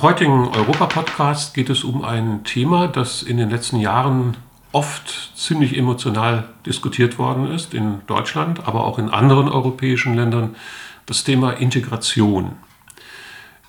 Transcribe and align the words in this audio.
Heutigen 0.00 0.46
Europa-Podcast 0.46 1.54
geht 1.54 1.70
es 1.70 1.82
um 1.82 2.04
ein 2.04 2.44
Thema, 2.44 2.86
das 2.86 3.22
in 3.22 3.36
den 3.36 3.50
letzten 3.50 3.80
Jahren 3.80 4.36
oft 4.70 5.32
ziemlich 5.34 5.76
emotional 5.76 6.44
diskutiert 6.66 7.18
worden 7.18 7.50
ist, 7.50 7.74
in 7.74 8.02
Deutschland, 8.06 8.68
aber 8.68 8.84
auch 8.84 9.00
in 9.00 9.08
anderen 9.08 9.48
europäischen 9.48 10.14
Ländern, 10.14 10.54
das 11.06 11.24
Thema 11.24 11.50
Integration. 11.50 12.52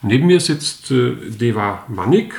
Neben 0.04 0.28
mir 0.28 0.40
sitzt 0.40 0.92
äh, 0.92 1.16
Deva 1.16 1.84
Manik. 1.88 2.36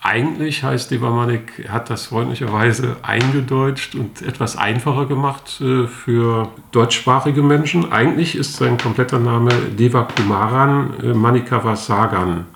Eigentlich 0.00 0.64
heißt 0.64 0.90
Deva 0.90 1.10
Manik, 1.10 1.64
er 1.64 1.72
hat 1.72 1.90
das 1.90 2.06
freundlicherweise 2.06 2.96
eingedeutscht 3.02 3.94
und 3.94 4.22
etwas 4.22 4.56
einfacher 4.56 5.06
gemacht 5.06 5.60
äh, 5.60 5.86
für 5.86 6.48
deutschsprachige 6.72 7.42
Menschen. 7.42 7.92
Eigentlich 7.92 8.34
ist 8.34 8.56
sein 8.56 8.78
kompletter 8.78 9.18
Name 9.18 9.50
Deva 9.78 10.02
Kumaran 10.02 10.94
äh, 11.02 11.14
Manikavasagan. 11.14 12.46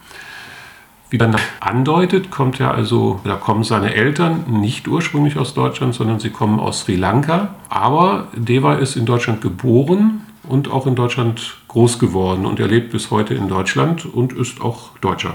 Wie 1.13 1.19
man 1.19 1.37
andeutet, 1.61 2.31
kommt 2.31 2.59
er 2.59 2.73
also, 2.73 3.21
da 3.25 3.37
kommen 3.37 3.65
seine 3.65 3.93
Eltern 3.93 4.45
nicht 4.49 4.89
ursprünglich 4.89 5.37
aus 5.37 5.53
Deutschland, 5.53 5.95
sondern 5.95 6.21
sie 6.21 6.31
kommen 6.31 6.59
aus 6.59 6.81
Sri 6.81 6.97
Lanka. 6.97 7.55
Aber 7.69 8.29
Deva 8.35 8.77
ist 8.77 8.97
in 8.97 9.05
Deutschland 9.05 9.43
geboren 9.43 10.23
und 10.43 10.71
auch 10.71 10.87
in 10.87 10.95
Deutschland 10.95 11.59
groß 11.69 11.99
geworden 11.99 12.47
und 12.47 12.59
er 12.61 12.67
lebt 12.67 12.93
bis 12.93 13.11
heute 13.11 13.35
in 13.35 13.47
Deutschland 13.47 14.07
und 14.07 14.33
ist 14.33 14.63
auch 14.63 14.97
Deutscher. 15.01 15.35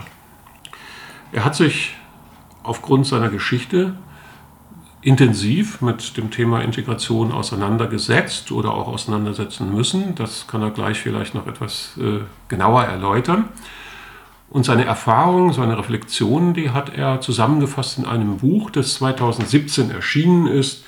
Er 1.31 1.45
hat 1.45 1.53
sich 1.53 1.95
aufgrund 2.63 3.05
seiner 3.05 3.29
Geschichte 3.29 3.93
intensiv 5.03 5.83
mit 5.83 6.17
dem 6.17 6.31
Thema 6.31 6.61
Integration 6.61 7.31
auseinandergesetzt 7.31 8.51
oder 8.51 8.73
auch 8.73 8.87
auseinandersetzen 8.87 9.71
müssen. 9.71 10.15
Das 10.15 10.47
kann 10.47 10.63
er 10.63 10.71
gleich 10.71 10.97
vielleicht 10.97 11.35
noch 11.35 11.45
etwas 11.45 11.91
äh, 11.99 12.21
genauer 12.47 12.85
erläutern. 12.85 13.49
Und 14.49 14.63
seine 14.63 14.85
Erfahrungen, 14.85 15.51
seine 15.51 15.77
Reflexionen, 15.77 16.53
die 16.53 16.69
hat 16.69 16.95
er 16.95 17.19
zusammengefasst 17.19 17.97
in 17.97 18.05
einem 18.05 18.37
Buch, 18.37 18.69
das 18.69 18.93
2017 18.95 19.91
erschienen 19.91 20.47
ist. 20.47 20.85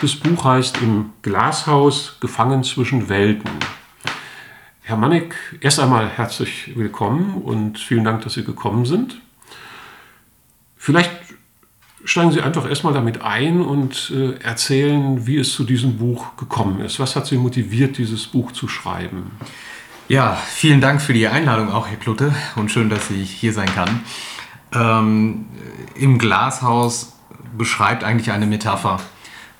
Das 0.00 0.16
Buch 0.16 0.44
heißt 0.44 0.80
Im 0.80 1.10
Glashaus 1.22 2.16
Gefangen 2.20 2.64
zwischen 2.64 3.08
Welten. 3.08 3.50
Herr 4.80 4.96
Mannig, 4.96 5.34
erst 5.60 5.80
einmal 5.80 6.08
herzlich 6.08 6.76
willkommen 6.76 7.42
und 7.42 7.78
vielen 7.78 8.04
Dank, 8.04 8.22
dass 8.22 8.34
Sie 8.34 8.44
gekommen 8.44 8.86
sind. 8.86 9.20
Vielleicht 10.76 11.10
steigen 12.04 12.32
Sie 12.32 12.42
einfach 12.42 12.68
erstmal 12.68 12.92
damit 12.92 13.22
ein 13.22 13.62
und 13.62 14.12
äh, 14.14 14.34
erzählen, 14.42 15.26
wie 15.26 15.38
es 15.38 15.52
zu 15.52 15.64
diesem 15.64 15.96
Buch 15.96 16.36
gekommen 16.36 16.80
ist. 16.80 17.00
Was 17.00 17.16
hat 17.16 17.26
Sie 17.26 17.38
motiviert, 17.38 17.96
dieses 17.98 18.26
Buch 18.26 18.52
zu 18.52 18.68
schreiben? 18.68 19.30
Ja, 20.06 20.34
vielen 20.34 20.82
Dank 20.82 21.00
für 21.00 21.14
die 21.14 21.28
Einladung 21.28 21.72
auch, 21.72 21.88
Herr 21.88 21.96
Klutte, 21.96 22.34
und 22.56 22.70
schön, 22.70 22.90
dass 22.90 23.08
ich 23.08 23.30
hier 23.30 23.54
sein 23.54 23.74
kann. 23.74 24.00
Ähm, 24.74 25.46
Im 25.94 26.18
Glashaus 26.18 27.14
beschreibt 27.56 28.04
eigentlich 28.04 28.30
eine 28.30 28.44
Metapher. 28.44 29.00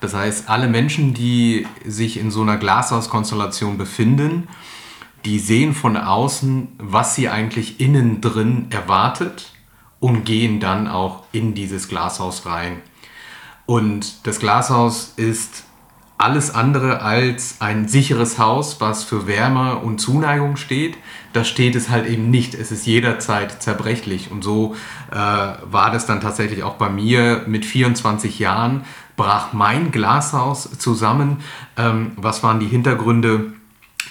Das 0.01 0.13
heißt, 0.13 0.47
alle 0.47 0.67
Menschen, 0.67 1.15
die 1.15 1.65
sich 1.83 2.19
in 2.19 2.29
so 2.29 2.43
einer 2.43 2.57
Glashauskonstellation 2.57 3.79
befinden, 3.79 4.47
die 5.25 5.39
sehen 5.39 5.73
von 5.73 5.97
außen, 5.97 6.67
was 6.77 7.15
sie 7.15 7.27
eigentlich 7.27 7.79
innen 7.79 8.21
drin 8.21 8.67
erwartet 8.69 9.51
und 9.99 10.25
gehen 10.25 10.59
dann 10.59 10.87
auch 10.87 11.23
in 11.31 11.55
dieses 11.55 11.87
Glashaus 11.87 12.45
rein. 12.45 12.83
Und 13.65 14.27
das 14.27 14.39
Glashaus 14.39 15.13
ist 15.15 15.64
alles 16.25 16.55
andere 16.55 17.03
als 17.03 17.57
ein 17.59 17.87
sicheres 17.87 18.39
Haus, 18.39 18.81
was 18.81 19.03
für 19.03 19.27
Wärme 19.27 19.75
und 19.75 19.99
Zuneigung 19.99 20.57
steht. 20.57 20.97
Da 21.33 21.43
steht 21.43 21.75
es 21.75 21.89
halt 21.89 22.07
eben 22.07 22.31
nicht. 22.31 22.55
Es 22.55 22.71
ist 22.71 22.87
jederzeit 22.87 23.61
zerbrechlich. 23.61 24.31
Und 24.31 24.43
so 24.43 24.75
äh, 25.11 25.15
war 25.15 25.91
das 25.91 26.07
dann 26.07 26.21
tatsächlich 26.21 26.63
auch 26.63 26.77
bei 26.77 26.89
mir 26.89 27.43
mit 27.45 27.63
24 27.63 28.39
Jahren, 28.39 28.85
brach 29.15 29.53
mein 29.53 29.91
Glashaus 29.91 30.67
zusammen. 30.79 31.41
Ähm, 31.77 32.13
was 32.15 32.41
waren 32.41 32.59
die 32.59 32.67
Hintergründe? 32.67 33.53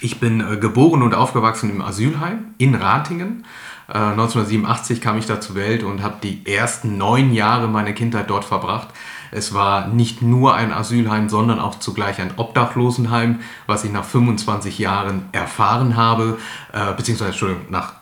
Ich 0.01 0.21
bin 0.21 0.41
äh, 0.41 0.57
geboren 0.57 1.03
und 1.03 1.17
aufgewachsen 1.17 1.69
im 1.69 1.83
Asylheim 1.83 2.55
in 2.59 2.77
Ratingen. 2.77 3.45
Äh, 3.89 3.99
1987 3.99 5.01
kam 5.01 5.19
ich 5.19 5.27
da 5.27 5.41
zur 5.41 5.57
Welt 5.57 5.83
und 5.83 6.01
habe 6.01 6.19
die 6.23 6.47
ersten 6.47 6.97
neun 6.97 7.35
Jahre 7.35 7.67
meiner 7.67 7.93
Kindheit 7.93 8.31
dort 8.31 8.45
verbracht. 8.45 8.91
Es 9.35 9.53
war 9.53 9.89
nicht 9.89 10.23
nur 10.23 10.55
ein 10.55 10.73
Asylheim, 10.73 11.29
sondern 11.29 11.59
auch 11.59 11.79
zugleich 11.81 12.21
ein 12.21 12.33
Obdachlosenheim, 12.37 13.41
was 13.67 13.85
ich 13.85 13.93
nach 13.93 14.05
25 14.05 14.79
Jahren 14.79 15.29
erfahren 15.33 15.97
habe, 15.97 16.39
äh, 16.73 16.93
beziehungsweise 16.95 17.31
Entschuldigung, 17.31 17.65
nach 17.71 17.95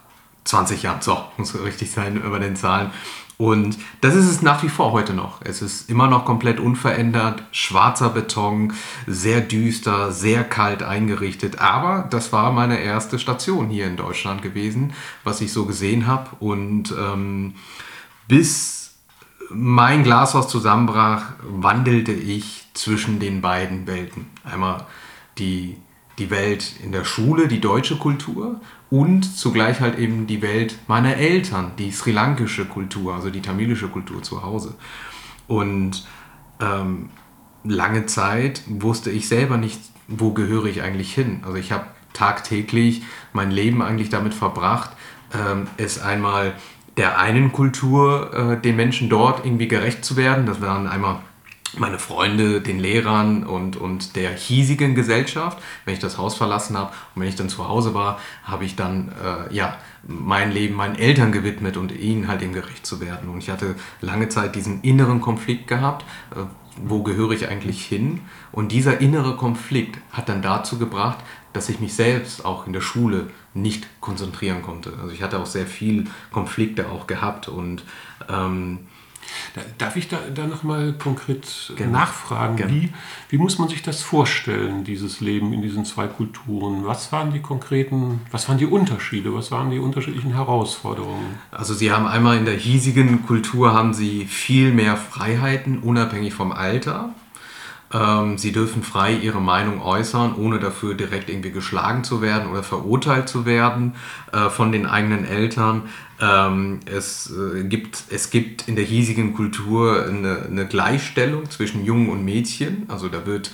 20 0.45 0.83
Jahren, 0.83 1.01
so, 1.01 1.19
muss 1.39 1.55
richtig 1.63 1.91
sein 1.91 2.17
über 2.17 2.39
den 2.39 2.57
Zahlen. 2.57 2.91
Und 3.39 3.79
das 4.03 4.15
ist 4.15 4.27
es 4.27 4.43
nach 4.43 4.63
wie 4.63 4.69
vor 4.69 4.93
heute 4.93 5.15
noch. 5.15 5.41
Es 5.43 5.63
ist 5.63 5.89
immer 5.91 6.07
noch 6.07 6.25
komplett 6.25 6.61
unverändert, 6.61 7.43
schwarzer 7.51 8.11
Beton, 8.11 8.73
sehr 9.07 9.41
düster, 9.41 10.13
sehr 10.13 10.45
kalt 10.45 10.83
eingerichtet. 10.83 11.59
Aber 11.59 12.07
das 12.11 12.33
war 12.33 12.53
meine 12.53 12.79
erste 12.79 13.19
Station 13.19 13.69
hier 13.69 13.87
in 13.87 13.97
Deutschland 13.97 14.43
gewesen, 14.43 14.93
was 15.25 15.41
ich 15.41 15.53
so 15.53 15.65
gesehen 15.65 16.07
habe. 16.07 16.31
Und 16.39 16.93
ähm, 16.93 17.55
bis 18.29 18.82
mein 19.55 20.03
Glashaus 20.05 20.49
zusammenbrach, 20.49 21.35
wandelte 21.43 22.13
ich 22.13 22.67
zwischen 22.75 23.21
den 23.21 23.41
beiden 23.41 23.87
Welten. 23.87 24.27
Einmal 24.45 24.87
die, 25.39 25.77
die 26.19 26.31
Welt 26.31 26.75
in 26.83 26.93
der 26.93 27.05
Schule, 27.05 27.49
die 27.49 27.61
deutsche 27.61 27.97
Kultur 27.97 28.61
und 28.91 29.25
zugleich 29.25 29.81
halt 29.81 29.99
eben 29.99 30.27
die 30.27 30.43
Welt 30.43 30.79
meiner 30.87 31.17
Eltern, 31.17 31.73
die 31.79 31.91
sri 31.91 32.13
lankische 32.13 32.67
Kultur, 32.67 33.15
also 33.15 33.31
die 33.31 33.43
tamilische 33.43 33.89
Kultur 33.89 34.23
zu 34.23 34.43
Hause. 34.43 34.75
Und 35.49 36.07
ähm, 36.61 37.11
lange 37.65 38.07
Zeit 38.07 38.63
wusste 38.67 39.11
ich 39.11 39.29
selber 39.29 39.57
nicht, 39.57 39.81
wo 40.09 40.33
gehöre 40.33 40.67
ich 40.67 40.83
eigentlich 40.83 41.15
hin. 41.15 41.43
Also 41.45 41.57
ich 41.57 41.73
habe 41.73 41.87
tagtäglich 42.13 43.03
mein 43.33 43.51
Leben 43.51 43.83
eigentlich 43.83 44.11
damit 44.11 44.35
verbracht, 44.35 44.91
ähm, 45.35 45.67
es 45.77 46.01
einmal 46.01 46.55
der 46.97 47.19
einen 47.19 47.53
Kultur, 47.53 48.33
äh, 48.35 48.61
den 48.61 48.77
Menschen 48.77 49.09
dort 49.09 49.45
irgendwie 49.45 49.69
gerecht 49.69 50.05
zu 50.05 50.17
werden. 50.17 50.47
Das 50.47 50.61
waren 50.61 50.87
einmal 50.87 51.21
meine 51.79 51.99
Freunde, 51.99 52.61
den 52.61 52.79
Lehrern 52.79 53.45
und, 53.45 53.77
und 53.77 54.15
der 54.15 54.31
hiesigen 54.31 54.95
Gesellschaft. 54.95 55.59
Wenn 55.85 55.95
ich 55.95 56.01
das 56.01 56.19
Haus 56.19 56.35
verlassen 56.35 56.77
habe 56.77 56.93
und 57.15 57.23
wenn 57.23 57.29
ich 57.29 57.37
dann 57.37 57.49
zu 57.49 57.67
Hause 57.67 57.95
war, 57.95 58.21
habe 58.45 58.65
ich 58.65 58.77
dann 58.77 59.09
äh, 59.09 59.55
ja, 59.55 59.79
mein 60.07 60.53
Leben 60.53 60.75
meinen 60.75 60.97
Eltern 60.97 61.33
gewidmet 61.33 61.77
und 61.77 61.93
ihnen 61.93 62.29
halt 62.29 62.43
eben 62.43 62.53
gerecht 62.53 62.85
zu 62.85 63.01
werden. 63.01 63.31
Und 63.31 63.39
ich 63.39 63.49
hatte 63.49 63.75
lange 64.01 64.29
Zeit 64.29 64.55
diesen 64.55 64.83
inneren 64.83 65.21
Konflikt 65.21 65.67
gehabt, 65.67 66.05
äh, 66.35 66.41
wo 66.77 67.03
gehöre 67.03 67.33
ich 67.33 67.49
eigentlich 67.49 67.85
hin? 67.85 68.21
Und 68.51 68.73
dieser 68.73 69.01
innere 69.01 69.37
Konflikt 69.37 69.99
hat 70.11 70.29
dann 70.29 70.43
dazu 70.43 70.79
gebracht, 70.79 71.19
dass 71.53 71.69
ich 71.69 71.81
mich 71.81 71.95
selbst 71.95 72.45
auch 72.45 72.67
in 72.67 72.73
der 72.73 72.81
Schule 72.81 73.29
nicht 73.55 73.87
konzentrieren 74.01 74.63
konnte. 74.63 74.93
Also 75.01 75.13
ich 75.13 75.23
hatte 75.23 75.39
auch 75.39 75.47
sehr 75.47 75.67
viel 75.67 76.07
Konflikte 76.31 76.89
auch 76.89 77.07
gehabt 77.07 77.49
und 77.49 77.85
ähm, 78.29 78.81
Darf 79.79 79.97
ich 79.97 80.09
da, 80.09 80.19
da 80.35 80.47
nochmal 80.47 80.95
konkret 80.95 81.73
Gerne. 81.77 81.93
nachfragen? 81.93 82.57
Gerne. 82.57 82.73
Wie, 82.73 82.93
wie 83.29 83.39
muss 83.39 83.59
man 83.59 83.69
sich 83.69 83.83
das 83.83 84.03
vorstellen, 84.03 84.85
dieses 84.85 85.21
Leben 85.21 85.53
in 85.53 85.63
diesen 85.63 85.85
zwei 85.85 86.07
Kulturen? 86.07 86.87
Was 86.87 87.13
waren 87.13 87.33
die 87.33 87.41
konkreten, 87.41 88.21
was 88.31 88.49
waren 88.49 88.59
die 88.59 88.67
Unterschiede, 88.67 89.35
was 89.35 89.51
waren 89.51 89.71
die 89.71 89.79
unterschiedlichen 89.79 90.35
Herausforderungen? 90.35 91.39
Also 91.51 91.75
Sie 91.75 91.93
haben 91.93 92.07
einmal 92.07 92.39
in 92.39 92.45
der 92.45 92.57
hiesigen 92.57 93.25
Kultur 93.27 93.73
haben 93.73 93.95
Sie 93.95 94.27
viel 94.27 94.73
mehr 94.73 94.97
Freiheiten, 94.97 95.79
unabhängig 95.79 96.35
vom 96.35 96.53
Alter. 96.53 97.15
Ähm, 97.93 98.39
sie 98.39 98.53
dürfen 98.53 98.83
frei 98.83 99.15
ihre 99.15 99.41
Meinung 99.41 99.83
äußern, 99.83 100.35
ohne 100.37 100.59
dafür 100.59 100.95
direkt 100.95 101.29
irgendwie 101.29 101.51
geschlagen 101.51 102.05
zu 102.05 102.23
werden 102.23 102.51
oder 102.51 102.63
verurteilt 102.63 103.29
zu 103.29 103.45
werden 103.45 103.95
äh, 104.33 104.49
von 104.49 104.73
den 104.73 104.87
eigenen 104.87 105.25
Eltern. 105.25 105.83
Ähm, 106.21 106.81
es, 106.87 107.31
äh, 107.31 107.65
gibt, 107.65 108.05
es 108.11 108.31
gibt 108.31 108.69
in 108.69 108.77
der 108.77 108.85
hiesigen 108.85 109.35
Kultur 109.35 110.07
eine, 110.07 110.47
eine 110.51 110.67
Gleichstellung 110.67 111.51
zwischen 111.51 111.85
Jungen 111.85 112.09
und 112.09 112.25
Mädchen. 112.25 112.87
Also 112.89 113.09
da 113.09 113.27
wird 113.27 113.53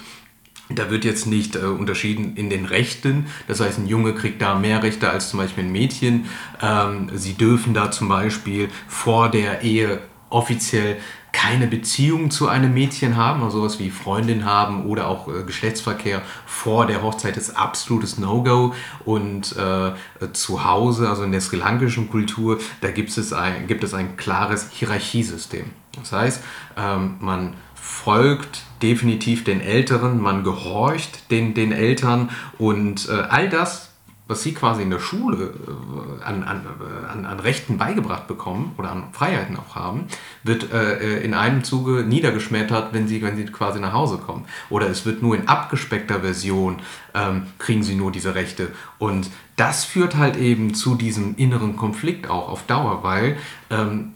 da 0.71 0.91
wird 0.91 1.05
jetzt 1.05 1.27
nicht 1.27 1.57
äh, 1.57 1.61
unterschieden 1.61 2.37
in 2.37 2.51
den 2.51 2.67
Rechten. 2.67 3.27
Das 3.47 3.61
heißt, 3.61 3.79
ein 3.79 3.87
Junge 3.87 4.15
kriegt 4.15 4.43
da 4.43 4.55
mehr 4.55 4.83
Rechte 4.83 5.09
als 5.09 5.31
zum 5.31 5.39
Beispiel 5.39 5.65
ein 5.65 5.73
Mädchen. 5.73 6.27
Ähm, 6.61 7.11
sie 7.15 7.35
dürfen 7.35 7.73
da 7.73 7.91
zum 7.91 8.09
Beispiel 8.09 8.69
vor 8.87 9.31
der 9.31 9.63
Ehe 9.63 10.01
offiziell 10.31 10.99
keine 11.39 11.69
Beziehung 11.69 12.33
zu 12.33 12.49
einem 12.49 12.75
Mädchen 12.75 13.17
haben, 13.17 13.45
also 13.45 13.61
sowas 13.61 13.79
wie 13.79 13.91
Freundin 13.91 14.45
haben 14.45 14.87
oder 14.87 15.07
auch 15.07 15.29
äh, 15.29 15.45
Geschlechtsverkehr 15.45 16.21
vor 16.47 16.85
der 16.87 17.01
Hochzeit 17.03 17.37
ist 17.37 17.57
absolutes 17.57 18.19
No-Go. 18.19 18.75
Und 19.05 19.55
äh, 19.57 19.93
zu 20.33 20.65
Hause, 20.65 21.09
also 21.09 21.23
in 21.23 21.31
der 21.31 21.41
sri 21.41 21.57
lankischen 21.57 22.11
Kultur, 22.11 22.59
da 22.81 22.91
gibt 22.91 23.17
es 23.17 23.33
ein, 23.33 23.69
gibt 23.69 23.85
es 23.85 23.95
ein 23.95 24.17
klares 24.17 24.71
Hierarchiesystem. 24.73 25.67
Das 25.97 26.11
heißt, 26.11 26.43
ähm, 26.77 27.19
man 27.21 27.55
folgt 27.77 28.63
definitiv 28.83 29.45
den 29.45 29.61
Älteren, 29.61 30.21
man 30.21 30.43
gehorcht 30.43 31.31
den, 31.31 31.55
den 31.55 31.71
Eltern 31.71 32.31
und 32.59 33.09
äh, 33.09 33.13
all 33.13 33.49
das 33.49 33.88
was 34.29 34.43
sie 34.43 34.53
quasi 34.53 34.83
in 34.83 34.91
der 34.91 35.01
Schule 35.01 35.55
äh, 35.67 36.23
an, 36.23 36.45
an, 36.45 36.67
an, 37.11 37.25
an, 37.25 37.41
Rechten 37.41 37.79
beigebracht 37.79 38.29
bekommen 38.29 38.75
oder 38.77 38.93
an 38.93 39.05
Freiheiten 39.13 39.57
auch 39.57 39.75
haben, 39.75 40.05
wird 40.45 40.71
äh, 40.73 41.21
in 41.21 41.33
einem 41.33 41.65
Zuge 41.65 42.05
niedergeschmettert, 42.05 42.93
wenn 42.93 43.09
sie, 43.09 43.23
wenn 43.23 43.37
sie 43.37 43.47
quasi 43.47 43.81
nach 43.81 43.95
Hause 43.95 44.19
kommen. 44.19 44.45
Oder 44.69 44.89
es 44.89 45.07
wird 45.07 45.23
nur 45.23 45.35
in 45.35 45.49
abgespeckter 45.49 46.21
Version, 46.21 46.77
ähm, 47.15 47.47
kriegen 47.59 47.83
sie 47.83 47.95
nur 47.95 48.13
diese 48.13 48.35
Rechte. 48.35 48.69
Und 48.99 49.31
das 49.57 49.85
führt 49.85 50.17
halt 50.17 50.37
eben 50.37 50.75
zu 50.75 50.95
diesem 50.95 51.35
inneren 51.37 51.77
Konflikt 51.77 52.29
auch 52.29 52.49
auf 52.49 52.67
Dauer, 52.67 53.03
weil 53.03 53.39
ähm, 53.71 54.13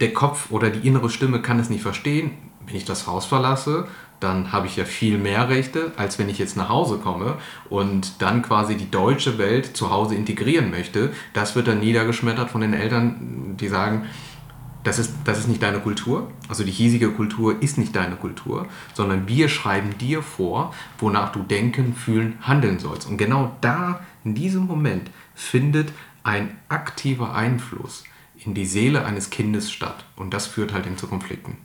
der 0.00 0.14
Kopf 0.14 0.50
oder 0.50 0.70
die 0.70 0.86
innere 0.86 1.10
Stimme 1.10 1.42
kann 1.42 1.58
es 1.58 1.68
nicht 1.68 1.82
verstehen, 1.82 2.30
wenn 2.64 2.76
ich 2.76 2.84
das 2.84 3.06
Haus 3.06 3.26
verlasse, 3.26 3.88
dann 4.20 4.52
habe 4.52 4.66
ich 4.66 4.76
ja 4.76 4.84
viel 4.84 5.18
mehr 5.18 5.48
Rechte, 5.48 5.92
als 5.96 6.18
wenn 6.18 6.28
ich 6.28 6.38
jetzt 6.38 6.56
nach 6.56 6.68
Hause 6.68 6.98
komme 6.98 7.36
und 7.68 8.20
dann 8.20 8.42
quasi 8.42 8.76
die 8.76 8.90
deutsche 8.90 9.38
Welt 9.38 9.76
zu 9.76 9.90
Hause 9.90 10.14
integrieren 10.14 10.70
möchte. 10.70 11.12
Das 11.34 11.54
wird 11.54 11.68
dann 11.68 11.80
niedergeschmettert 11.80 12.50
von 12.50 12.60
den 12.60 12.74
Eltern, 12.74 13.56
die 13.58 13.68
sagen, 13.68 14.06
das 14.84 14.98
ist, 14.98 15.14
das 15.24 15.38
ist 15.38 15.48
nicht 15.48 15.62
deine 15.62 15.80
Kultur, 15.80 16.30
also 16.48 16.64
die 16.64 16.70
hiesige 16.70 17.10
Kultur 17.10 17.62
ist 17.62 17.78
nicht 17.78 17.94
deine 17.94 18.16
Kultur, 18.16 18.66
sondern 18.94 19.28
wir 19.28 19.48
schreiben 19.48 19.98
dir 19.98 20.22
vor, 20.22 20.72
wonach 20.98 21.32
du 21.32 21.42
denken, 21.42 21.94
fühlen, 21.94 22.38
handeln 22.40 22.78
sollst. 22.78 23.06
Und 23.08 23.18
genau 23.18 23.56
da, 23.60 24.00
in 24.24 24.34
diesem 24.34 24.66
Moment, 24.66 25.10
findet 25.34 25.92
ein 26.22 26.56
aktiver 26.68 27.34
Einfluss 27.34 28.04
in 28.44 28.54
die 28.54 28.66
Seele 28.66 29.04
eines 29.04 29.30
Kindes 29.30 29.70
statt. 29.70 30.04
Und 30.16 30.32
das 30.32 30.46
führt 30.46 30.72
halt 30.72 30.86
eben 30.86 30.96
zu 30.96 31.06
Konflikten 31.06 31.56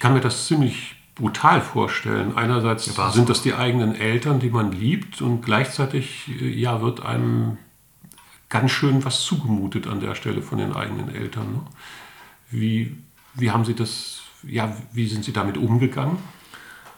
ich 0.00 0.02
kann 0.02 0.14
mir 0.14 0.20
das 0.20 0.46
ziemlich 0.46 0.94
brutal 1.14 1.60
vorstellen. 1.60 2.34
Einerseits 2.34 2.96
ja, 2.96 3.10
sind 3.10 3.28
das 3.28 3.42
die 3.42 3.52
eigenen 3.52 3.94
Eltern, 3.94 4.40
die 4.40 4.48
man 4.48 4.72
liebt, 4.72 5.20
und 5.20 5.42
gleichzeitig 5.42 6.26
ja, 6.40 6.80
wird 6.80 7.04
einem 7.04 7.58
ganz 8.48 8.70
schön 8.70 9.04
was 9.04 9.20
zugemutet 9.20 9.86
an 9.86 10.00
der 10.00 10.14
Stelle 10.14 10.40
von 10.40 10.56
den 10.56 10.72
eigenen 10.72 11.14
Eltern. 11.14 11.52
Ne? 11.52 11.60
Wie, 12.48 12.96
wie 13.34 13.50
haben 13.50 13.66
Sie 13.66 13.74
das, 13.74 14.22
ja, 14.42 14.74
wie 14.94 15.06
sind 15.06 15.22
Sie 15.22 15.34
damit 15.34 15.58
umgegangen? 15.58 16.16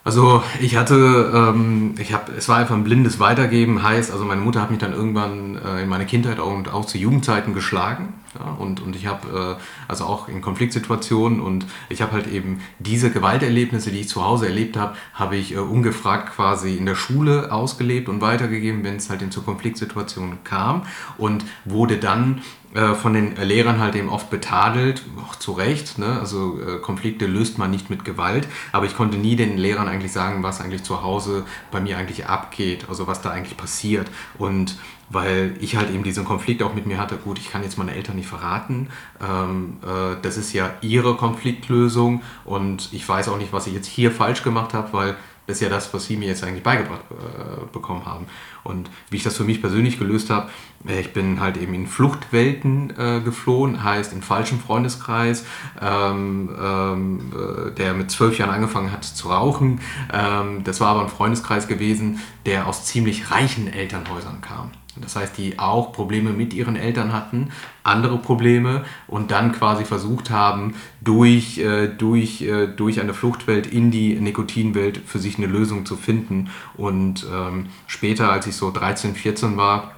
Also 0.05 0.45
ich 0.61 0.77
hatte, 0.77 1.33
ähm, 1.35 1.97
ich 1.99 2.13
habe, 2.13 2.31
es 2.31 2.49
war 2.49 2.59
einfach 2.59 2.77
ein 2.77 2.85
blindes 2.85 3.19
Weitergeben, 3.19 3.83
heißt, 3.83 4.13
also 4.13 4.25
meine 4.25 4.43
Mutter 4.43 4.63
hat 4.63 4.71
mich 4.71 4.79
dann 4.79 4.93
irgendwann 4.93 5.57
äh, 5.57 5.83
in 5.83 5.89
meiner 5.89 6.05
Kindheit 6.05 6.39
und 6.39 6.69
auch 6.73 6.85
zu 6.85 6.99
Jugendzeiten 6.99 7.53
geschlagen 7.53 8.15
ja, 8.39 8.53
und, 8.53 8.81
und 8.81 8.97
ich 8.97 9.07
habe, 9.07 9.57
äh, 9.59 9.63
also 9.89 10.05
auch 10.05 10.29
in 10.29 10.41
Konfliktsituationen 10.41 11.41
und 11.41 11.67
ich 11.89 12.03
habe 12.03 12.13
halt 12.13 12.27
eben 12.27 12.61
diese 12.79 13.11
Gewalterlebnisse, 13.11 13.91
die 13.91 14.01
ich 14.01 14.09
zu 14.09 14.25
Hause 14.25 14.47
erlebt 14.47 14.77
habe, 14.77 14.97
habe 15.15 15.37
ich 15.37 15.53
äh, 15.53 15.59
ungefragt 15.59 16.35
quasi 16.35 16.77
in 16.77 16.87
der 16.87 16.95
Schule 16.95 17.53
ausgelebt 17.53 18.09
und 18.09 18.21
weitergegeben, 18.21 18.85
wenn 18.85 18.97
es 18.97 19.11
halt 19.11 19.23
in 19.23 19.31
zur 19.31 19.45
Konfliktsituation 19.45 20.39
kam 20.45 20.83
und 21.19 21.45
wurde 21.65 21.99
dann 21.99 22.43
äh, 22.75 22.95
von 22.95 23.13
den 23.13 23.37
Lehrern 23.37 23.81
halt 23.81 23.95
eben 23.97 24.09
oft 24.09 24.31
betadelt, 24.31 25.03
auch 25.23 25.37
zu 25.37 25.53
Recht. 25.53 25.99
Ne? 25.99 26.19
Also 26.19 26.59
äh, 26.59 26.79
Konflikte 26.79 27.27
löst 27.27 27.59
man 27.59 27.71
nicht 27.71 27.91
mit 27.91 28.03
Gewalt, 28.03 28.49
aber 28.73 28.87
ich 28.87 28.97
konnte 28.97 29.19
nie 29.19 29.37
den 29.37 29.59
Lehrern 29.59 29.89
eigentlich 29.89 30.13
sagen, 30.13 30.43
was 30.43 30.63
eigentlich 30.63 30.83
zu 30.83 31.03
Hause 31.03 31.45
bei 31.71 31.81
mir 31.81 31.99
eigentlich 31.99 32.27
abgeht, 32.27 32.87
also 32.89 33.07
was 33.07 33.21
da 33.21 33.31
eigentlich 33.31 33.59
passiert. 33.59 34.11
Und 34.39 34.79
weil 35.13 35.55
ich 35.61 35.77
halt 35.77 35.91
eben 35.91 36.03
diesen 36.03 36.25
Konflikt 36.25 36.63
auch 36.63 36.75
mit 36.75 36.87
mir 36.87 36.99
hatte, 36.99 37.17
gut, 37.17 37.39
ich 37.39 37.51
kann 37.51 37.63
jetzt 37.63 37.79
meine 37.79 37.95
Eltern 37.95 38.17
nicht 38.17 38.29
verraten, 38.29 38.89
ähm, 39.21 39.79
äh, 39.83 40.17
das 40.23 40.37
ist 40.37 40.53
ja 40.53 40.75
ihre 40.81 41.17
Konfliktlösung 41.17 42.23
und 42.45 42.89
ich 42.93 43.09
weiß 43.09 43.29
auch 43.29 43.39
nicht, 43.39 43.53
was 43.53 43.67
ich 43.67 43.75
jetzt 43.75 43.87
hier 43.87 44.11
falsch 44.11 44.43
gemacht 44.43 44.75
habe, 44.75 44.93
weil 44.93 45.17
das 45.47 45.57
ist 45.57 45.63
ja 45.63 45.69
das, 45.69 45.93
was 45.93 46.07
Sie 46.07 46.17
mir 46.17 46.29
jetzt 46.29 46.45
eigentlich 46.45 46.63
beigebracht 46.63 47.03
äh, 47.11 47.67
bekommen 47.73 48.07
haben. 48.07 48.27
Und 48.63 48.89
wie 49.11 49.17
ich 49.17 49.25
das 49.25 49.37
für 49.37 49.43
mich 49.43 49.61
persönlich 49.61 49.99
gelöst 49.99 50.31
habe, 50.31 50.51
äh, 50.87 51.01
ich 51.01 51.13
bin 51.13 51.41
halt 51.41 51.57
eben 51.57 51.75
in 51.75 51.89
Fluchtwelten 51.89 52.91
äh, 52.97 53.21
geflohen, 53.21 53.83
heißt 53.83 54.13
in 54.13 54.23
falschem 54.23 54.61
Freundeskreis, 54.61 55.45
ähm, 55.81 56.49
ähm, 56.61 57.33
äh, 57.33 57.71
der 57.73 57.95
mit 57.95 58.13
zwölf 58.13 58.39
Jahren 58.39 58.51
angefangen 58.51 58.93
hat 58.93 59.05
zu 59.05 59.31
rauchen. 59.31 59.81
Ähm, 60.13 60.63
das 60.63 60.81
war 60.81 60.89
aber 60.89 61.03
ein 61.03 61.09
Freundeskreis 61.09 61.67
gewesen, 61.67 62.21
der 62.47 62.69
aus 62.69 62.85
ziemlich 62.85 63.33
reichen 63.33 63.67
Elternhäusern 63.67 64.41
kam. 64.43 64.71
Das 64.97 65.17
heißt, 65.17 65.39
die 65.39 65.59
auch 65.59 65.93
Probleme 65.93 66.31
mit 66.31 66.53
ihren 66.53 66.77
Eltern 66.77 67.13
hatten, 67.13 67.51
andere 67.83 68.19
Probleme 68.19 68.85
und 69.07 69.31
dann 69.31 69.53
quasi 69.53 69.85
versucht 69.85 70.31
haben, 70.31 70.75
durch, 71.01 71.59
äh, 71.59 71.89
durch, 71.89 72.43
äh, 72.43 72.67
durch 72.67 73.01
eine 73.01 73.15
Fluchtwelt 73.15 73.67
in 73.67 73.91
die 73.91 74.15
Nikotinwelt 74.15 75.01
für 75.07 75.19
sich 75.19 75.39
eine 75.39 75.47
Lösung 75.47 75.87
zu 75.87 75.97
finden. 75.97 76.51
Und 76.77 77.27
ähm, 77.33 77.67
später, 77.87 78.31
als 78.31 78.47
ich 78.47 78.55
so 78.55 78.71
13, 78.71 79.15
14 79.15 79.57
war, 79.57 79.93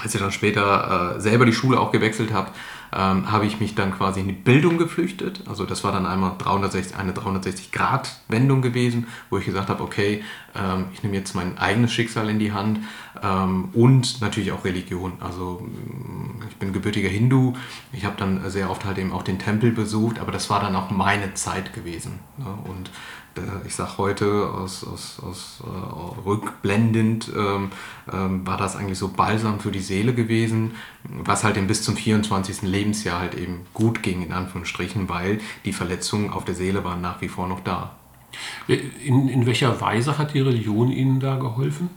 als 0.00 0.14
ich 0.14 0.20
dann 0.20 0.30
später 0.30 1.16
äh, 1.16 1.20
selber 1.20 1.44
die 1.44 1.52
Schule 1.52 1.80
auch 1.80 1.90
gewechselt 1.90 2.32
habe, 2.32 2.50
ähm, 2.92 3.30
habe 3.30 3.46
ich 3.46 3.60
mich 3.60 3.74
dann 3.74 3.92
quasi 3.92 4.20
in 4.20 4.28
die 4.28 4.32
Bildung 4.32 4.78
geflüchtet. 4.78 5.42
Also 5.46 5.64
das 5.64 5.84
war 5.84 5.92
dann 5.92 6.06
einmal 6.06 6.32
360, 6.38 6.96
eine 6.96 7.12
360-Grad-Wendung 7.12 8.62
gewesen, 8.62 9.08
wo 9.30 9.38
ich 9.38 9.44
gesagt 9.44 9.68
habe, 9.68 9.82
okay, 9.82 10.24
ähm, 10.54 10.86
ich 10.92 11.02
nehme 11.02 11.16
jetzt 11.16 11.34
mein 11.34 11.58
eigenes 11.58 11.92
Schicksal 11.92 12.30
in 12.30 12.38
die 12.38 12.52
Hand 12.52 12.80
ähm, 13.22 13.68
und 13.72 14.20
natürlich 14.20 14.52
auch 14.52 14.64
Religion. 14.64 15.14
Also 15.20 15.60
mm, 15.60 16.42
ich 16.48 16.56
bin 16.56 16.72
gebürtiger 16.72 17.08
Hindu, 17.08 17.54
ich 17.92 18.04
habe 18.04 18.16
dann 18.16 18.50
sehr 18.50 18.70
oft 18.70 18.84
halt 18.84 18.98
eben 18.98 19.12
auch 19.12 19.22
den 19.22 19.38
Tempel 19.38 19.72
besucht, 19.72 20.18
aber 20.18 20.32
das 20.32 20.50
war 20.50 20.60
dann 20.60 20.76
auch 20.76 20.90
meine 20.90 21.34
Zeit 21.34 21.72
gewesen. 21.72 22.18
Ne? 22.36 22.46
Und 22.64 22.90
äh, 23.38 23.66
ich 23.66 23.74
sage 23.74 23.98
heute 23.98 24.50
aus, 24.50 24.84
aus, 24.84 25.20
aus 25.22 25.62
äh, 25.64 26.26
rückblendend, 26.26 27.30
ähm, 27.36 27.70
ähm, 28.12 28.46
war 28.46 28.56
das 28.56 28.76
eigentlich 28.76 28.98
so 28.98 29.08
balsam 29.08 29.60
für 29.60 29.70
die 29.70 29.80
Seele 29.80 30.14
gewesen, 30.14 30.72
was 31.04 31.44
halt 31.44 31.56
eben 31.56 31.66
bis 31.66 31.82
zum 31.82 31.96
24. 31.96 32.62
Lebensjahr 32.62 33.20
halt 33.20 33.34
eben 33.34 33.66
gut 33.74 34.02
ging, 34.02 34.22
in 34.22 34.32
Anführungsstrichen, 34.32 35.08
weil 35.08 35.40
die 35.64 35.72
Verletzungen 35.72 36.30
auf 36.30 36.44
der 36.44 36.54
Seele 36.54 36.84
waren 36.84 37.00
nach 37.00 37.20
wie 37.20 37.28
vor 37.28 37.48
noch 37.48 37.60
da. 37.60 37.94
In, 38.66 39.28
in 39.28 39.46
welcher 39.46 39.80
Weise 39.80 40.18
hat 40.18 40.34
die 40.34 40.40
Religion 40.40 40.90
Ihnen 40.90 41.18
da 41.18 41.36
geholfen? 41.36 41.90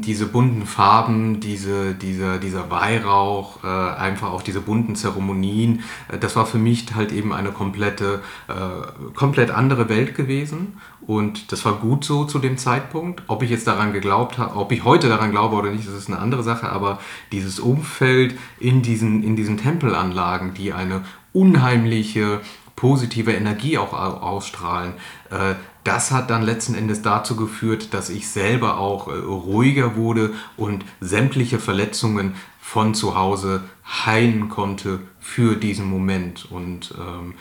Diese 0.00 0.26
bunten 0.26 0.66
Farben, 0.66 1.40
diese, 1.40 1.94
dieser, 1.94 2.38
dieser 2.38 2.70
Weihrauch, 2.70 3.64
äh, 3.64 3.66
einfach 3.66 4.30
auch 4.30 4.42
diese 4.42 4.60
bunten 4.60 4.94
Zeremonien, 4.94 5.82
äh, 6.08 6.18
das 6.18 6.36
war 6.36 6.44
für 6.44 6.58
mich 6.58 6.86
halt 6.94 7.12
eben 7.12 7.32
eine 7.32 7.50
komplette, 7.50 8.22
äh, 8.48 9.12
komplett 9.14 9.50
andere 9.50 9.88
Welt 9.88 10.14
gewesen. 10.14 10.78
Und 11.06 11.52
das 11.52 11.64
war 11.64 11.74
gut 11.74 12.04
so 12.04 12.24
zu 12.24 12.38
dem 12.38 12.58
Zeitpunkt. 12.58 13.22
Ob 13.26 13.42
ich 13.42 13.50
jetzt 13.50 13.66
daran 13.66 13.92
geglaubt 13.92 14.38
habe, 14.38 14.56
ob 14.56 14.72
ich 14.72 14.84
heute 14.84 15.08
daran 15.08 15.30
glaube 15.30 15.56
oder 15.56 15.70
nicht, 15.70 15.86
das 15.86 15.94
ist 15.94 16.08
eine 16.08 16.18
andere 16.18 16.42
Sache. 16.42 16.70
Aber 16.70 16.98
dieses 17.32 17.58
Umfeld 17.60 18.34
in 18.58 18.82
diesen, 18.82 19.22
in 19.22 19.36
diesen 19.36 19.56
Tempelanlagen, 19.56 20.54
die 20.54 20.72
eine 20.72 21.04
unheimliche 21.32 22.40
positive 22.76 23.32
Energie 23.32 23.78
auch 23.78 23.92
ausstrahlen, 23.92 24.94
äh, 25.30 25.54
das 25.84 26.10
hat 26.10 26.30
dann 26.30 26.42
letzten 26.42 26.74
Endes 26.74 27.02
dazu 27.02 27.36
geführt, 27.36 27.94
dass 27.94 28.08
ich 28.10 28.28
selber 28.28 28.78
auch 28.78 29.08
äh, 29.08 29.12
ruhiger 29.12 29.96
wurde 29.96 30.32
und 30.56 30.84
sämtliche 31.00 31.58
Verletzungen 31.58 32.34
von 32.60 32.94
zu 32.94 33.14
Hause 33.14 33.62
heilen 33.86 34.48
konnte 34.48 35.00
für 35.20 35.56
diesen 35.56 35.84
Moment. 35.84 36.50
Und 36.50 36.94
ähm, 36.98 37.34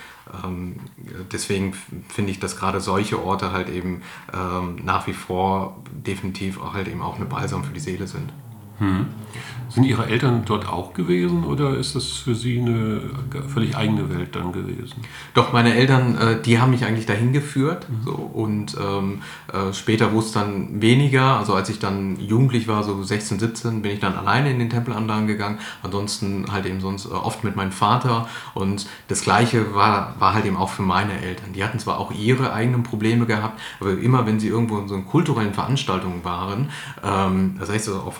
ähm, 0.44 0.76
deswegen 1.32 1.74
finde 2.10 2.32
ich, 2.32 2.40
dass 2.40 2.58
gerade 2.58 2.82
solche 2.82 3.24
Orte 3.24 3.54
halt 3.54 3.70
eben 3.70 4.02
ähm, 4.34 4.82
nach 4.84 5.08
wie 5.08 5.14
vor 5.14 5.82
definitiv 5.92 6.60
auch 6.60 6.74
halt 6.74 6.90
eben 6.90 7.02
auch 7.02 7.16
eine 7.16 7.26
Balsam 7.26 7.64
für 7.64 7.74
die 7.74 7.80
Seele 7.80 8.08
sind. 8.08 8.34
Hm. 8.84 9.06
Sind 9.74 9.86
Ihre 9.86 10.06
Eltern 10.06 10.44
dort 10.46 10.70
auch 10.70 10.94
gewesen 10.94 11.44
oder 11.46 11.75
ist 11.75 11.96
das 11.96 12.06
für 12.06 12.36
Sie 12.36 12.60
eine 12.60 13.02
völlig 13.52 13.75
eigene 13.75 14.08
Welt 14.16 14.36
dann 14.36 14.52
gewesen? 14.52 15.02
Doch, 15.34 15.52
meine 15.52 15.74
Eltern, 15.74 16.16
äh, 16.16 16.40
die 16.40 16.60
haben 16.60 16.70
mich 16.70 16.86
eigentlich 16.86 17.08
dahin 17.08 17.34
geführt. 17.34 17.88
Mhm. 17.90 18.04
So, 18.06 18.12
und 18.12 18.78
ähm, 18.80 19.24
äh, 19.52 19.74
später 19.74 20.12
wurde 20.12 20.28
es 20.28 20.32
dann 20.32 20.80
weniger. 20.80 21.40
Also 21.40 21.56
als 21.56 21.70
ich 21.70 21.80
dann 21.80 22.20
jugendlich 22.20 22.68
war, 22.68 22.84
so 22.84 23.02
16, 23.02 23.40
17, 23.40 23.82
bin 23.82 23.92
ich 23.92 24.00
dann 24.00 24.13
alleine 24.13 24.52
in 24.52 24.60
den 24.60 24.70
Tempelanlagen 24.70 25.25
gegangen. 25.25 25.58
Ansonsten 25.82 26.52
halt 26.52 26.68
eben 26.68 26.80
sonst 26.80 27.08
äh, 27.08 27.10
oft 27.10 27.44
mit 27.44 27.56
meinem 27.56 27.72
Vater. 27.72 28.28
Und 28.54 28.86
das 29.08 29.22
Gleiche 29.22 29.74
war, 29.74 30.13
war 30.20 30.36
halt 30.36 30.46
eben 30.46 30.58
auch 30.58 30.70
für 30.70 30.84
meine 30.84 31.20
Eltern. 31.20 31.54
Die 31.54 31.63
hatten 31.63 31.80
zwar 31.80 32.00
auch 32.00 32.12
ihre 32.12 32.54
eigenen 32.54 32.84
Probleme 32.84 33.25
gehabt, 33.25 33.60
aber 33.80 33.98
immer 33.98 34.28
wenn 34.28 34.40
sie 34.40 34.50
irgendwo 34.50 34.78
in 34.78 34.88
so 34.88 35.02
kulturellen 35.02 35.56
Veranstaltungen 35.56 36.24
waren, 36.24 36.70
ähm, 37.04 37.56
das 37.60 37.72
heißt 37.72 37.86
so 37.86 37.96
auf 37.96 38.20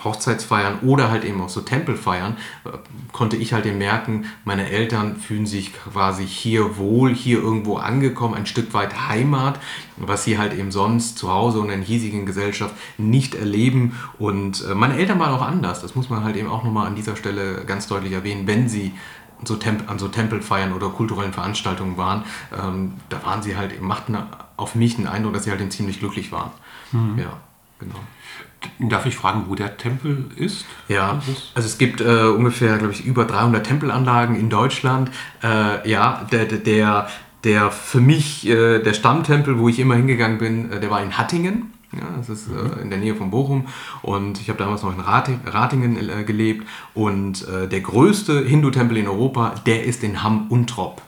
Hochzeitsfeiern 0.53 0.79
oder 0.81 1.10
halt 1.10 1.24
eben 1.24 1.41
auch 1.41 1.50
so 1.50 1.62
Tempelfeiern, 1.62 2.38
äh, 2.65 2.69
konnte 3.12 3.38
ich 3.38 3.53
halt 3.53 3.65
eben 3.65 3.77
merken, 3.77 4.25
meine 4.45 4.69
Eltern 4.69 5.17
fühlen 5.17 5.45
sich 5.45 5.74
quasi 5.74 6.25
hier 6.25 6.77
wohl, 6.77 7.13
hier 7.13 7.39
irgendwo 7.39 7.77
angekommen, 7.77 8.36
ein 8.36 8.45
Stück 8.45 8.74
weit 8.74 9.07
Heimat, 9.07 9.60
was 9.98 10.24
sie 10.24 10.38
halt 10.38 10.53
eben 10.53 10.72
sonst 10.72 11.17
zu 11.17 11.31
Hause 11.31 11.60
und 11.60 11.69
in 11.69 11.79
der 11.79 11.88
hiesigen 11.88 12.25
Gesellschaft 12.25 12.75
nicht 12.98 13.36
erleben. 13.36 13.98
Und 14.19 14.65
äh, 14.65 14.75
meine 14.75 14.98
Eltern 14.98 15.19
waren 15.19 15.33
auch 15.33 15.45
anders, 15.45 15.81
das 15.81 15.95
muss 15.95 16.10
man 16.10 16.24
halt 16.24 16.36
eben 16.36 16.50
auch 16.50 16.63
nochmal 16.63 16.88
an 16.88 16.95
dieser 16.95 17.15
Stelle 17.15 17.63
ganz 17.65 17.88
deutlich 17.88 18.13
erwähnen, 18.13 18.48
wenn 18.48 18.69
sie 18.69 18.93
so 19.45 19.60
an 19.88 20.00
so 20.00 20.07
Tempelfeiern 20.07 20.72
oder 20.72 20.88
kulturellen 20.88 21.33
Veranstaltungen 21.33 21.98
waren, 21.98 22.24
ähm, 22.57 22.93
da 23.10 23.22
waren 23.25 23.43
sie 23.43 23.57
halt, 23.57 23.81
machten 23.81 24.17
auf 24.55 24.74
mich 24.75 24.95
den 24.95 25.05
Eindruck, 25.05 25.33
dass 25.33 25.43
sie 25.43 25.51
halt 25.51 25.74
ziemlich 25.74 26.00
glücklich 26.00 26.31
waren. 26.31 26.51
Mhm. 26.93 27.19
Ja. 27.19 27.33
Genau. 27.79 28.00
Darf 28.79 29.05
ich 29.05 29.15
fragen, 29.15 29.46
wo 29.48 29.55
der 29.55 29.77
Tempel 29.77 30.25
ist? 30.36 30.65
Ja, 30.88 31.22
also 31.55 31.67
es 31.67 31.77
gibt 31.77 32.01
äh, 32.01 32.25
ungefähr, 32.25 32.77
glaube 32.77 32.93
ich, 32.93 33.05
über 33.05 33.25
300 33.25 33.65
Tempelanlagen 33.65 34.36
in 34.36 34.50
Deutschland. 34.50 35.12
Äh, 35.43 35.89
ja, 35.89 36.25
der, 36.32 36.46
der, 36.46 37.08
der 37.43 37.72
für 37.72 38.00
mich, 38.00 38.48
äh, 38.48 38.79
der 38.79 38.93
Stammtempel, 38.93 39.60
wo 39.60 39.70
ich 39.70 39.79
immer 39.79 39.96
hingegangen 39.96 40.38
bin, 40.38 40.72
äh, 40.72 40.79
der 40.79 40.89
war 40.89 41.01
in 41.01 41.17
Hattingen. 41.17 41.74
Ja, 41.91 42.08
das 42.17 42.29
ist 42.29 42.48
äh, 42.50 42.82
in 42.82 42.89
der 42.89 43.00
Nähe 43.00 43.15
von 43.15 43.29
Bochum 43.29 43.67
und 44.01 44.41
ich 44.41 44.50
habe 44.50 44.58
damals 44.58 44.82
noch 44.82 44.93
in 44.93 45.00
Ratingen 45.00 46.10
äh, 46.10 46.24
gelebt 46.24 46.67
und 46.93 47.46
der 47.48 47.82
größte 47.82 48.43
Hindu-Tempel 48.43 48.98
in 48.98 49.08
Europa, 49.08 49.55
der 49.65 49.84
ist 49.84 50.03
in 50.03 50.24
Hamm-Untrop. 50.24 51.01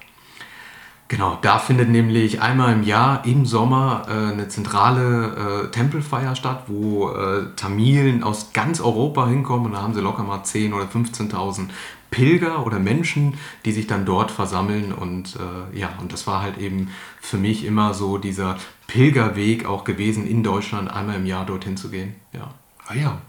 Genau, 1.07 1.37
da 1.41 1.59
findet 1.59 1.89
nämlich 1.89 2.41
einmal 2.41 2.73
im 2.73 2.81
Jahr 2.81 3.25
im 3.25 3.45
Sommer 3.45 4.05
äh, 4.07 4.33
eine 4.33 4.47
zentrale 4.47 5.65
äh, 5.65 5.71
Tempelfeier 5.71 6.35
statt, 6.35 6.63
wo 6.65 7.11
äh, 7.11 7.45
Tamilen 7.55 8.23
aus 8.23 8.53
ganz 8.53 8.81
Europa 8.81 9.27
hinkommen 9.27 9.67
und 9.67 9.73
da 9.73 9.83
haben 9.83 9.93
sie 9.93 10.01
locker 10.01 10.23
mal 10.23 10.39
10.000 10.39 10.73
oder 10.73 10.85
15.000 10.85 11.69
Pilger 12.09 12.65
oder 12.65 12.79
Menschen, 12.79 13.37
die 13.65 13.71
sich 13.71 13.85
dann 13.85 14.05
dort 14.05 14.31
versammeln 14.31 14.93
und 14.93 15.35
äh, 15.35 15.77
ja, 15.77 15.89
und 16.01 16.11
das 16.11 16.25
war 16.25 16.41
halt 16.41 16.57
eben 16.57 16.89
für 17.21 17.37
mich 17.37 17.65
immer 17.65 17.93
so 17.93 18.17
dieser 18.17 18.57
Pilgerweg 18.87 19.65
auch 19.65 19.83
gewesen, 19.83 20.25
in 20.25 20.41
Deutschland 20.41 20.89
einmal 20.91 21.17
im 21.17 21.27
Jahr 21.27 21.45
dorthin 21.45 21.77
zu 21.77 21.89
gehen. 21.89 22.15
Ja. 22.33 22.51
Ah 22.87 22.95
ja, 22.95 23.21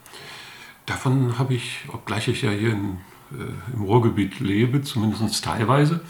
davon 0.86 1.38
habe 1.38 1.54
ich, 1.54 1.80
obgleich 1.92 2.28
ich 2.28 2.42
ja 2.42 2.50
hier 2.50 2.72
in, 2.72 2.98
äh, 3.32 3.74
im 3.74 3.82
Ruhrgebiet 3.82 4.40
lebe, 4.40 4.82
zumindest 4.82 5.44
teilweise, 5.44 6.00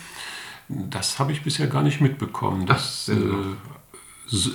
das 0.69 1.19
habe 1.19 1.33
ich 1.33 1.43
bisher 1.43 1.67
gar 1.67 1.83
nicht 1.83 2.01
mitbekommen. 2.01 2.67
Dass, 2.67 3.09
äh, 3.09 3.17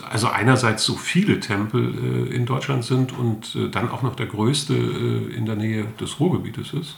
also 0.10 0.27
einerseits 0.27 0.84
so 0.84 0.96
viele 0.96 1.39
Tempel 1.39 2.27
äh, 2.30 2.36
in 2.36 2.46
Deutschland 2.46 2.84
sind 2.84 3.18
und 3.18 3.56
äh, 3.56 3.70
dann 3.70 3.89
auch 3.89 4.01
noch 4.01 4.15
der 4.15 4.27
größte 4.27 4.75
in 4.75 5.46
der 5.46 5.56
Nähe 5.56 5.86
des 6.00 6.20
Ruhrgebietes 6.20 6.74
ist 6.74 6.98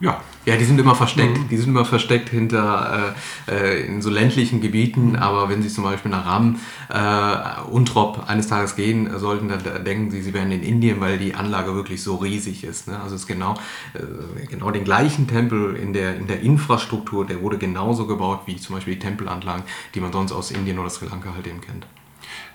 ja. 0.00 0.20
Ja, 0.46 0.56
die 0.56 0.64
sind 0.64 0.78
immer 0.78 0.94
versteckt. 0.94 1.38
Mhm. 1.38 1.48
Die 1.48 1.56
sind 1.56 1.70
immer 1.70 1.86
versteckt 1.86 2.28
hinter 2.28 3.14
äh, 3.48 3.50
äh 3.50 3.86
in 3.86 4.02
so 4.02 4.10
ländlichen 4.10 4.60
Gebieten. 4.60 5.10
Mhm. 5.10 5.16
Aber 5.16 5.48
wenn 5.48 5.62
Sie 5.62 5.68
zum 5.68 5.84
Beispiel 5.84 6.10
nach 6.10 6.26
Ram, 6.26 6.60
äh, 6.90 7.62
Untrop 7.70 8.28
eines 8.28 8.48
Tages 8.48 8.76
gehen 8.76 9.18
sollten, 9.18 9.48
dann 9.48 9.84
denken 9.84 10.10
Sie, 10.10 10.20
Sie 10.22 10.34
wären 10.34 10.52
in 10.52 10.62
Indien, 10.62 11.00
weil 11.00 11.18
die 11.18 11.34
Anlage 11.34 11.74
wirklich 11.74 12.02
so 12.02 12.16
riesig 12.16 12.64
ist. 12.64 12.88
Ne? 12.88 13.00
Also 13.00 13.14
es 13.14 13.22
ist 13.22 13.26
genau, 13.26 13.54
äh, 13.94 14.46
genau 14.46 14.70
den 14.70 14.84
gleichen 14.84 15.26
Tempel 15.28 15.76
in 15.76 15.92
der, 15.92 16.16
in 16.16 16.26
der 16.26 16.40
Infrastruktur, 16.40 17.26
der 17.26 17.40
wurde 17.40 17.56
genauso 17.56 18.06
gebaut 18.06 18.40
wie 18.46 18.56
zum 18.56 18.74
Beispiel 18.74 18.94
die 18.94 19.00
Tempelanlagen, 19.00 19.64
die 19.94 20.00
man 20.00 20.12
sonst 20.12 20.32
aus 20.32 20.50
Indien 20.50 20.78
oder 20.78 20.90
Sri 20.90 21.06
Lanka 21.06 21.32
halt 21.34 21.46
eben 21.46 21.60
kennt. 21.60 21.86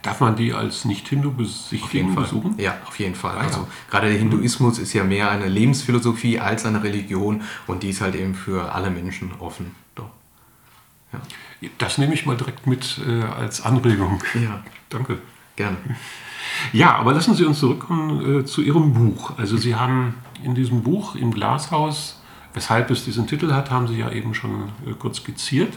Darf 0.01 0.21
man 0.21 0.35
die 0.37 0.53
als 0.53 0.85
Nicht-Hindu 0.85 1.31
besichtigen, 1.31 2.15
besuchen? 2.15 2.55
Ja, 2.57 2.77
auf 2.87 2.97
jeden 2.99 3.15
Fall. 3.15 3.37
Ah, 3.37 3.41
also 3.41 3.67
gerade 3.89 4.07
der 4.09 4.17
Hinduismus 4.17 4.79
ist 4.79 4.93
ja 4.93 5.03
mehr 5.03 5.29
eine 5.29 5.47
Lebensphilosophie 5.47 6.39
als 6.39 6.65
eine 6.65 6.81
Religion 6.83 7.41
und 7.67 7.83
die 7.83 7.89
ist 7.89 7.99
halt 7.99 8.15
eben 8.15 8.33
für 8.33 8.73
alle 8.73 8.89
Menschen 8.89 9.31
offen. 9.39 9.75
Doch. 9.95 10.09
Ja. 11.11 11.19
Das 11.77 11.97
nehme 11.97 12.13
ich 12.13 12.25
mal 12.25 12.37
direkt 12.37 12.65
mit 12.65 13.01
äh, 13.05 13.23
als 13.23 13.61
Anregung. 13.61 14.23
Ja. 14.35 14.63
Danke. 14.89 15.17
Gerne. 15.57 15.77
Ja, 16.71 16.95
aber 16.95 17.13
lassen 17.13 17.35
Sie 17.35 17.43
uns 17.43 17.59
zurückkommen 17.59 18.39
äh, 18.39 18.45
zu 18.45 18.61
Ihrem 18.61 18.93
Buch. 18.93 19.37
Also 19.37 19.57
Sie 19.57 19.75
haben 19.75 20.15
in 20.43 20.55
diesem 20.55 20.83
Buch 20.83 21.15
im 21.15 21.31
Glashaus, 21.31 22.21
weshalb 22.53 22.89
es 22.91 23.03
diesen 23.03 23.27
Titel 23.27 23.51
hat, 23.51 23.69
haben 23.69 23.87
Sie 23.89 23.97
ja 23.97 24.09
eben 24.09 24.33
schon 24.33 24.69
äh, 24.87 24.93
kurz 24.97 25.17
skizziert. 25.17 25.73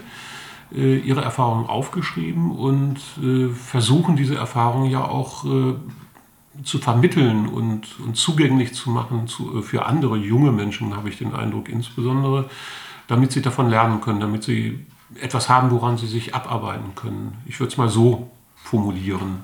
Äh, 0.75 0.97
ihre 0.97 1.21
Erfahrungen 1.21 1.67
aufgeschrieben 1.67 2.51
und 2.51 2.97
äh, 3.21 3.49
versuchen 3.49 4.15
diese 4.15 4.35
Erfahrungen 4.35 4.89
ja 4.89 5.07
auch 5.07 5.45
äh, 5.45 5.75
zu 6.63 6.79
vermitteln 6.79 7.47
und, 7.47 7.99
und 7.99 8.17
zugänglich 8.17 8.73
zu 8.73 8.89
machen 8.89 9.27
zu, 9.27 9.61
für 9.61 9.85
andere 9.85 10.17
junge 10.17 10.51
Menschen, 10.51 10.95
habe 10.95 11.09
ich 11.09 11.19
den 11.19 11.35
Eindruck 11.35 11.69
insbesondere, 11.69 12.49
damit 13.07 13.31
sie 13.31 13.43
davon 13.43 13.69
lernen 13.69 14.01
können, 14.01 14.19
damit 14.19 14.43
sie 14.43 14.83
etwas 15.21 15.47
haben, 15.47 15.69
woran 15.69 15.97
sie 15.99 16.07
sich 16.07 16.33
abarbeiten 16.33 16.95
können. 16.95 17.37
Ich 17.45 17.59
würde 17.59 17.71
es 17.71 17.77
mal 17.77 17.89
so 17.89 18.31
formulieren. 18.55 19.43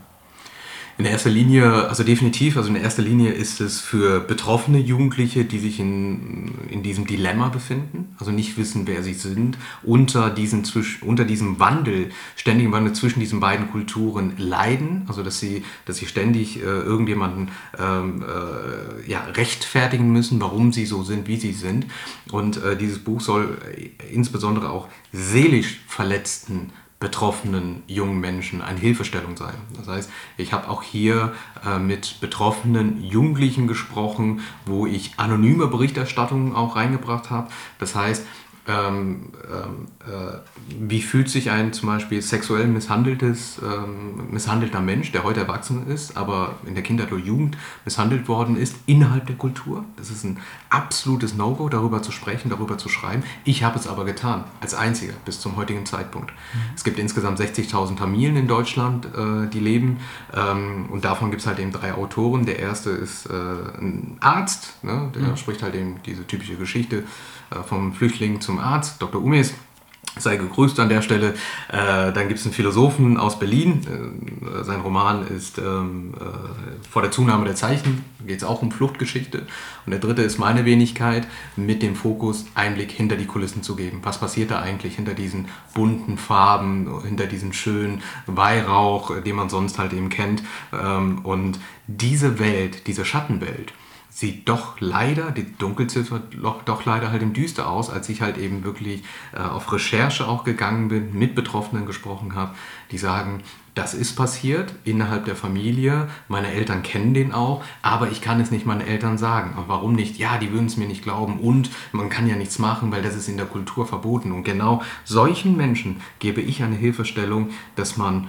In 0.99 1.05
erster 1.05 1.29
Linie, 1.29 1.87
also 1.87 2.03
definitiv, 2.03 2.57
also 2.57 2.67
in 2.67 2.75
erster 2.75 3.01
Linie 3.01 3.31
ist 3.31 3.61
es 3.61 3.79
für 3.79 4.19
betroffene 4.19 4.79
Jugendliche, 4.79 5.45
die 5.45 5.57
sich 5.57 5.79
in, 5.79 6.51
in 6.69 6.83
diesem 6.83 7.07
Dilemma 7.07 7.47
befinden, 7.47 8.13
also 8.19 8.31
nicht 8.31 8.57
wissen, 8.57 8.85
wer 8.85 9.01
sie 9.01 9.13
sind, 9.13 9.57
unter, 9.81 10.29
diesen, 10.29 10.65
unter 10.99 11.23
diesem 11.23 11.57
Wandel, 11.57 12.09
ständigen 12.35 12.73
Wandel 12.73 12.91
zwischen 12.91 13.21
diesen 13.21 13.39
beiden 13.39 13.71
Kulturen 13.71 14.33
leiden, 14.35 15.03
also 15.07 15.23
dass 15.23 15.39
sie, 15.39 15.63
dass 15.85 15.95
sie 15.95 16.05
ständig 16.05 16.57
äh, 16.57 16.63
irgendjemanden 16.65 17.47
ähm, 17.77 18.21
äh, 18.21 19.09
ja, 19.09 19.23
rechtfertigen 19.23 20.11
müssen, 20.11 20.41
warum 20.41 20.73
sie 20.73 20.85
so 20.85 21.03
sind, 21.03 21.29
wie 21.29 21.37
sie 21.37 21.53
sind. 21.53 21.85
Und 22.29 22.61
äh, 22.61 22.75
dieses 22.75 22.99
Buch 22.99 23.21
soll 23.21 23.57
insbesondere 24.11 24.69
auch 24.69 24.89
seelisch 25.13 25.79
Verletzten 25.87 26.73
betroffenen 26.99 27.83
jungen 27.87 28.19
Menschen 28.19 28.61
eine 28.61 28.79
Hilfestellung 28.79 29.37
sein. 29.37 29.53
Das 29.77 29.87
heißt, 29.87 30.09
ich 30.35 30.51
habe 30.51 30.67
auch 30.67 30.83
hier 30.83 31.33
äh, 31.65 31.79
mit 31.79 32.19
betroffenen 32.19 33.01
Jugendlichen 33.01 33.67
gesprochen, 33.67 34.41
wo 34.65 34.85
ich 34.85 35.13
anonyme 35.15 35.67
Berichterstattungen 35.67 36.53
auch 36.55 36.75
reingebracht 36.75 37.29
habe. 37.29 37.49
Das 37.79 37.95
heißt, 37.95 38.25
ähm, 38.69 39.31
ähm, 39.51 39.87
äh, 40.05 40.37
wie 40.79 41.01
fühlt 41.01 41.27
sich 41.27 41.49
ein 41.49 41.73
zum 41.73 41.89
Beispiel 41.89 42.21
sexuell 42.21 42.67
misshandeltes, 42.67 43.59
ähm, 43.63 44.31
misshandelter 44.31 44.79
Mensch, 44.79 45.11
der 45.11 45.23
heute 45.23 45.39
erwachsen 45.39 45.87
ist, 45.87 46.15
aber 46.15 46.55
in 46.67 46.75
der 46.75 46.83
Kindheit 46.83 47.11
oder 47.11 47.21
Jugend 47.21 47.57
misshandelt 47.83 48.27
worden 48.27 48.55
ist, 48.55 48.75
innerhalb 48.85 49.25
der 49.25 49.37
Kultur? 49.37 49.85
Das 49.97 50.11
ist 50.11 50.23
ein 50.23 50.37
absolutes 50.69 51.33
No-Go, 51.33 51.69
darüber 51.69 52.03
zu 52.03 52.11
sprechen, 52.11 52.49
darüber 52.49 52.77
zu 52.77 52.89
schreiben. 52.89 53.23
Ich 53.43 53.63
habe 53.63 53.79
es 53.79 53.87
aber 53.87 54.05
getan, 54.05 54.43
als 54.61 54.75
einziger 54.75 55.13
bis 55.25 55.39
zum 55.39 55.55
heutigen 55.55 55.87
Zeitpunkt. 55.87 56.31
Mhm. 56.31 56.59
Es 56.75 56.83
gibt 56.83 56.99
insgesamt 56.99 57.39
60.000 57.39 57.97
Tamilen 57.97 58.35
in 58.35 58.47
Deutschland, 58.47 59.07
äh, 59.07 59.47
die 59.51 59.59
leben 59.59 59.97
ähm, 60.35 60.89
und 60.91 61.03
davon 61.05 61.31
gibt 61.31 61.41
es 61.41 61.47
halt 61.47 61.57
eben 61.57 61.71
drei 61.71 61.93
Autoren. 61.93 62.45
Der 62.45 62.59
erste 62.59 62.91
ist 62.91 63.25
äh, 63.25 63.33
ein 63.33 64.17
Arzt, 64.19 64.83
ne? 64.83 65.11
der 65.15 65.23
mhm. 65.23 65.37
spricht 65.37 65.63
halt 65.63 65.73
eben 65.73 65.95
diese 66.05 66.27
typische 66.27 66.55
Geschichte 66.55 67.03
vom 67.65 67.93
Flüchtling 67.93 68.41
zum 68.41 68.59
Arzt, 68.59 69.01
Dr. 69.01 69.21
Umes. 69.21 69.53
Sei 70.17 70.37
gegrüßt 70.37 70.79
an 70.79 70.89
der 70.89 71.01
Stelle. 71.01 71.35
Äh, 71.69 72.11
dann 72.11 72.27
gibt 72.27 72.39
es 72.39 72.45
einen 72.45 72.53
Philosophen 72.53 73.17
aus 73.17 73.39
Berlin. 73.39 73.81
Äh, 73.85 74.63
sein 74.63 74.81
Roman 74.81 75.25
ist 75.27 75.59
ähm, 75.59 76.13
äh, 76.19 76.89
Vor 76.89 77.03
der 77.03 77.11
Zunahme 77.11 77.45
der 77.45 77.55
Zeichen. 77.55 78.03
Da 78.19 78.25
geht 78.25 78.37
es 78.37 78.43
auch 78.43 78.61
um 78.61 78.71
Fluchtgeschichte. 78.71 79.45
Und 79.85 79.91
der 79.91 79.99
dritte 79.99 80.23
ist 80.23 80.39
meine 80.39 80.65
Wenigkeit 80.65 81.27
mit 81.55 81.83
dem 81.83 81.95
Fokus, 81.95 82.45
Einblick 82.55 82.91
hinter 82.91 83.15
die 83.15 83.27
Kulissen 83.27 83.61
zu 83.61 83.75
geben. 83.75 83.99
Was 84.03 84.19
passiert 84.19 84.51
da 84.51 84.59
eigentlich 84.59 84.95
hinter 84.95 85.13
diesen 85.13 85.47
bunten 85.73 86.17
Farben, 86.17 87.01
hinter 87.03 87.27
diesen 87.27 87.53
schönen 87.53 88.01
Weihrauch, 88.25 89.21
den 89.21 89.35
man 89.35 89.49
sonst 89.49 89.77
halt 89.77 89.93
eben 89.93 90.09
kennt. 90.09 90.43
Ähm, 90.73 91.19
und 91.23 91.59
diese 91.87 92.39
Welt, 92.39 92.87
diese 92.87 93.05
Schattenwelt, 93.05 93.73
sieht 94.19 94.49
doch 94.49 94.81
leider, 94.81 95.31
die 95.31 95.45
Dunkelziffer 95.57 96.21
doch 96.65 96.83
leider 96.83 97.09
halt 97.09 97.21
im 97.21 97.31
Düster 97.31 97.69
aus, 97.69 97.89
als 97.89 98.09
ich 98.09 98.21
halt 98.21 98.37
eben 98.37 98.65
wirklich 98.65 99.03
äh, 99.33 99.39
auf 99.39 99.71
Recherche 99.71 100.27
auch 100.27 100.43
gegangen 100.43 100.89
bin, 100.89 101.17
mit 101.17 101.35
Betroffenen 101.35 101.85
gesprochen 101.85 102.35
habe, 102.35 102.53
die 102.91 102.97
sagen, 102.97 103.43
das 103.75 103.93
ist 103.93 104.17
passiert 104.17 104.73
innerhalb 104.83 105.23
der 105.23 105.37
Familie, 105.37 106.09
meine 106.27 106.51
Eltern 106.51 106.83
kennen 106.83 107.13
den 107.13 107.31
auch, 107.31 107.63
aber 107.81 108.11
ich 108.11 108.19
kann 108.19 108.41
es 108.41 108.51
nicht 108.51 108.65
meinen 108.65 108.85
Eltern 108.85 109.17
sagen. 109.17 109.57
Und 109.57 109.69
warum 109.69 109.93
nicht? 109.93 110.17
Ja, 110.17 110.37
die 110.37 110.51
würden 110.51 110.65
es 110.65 110.75
mir 110.75 110.87
nicht 110.87 111.03
glauben 111.03 111.39
und 111.39 111.69
man 111.93 112.09
kann 112.09 112.27
ja 112.27 112.35
nichts 112.35 112.59
machen, 112.59 112.91
weil 112.91 113.01
das 113.01 113.15
ist 113.15 113.29
in 113.29 113.37
der 113.37 113.45
Kultur 113.45 113.87
verboten. 113.87 114.33
Und 114.33 114.43
genau 114.43 114.81
solchen 115.05 115.55
Menschen 115.55 116.01
gebe 116.19 116.41
ich 116.41 116.61
eine 116.61 116.75
Hilfestellung, 116.75 117.51
dass 117.77 117.95
man 117.95 118.27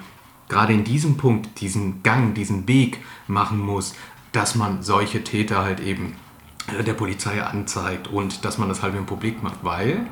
gerade 0.50 0.74
in 0.74 0.84
diesem 0.84 1.16
Punkt 1.16 1.60
diesen 1.60 2.02
Gang, 2.02 2.34
diesen 2.34 2.68
Weg 2.68 2.98
machen 3.26 3.58
muss, 3.58 3.94
dass 4.32 4.54
man 4.54 4.82
solche 4.82 5.24
Täter 5.24 5.62
halt 5.62 5.80
eben 5.80 6.16
äh, 6.78 6.82
der 6.82 6.94
Polizei 6.94 7.42
anzeigt 7.42 8.08
und 8.08 8.44
dass 8.44 8.58
man 8.58 8.68
das 8.68 8.82
halt 8.82 8.94
im 8.94 9.06
Publik 9.06 9.42
macht, 9.42 9.58
weil 9.62 10.06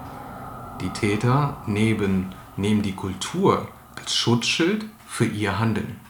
die 0.80 0.90
Täter 0.90 1.56
neben, 1.66 2.34
nehmen 2.56 2.82
die 2.82 2.94
Kultur 2.94 3.68
als 3.96 4.14
Schutzschild 4.14 4.84
für 5.06 5.24
ihr 5.24 5.58
Handeln. 5.58 6.00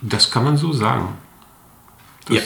Das 0.00 0.30
kann 0.30 0.44
man 0.44 0.56
so 0.56 0.72
sagen. 0.72 1.16
Das 2.26 2.36
ja. 2.36 2.42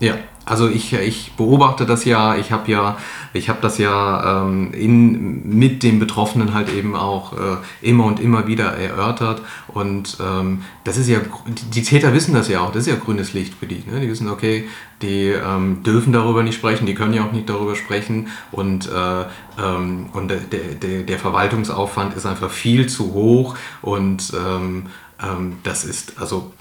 Ja, 0.00 0.16
also 0.46 0.68
ich, 0.68 0.92
ich 0.92 1.32
beobachte 1.36 1.86
das 1.86 2.04
ja, 2.04 2.36
ich 2.36 2.52
habe 2.52 2.70
ja, 2.70 2.98
ich 3.32 3.48
habe 3.48 3.60
das 3.62 3.78
ja 3.78 4.42
ähm, 4.42 4.72
in, 4.72 5.58
mit 5.58 5.82
den 5.82 5.98
Betroffenen 5.98 6.52
halt 6.52 6.72
eben 6.72 6.94
auch 6.94 7.32
äh, 7.32 7.56
immer 7.80 8.04
und 8.04 8.20
immer 8.20 8.46
wieder 8.46 8.72
erörtert 8.72 9.40
und 9.68 10.18
ähm, 10.20 10.62
das 10.84 10.98
ist 10.98 11.08
ja, 11.08 11.20
die 11.46 11.82
Täter 11.82 12.12
wissen 12.12 12.34
das 12.34 12.48
ja 12.48 12.60
auch, 12.60 12.72
das 12.72 12.86
ist 12.86 12.92
ja 12.92 12.96
grünes 12.96 13.32
Licht 13.32 13.54
für 13.54 13.66
die. 13.66 13.82
Ne? 13.90 14.00
Die 14.00 14.08
wissen, 14.08 14.28
okay, 14.28 14.68
die 15.00 15.28
ähm, 15.28 15.82
dürfen 15.82 16.12
darüber 16.12 16.42
nicht 16.42 16.56
sprechen, 16.56 16.86
die 16.86 16.94
können 16.94 17.14
ja 17.14 17.24
auch 17.24 17.32
nicht 17.32 17.48
darüber 17.48 17.74
sprechen 17.74 18.28
und, 18.52 18.86
äh, 18.86 19.24
ähm, 19.62 20.06
und 20.12 20.28
der, 20.28 20.38
der, 20.38 21.02
der 21.02 21.18
Verwaltungsaufwand 21.18 22.14
ist 22.14 22.26
einfach 22.26 22.50
viel 22.50 22.86
zu 22.86 23.14
hoch 23.14 23.56
und 23.80 24.32
ähm, 24.34 24.86
ähm, 25.22 25.56
das 25.62 25.84
ist, 25.84 26.20
also 26.20 26.52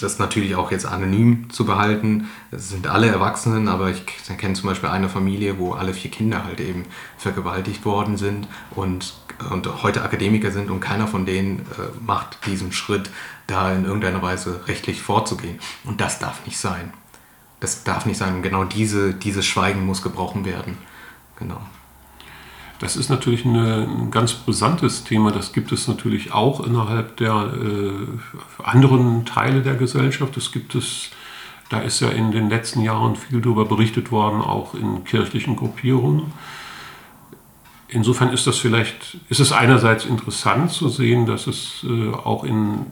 das 0.00 0.18
natürlich 0.18 0.56
auch 0.56 0.70
jetzt 0.70 0.86
anonym 0.86 1.50
zu 1.50 1.64
behalten. 1.64 2.28
Es 2.50 2.70
sind 2.70 2.86
alle 2.86 3.08
Erwachsenen, 3.08 3.68
aber 3.68 3.90
ich 3.90 4.04
kenne 4.38 4.54
zum 4.54 4.68
Beispiel 4.68 4.88
eine 4.88 5.08
Familie, 5.08 5.58
wo 5.58 5.72
alle 5.72 5.94
vier 5.94 6.10
Kinder 6.10 6.44
halt 6.44 6.60
eben 6.60 6.86
vergewaltigt 7.16 7.84
worden 7.84 8.16
sind 8.16 8.48
und, 8.70 9.14
und 9.50 9.82
heute 9.82 10.02
Akademiker 10.02 10.50
sind 10.50 10.70
und 10.70 10.80
keiner 10.80 11.06
von 11.06 11.26
denen 11.26 11.60
äh, 11.60 11.98
macht 12.04 12.46
diesen 12.46 12.72
Schritt, 12.72 13.10
da 13.46 13.72
in 13.72 13.84
irgendeiner 13.84 14.22
Weise 14.22 14.66
rechtlich 14.66 15.02
vorzugehen. 15.02 15.58
Und 15.84 16.00
das 16.00 16.18
darf 16.18 16.44
nicht 16.46 16.58
sein. 16.58 16.92
Das 17.60 17.84
darf 17.84 18.06
nicht 18.06 18.18
sein. 18.18 18.42
Genau 18.42 18.64
diese, 18.64 19.14
dieses 19.14 19.46
Schweigen 19.46 19.84
muss 19.84 20.02
gebrochen 20.02 20.44
werden. 20.44 20.78
Genau. 21.38 21.60
Das 22.78 22.96
ist 22.96 23.08
natürlich 23.08 23.44
eine, 23.44 23.88
ein 23.88 24.10
ganz 24.10 24.34
brisantes 24.34 25.02
Thema. 25.02 25.32
Das 25.32 25.52
gibt 25.52 25.72
es 25.72 25.88
natürlich 25.88 26.32
auch 26.32 26.64
innerhalb 26.64 27.16
der 27.16 27.52
äh, 27.54 28.62
anderen 28.62 29.24
Teile 29.24 29.62
der 29.62 29.74
Gesellschaft. 29.74 30.36
Das 30.36 30.52
gibt 30.52 30.76
es, 30.76 31.10
da 31.70 31.80
ist 31.80 32.00
ja 32.00 32.08
in 32.10 32.30
den 32.30 32.48
letzten 32.48 32.82
Jahren 32.82 33.16
viel 33.16 33.40
darüber 33.40 33.64
berichtet 33.64 34.12
worden, 34.12 34.40
auch 34.40 34.74
in 34.74 35.04
kirchlichen 35.04 35.56
Gruppierungen. 35.56 36.32
Insofern 37.88 38.32
ist 38.32 38.46
das 38.46 38.58
vielleicht, 38.58 39.16
ist 39.28 39.40
es 39.40 39.50
einerseits 39.50 40.04
interessant 40.04 40.70
zu 40.70 40.88
sehen, 40.88 41.26
dass 41.26 41.46
es 41.48 41.84
äh, 41.88 42.12
auch 42.12 42.44
in 42.44 42.86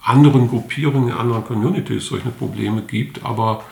anderen 0.00 0.48
Gruppierungen, 0.48 1.08
in 1.08 1.14
anderen 1.14 1.44
Communities 1.44 2.06
solche 2.06 2.28
Probleme 2.28 2.82
gibt, 2.82 3.24
aber 3.24 3.64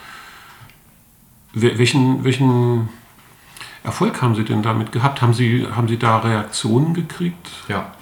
welchen, 1.53 2.25
welchen 2.25 2.89
Erfolg 3.85 4.23
haben 4.23 4.35
Sie 4.35 4.45
denn 4.45 4.63
damit 4.63 4.93
gehabt? 4.93 5.23
Haben 5.23 5.35
Sie, 5.35 5.67
haben 5.67 5.89
Sie 5.89 5.99
da 5.99 6.19
Reaktionen 6.19 6.95
gekriegt? 6.95 7.51
Ja. 7.69 7.93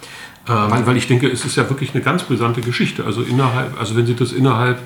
Ähm, 0.47 0.71
weil, 0.71 0.85
weil 0.87 0.97
ich 0.97 1.07
denke, 1.07 1.27
es 1.27 1.45
ist 1.45 1.55
ja 1.55 1.69
wirklich 1.69 1.93
eine 1.93 2.03
ganz 2.03 2.23
brisante 2.23 2.61
Geschichte. 2.61 3.05
Also 3.05 3.21
innerhalb, 3.21 3.79
also 3.79 3.95
wenn 3.95 4.05
Sie 4.05 4.15
das 4.15 4.31
innerhalb 4.31 4.79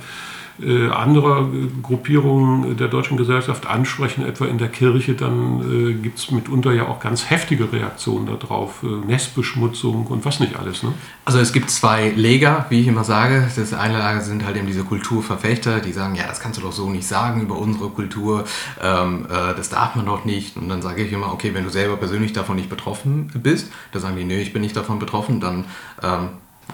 äh, 0.62 0.88
anderer 0.90 1.50
Gruppierungen 1.82 2.78
der 2.78 2.88
deutschen 2.88 3.18
Gesellschaft 3.18 3.68
ansprechen, 3.68 4.26
etwa 4.26 4.46
in 4.46 4.58
der 4.58 4.70
Kirche, 4.70 5.14
dann 5.14 5.62
äh, 5.62 5.94
gibt 5.94 6.20
es 6.20 6.32
mitunter 6.32 6.72
ja 6.72 6.88
auch 6.88 7.00
ganz 7.00 7.30
heftige 7.30 7.72
Reaktionen 7.72 8.26
darauf, 8.26 8.84
äh, 8.84 8.88
Nestbeschmutzung 8.88 10.08
und 10.08 10.24
was 10.26 10.40
nicht 10.40 10.58
alles. 10.58 10.84
Ne? 10.84 10.94
Also 11.26 11.40
es 11.40 11.52
gibt 11.52 11.70
zwei 11.70 12.10
Leger, 12.10 12.66
wie 12.70 12.82
ich 12.82 12.88
immer 12.88 13.04
sage. 13.04 13.48
Das 13.56 13.74
eine 13.74 13.98
Lager 13.98 14.22
sind 14.22 14.46
halt 14.46 14.56
eben 14.58 14.68
diese 14.68 14.84
Kulturverfechter, 14.84 15.80
die 15.80 15.92
sagen, 15.92 16.16
ja, 16.16 16.28
das 16.28 16.40
kannst 16.40 16.58
du 16.58 16.64
doch 16.64 16.72
so 16.72 16.90
nicht 16.90 17.08
sagen 17.08 17.42
über 17.42 17.58
unsere 17.58 17.90
Kultur, 17.90 18.46
ähm, 18.82 19.26
äh, 19.26 19.56
das 19.56 19.70
darf 19.70 19.96
man 19.96 20.06
doch 20.06 20.26
nicht. 20.26 20.58
Und 20.58 20.70
dann 20.70 20.82
sage 20.82 21.04
ich 21.04 21.12
immer, 21.12 21.34
okay, 21.34 21.54
wenn 21.54 21.64
du 21.64 21.70
selber 21.70 21.98
persönlich 21.98 22.34
davon 22.34 22.56
nicht 22.56 22.70
betroffen 22.70 23.32
bist, 23.34 23.72
da 23.92 24.00
sagen 24.00 24.16
die, 24.16 24.24
nee, 24.24 24.42
ich 24.42 24.54
bin 24.54 24.62
nicht 24.62 24.76
davon 24.76 25.00
betroffen, 25.00 25.40
dann 25.40 25.66
ähm, 26.02 26.30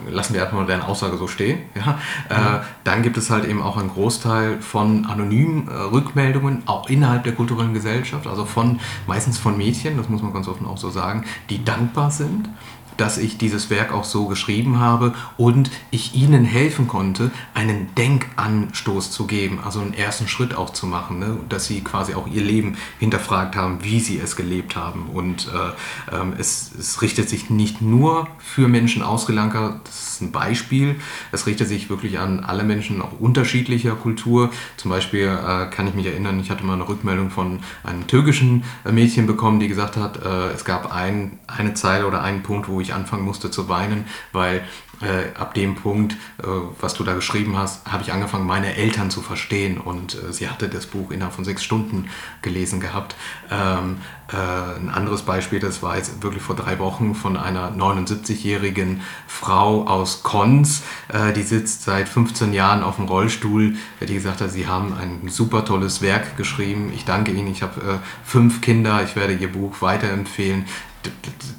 lassen 0.10 0.33
wir 0.33 0.41
erstmal 0.41 0.65
deine 0.65 0.88
Aussage 0.88 1.17
so 1.17 1.27
stehen. 1.27 1.60
Ja? 1.75 2.00
Mhm. 2.29 2.57
Äh, 2.60 2.60
dann 2.83 3.01
gibt 3.01 3.17
es 3.17 3.29
halt 3.29 3.45
eben 3.45 3.62
auch 3.62 3.77
einen 3.77 3.89
Großteil 3.89 4.62
von 4.62 5.05
anonymen 5.05 5.67
äh, 5.67 5.74
Rückmeldungen, 5.74 6.63
auch 6.67 6.89
innerhalb 6.89 7.24
der 7.24 7.33
kulturellen 7.33 7.74
Gesellschaft, 7.74 8.27
also 8.27 8.45
von 8.45 8.79
meistens 9.07 9.38
von 9.38 9.57
Mädchen, 9.57 9.98
das 9.98 10.10
muss 10.10 10.21
man 10.21 10.33
ganz 10.33 10.48
offen 10.48 10.67
auch 10.67 10.77
so 10.77 10.89
sagen, 10.89 11.25
die 11.50 11.63
dankbar 11.63 12.12
sind 12.12 12.50
dass 12.98 13.17
ich 13.17 13.38
dieses 13.38 13.69
Werk 13.69 13.93
auch 13.93 14.03
so 14.03 14.27
geschrieben 14.27 14.79
habe 14.79 15.13
und 15.38 15.71
ich 15.91 16.15
ihnen 16.15 16.45
helfen 16.45 16.88
konnte, 16.88 17.31
einen 17.53 17.93
Denkanstoß 17.95 19.12
zu 19.12 19.27
geben, 19.27 19.60
also 19.63 19.79
einen 19.79 19.93
ersten 19.93 20.27
Schritt 20.27 20.55
auch 20.55 20.71
zu 20.71 20.86
machen, 20.86 21.19
ne? 21.19 21.38
dass 21.50 21.65
sie 21.65 21.81
quasi 21.81 22.13
auch 22.13 22.27
ihr 22.27 22.41
Leben 22.41 22.77
hinterfragt 23.00 23.55
haben, 23.55 23.83
wie 23.83 24.00
sie 24.00 24.19
es 24.19 24.36
gelebt 24.36 24.75
haben. 24.75 25.07
Und 25.13 25.48
äh, 25.48 26.15
äh, 26.15 26.39
es, 26.39 26.71
es, 26.77 27.01
richtet 27.01 27.29
sich 27.29 27.50
nicht 27.50 27.81
nur 27.81 28.27
für 28.38 28.67
Menschen 28.67 29.01
ausgelagert, 29.01 29.81
das 29.86 30.13
ist 30.13 30.21
ein 30.21 30.31
Beispiel, 30.31 30.95
es 31.31 31.48
richtet 31.48 31.67
sich 31.67 31.89
wirklich 31.89 32.19
an 32.19 32.41
alle 32.41 32.63
Menschen 32.63 33.01
auch 33.01 33.19
unterschiedlicher 33.19 33.95
Kultur. 33.95 34.51
Zum 34.77 34.91
Beispiel 34.91 35.27
äh, 35.27 35.67
kann 35.67 35.88
ich 35.88 35.93
mich 35.93 36.06
erinnern, 36.06 36.39
ich 36.39 36.51
hatte 36.51 36.65
mal 36.65 36.73
eine 36.73 36.88
Rückmeldung 36.88 37.30
von 37.30 37.60
einem 37.84 38.08
türkischen 38.08 38.63
äh, 38.86 38.91
Mädchen 38.91 39.27
bekommen, 39.27 39.60
die 39.60 39.67
gesagt 39.67 39.97
hat, 39.97 40.23
äh, 40.23 40.49
es 40.54 40.65
gab 40.65 40.93
ein, 40.93 41.39
eine 41.47 41.73
Zeile 41.73 42.06
oder 42.06 42.21
einen 42.21 42.43
Punkt, 42.43 42.67
wo 42.67 42.81
ich 42.82 42.94
anfangen 42.94 43.24
musste 43.24 43.52
zu 43.52 43.70
weinen, 43.70 44.06
weil 44.32 44.63
äh, 45.02 45.38
ab 45.38 45.54
dem 45.54 45.76
Punkt, 45.76 46.13
äh, 46.13 46.46
was 46.80 46.94
du 46.94 47.04
da 47.04 47.13
geschrieben 47.13 47.58
hast, 47.58 47.91
habe 47.91 48.04
ich 48.04 48.13
angefangen, 48.13 48.46
meine 48.46 48.76
Eltern 48.76 49.10
zu 49.10 49.22
verstehen. 49.22 49.80
Und 49.80 50.15
äh, 50.15 50.32
sie 50.32 50.50
hatte 50.50 50.70
das 50.70 50.86
Buch 50.86 51.12
innerhalb 51.12 51.34
von 51.34 51.44
sechs 51.44 51.63
Stunden 51.63 52.10
gelesen 52.41 52.80
gehabt. 52.80 53.15
Ähm, 53.50 53.98
äh, 54.32 54.36
ein 54.80 54.89
anderes 54.89 55.24
Beispiel, 55.24 55.60
das 55.60 55.82
war 55.82 55.98
jetzt 55.98 56.22
wirklich 56.22 56.44
vor 56.44 56.56
drei 56.56 56.80
Wochen 56.80 57.15
von 57.15 57.36
einer 57.36 57.72
79-jährigen 57.72 59.02
Frau 59.28 59.88
aus 59.88 60.24
Konz. 60.24 60.84
Äh, 61.08 61.34
die 61.34 61.44
sitzt 61.44 61.84
seit 61.84 62.08
15 62.08 62.54
Jahren 62.54 62.84
auf 62.84 62.98
dem 62.98 63.06
Rollstuhl. 63.06 63.76
Die 64.00 64.13
gesagt 64.13 64.41
hat, 64.41 64.52
sie 64.52 64.67
haben 64.67 64.94
ein 64.94 65.30
super 65.30 65.65
tolles 65.65 66.02
Werk 66.02 66.38
geschrieben. 66.38 66.91
Ich 66.94 67.06
danke 67.06 67.32
Ihnen. 67.32 67.48
Ich 67.48 67.63
habe 67.63 67.82
äh, 67.82 67.98
fünf 68.24 68.62
Kinder. 68.62 69.04
Ich 69.04 69.15
werde 69.15 69.34
Ihr 69.34 69.52
Buch 69.52 69.82
weiterempfehlen 69.82 70.65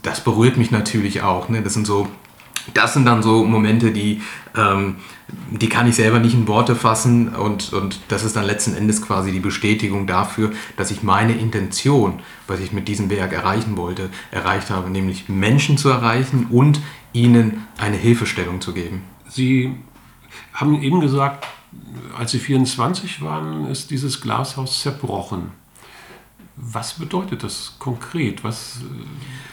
das 0.03 0.23
berührt 0.23 0.57
mich 0.57 0.71
natürlich 0.71 1.23
auch. 1.23 1.49
Ne? 1.49 1.63
Das 1.63 1.75
sind 1.75 1.87
so, 1.87 2.09
das 2.75 2.95
sind 2.95 3.07
dann 3.07 3.23
so 3.23 3.45
Momente, 3.45 3.93
die, 3.93 4.21
ähm, 4.57 4.97
die 5.51 5.69
kann 5.69 5.87
ich 5.87 5.97
selber 5.97 6.19
nicht 6.19 6.35
in 6.35 6.47
Worte 6.49 6.75
fassen 6.75 7.35
und, 7.35 7.73
und 7.73 8.01
das 8.09 8.25
ist 8.25 8.37
dann 8.37 8.45
letzten 8.45 8.75
Endes 8.75 9.03
quasi 9.03 9.33
die 9.33 9.41
Bestätigung 9.41 10.07
dafür, 10.07 10.53
dass 10.77 10.91
ich 10.91 11.03
meine 11.03 11.35
Intention, 11.35 12.21
was 12.47 12.61
ich 12.61 12.73
mit 12.73 12.89
diesem 12.89 13.11
Werk 13.11 13.33
erreichen 13.33 13.77
wollte, 13.77 14.11
erreicht 14.31 14.71
habe, 14.71 14.91
nämlich 14.91 15.29
Menschen 15.29 15.79
zu 15.79 15.89
erreichen 15.89 16.47
und 16.51 16.81
ihnen 17.13 17.67
eine 17.79 17.97
Hilfestellung 17.97 18.61
zu 18.61 18.73
geben. 18.73 19.03
Sie 19.29 19.75
haben 20.55 20.83
eben 20.83 21.01
gesagt, 21.01 21.47
als 22.19 22.33
Sie 22.33 22.39
24 22.39 23.23
waren, 23.23 23.67
ist 23.67 23.91
dieses 23.91 24.21
Glashaus 24.21 24.83
zerbrochen. 24.83 25.53
Was 26.57 26.95
bedeutet 26.95 27.43
das 27.43 27.77
konkret? 27.79 28.45
Was, 28.45 28.81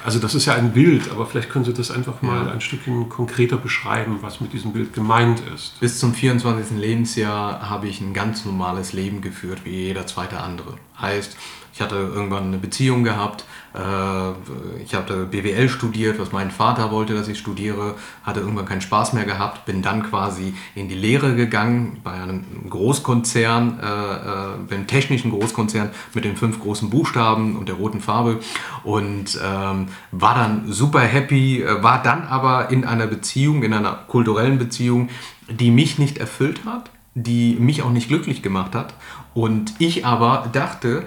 also 0.04 0.20
das 0.20 0.36
ist 0.36 0.46
ja 0.46 0.56
ein 0.56 0.74
Bild, 0.74 1.10
aber 1.10 1.26
vielleicht 1.26 1.50
können 1.50 1.64
Sie 1.64 1.74
das 1.74 1.92
einfach 1.92 2.22
mal 2.22 2.46
ja. 2.46 2.52
ein 2.52 2.60
Stückchen 2.60 3.08
konkreter 3.08 3.58
beschreiben, 3.58 4.18
was 4.22 4.42
mit 4.42 4.52
diesem 4.52 4.74
Bild 4.74 4.94
gemeint 4.94 5.42
ist. 5.54 5.80
Bis 5.80 6.00
zum 6.00 6.14
24. 6.14 6.78
Lebensjahr 6.78 7.70
habe 7.70 7.88
ich 7.88 8.02
ein 8.02 8.14
ganz 8.14 8.44
normales 8.44 8.92
Leben 8.92 9.22
geführt, 9.22 9.62
wie 9.64 9.86
jeder 9.86 10.08
zweite 10.08 10.42
andere. 10.42 10.76
Heißt, 11.00 11.38
ich 11.74 11.82
hatte 11.82 11.96
irgendwann 11.96 12.46
eine 12.46 12.58
Beziehung 12.58 13.04
gehabt, 13.04 13.46
äh, 13.74 14.82
ich 14.82 14.96
habe 14.96 15.26
BWL 15.26 15.70
studiert, 15.70 16.20
was 16.20 16.32
mein 16.32 16.52
Vater 16.52 16.92
wollte, 16.92 17.14
dass 17.14 17.28
ich 17.28 17.38
studiere, 17.38 17.96
hatte 18.24 18.40
irgendwann 18.40 18.66
keinen 18.66 18.82
Spaß 18.82 19.14
mehr 19.14 19.26
gehabt, 19.26 19.66
bin 19.66 19.82
dann 19.82 20.04
quasi 20.04 20.54
in 20.76 20.90
die 20.90 20.96
Lehre 20.96 21.36
gegangen 21.36 22.00
bei 22.04 22.14
einem 22.14 22.44
Großkonzern, 22.70 23.80
äh, 23.80 23.86
äh, 23.86 24.48
beim 24.70 24.88
technischen 24.88 25.32
Großkonzern 25.32 25.92
mit 26.14 26.26
den 26.26 26.36
fünf 26.36 26.60
großen 26.60 26.90
Buchstaben 26.90 27.58
und 27.58 27.70
der 27.70 27.76
roten 27.76 28.02
Farbe 28.02 28.40
und 28.84 29.40
ähm, 29.44 29.88
war 30.12 30.36
dann 30.36 30.72
super 30.72 31.02
happy, 31.02 31.64
war 31.82 32.02
dann 32.02 32.24
aber 32.24 32.72
in 32.72 32.86
einer 32.86 33.08
Beziehung, 33.08 33.64
in 33.64 33.74
einer 33.74 33.94
kulturellen 34.08 34.58
Beziehung, 34.58 35.10
die 35.50 35.72
mich 35.72 36.00
nicht 36.00 36.18
erfüllt 36.18 36.62
hat, 36.66 36.90
die 37.14 37.56
mich 37.60 37.82
auch 37.84 37.92
nicht 37.92 38.08
glücklich 38.08 38.42
gemacht 38.42 38.76
hat 38.76 38.94
und 39.34 39.74
ich 39.80 40.06
aber 40.06 40.50
dachte, 40.52 41.04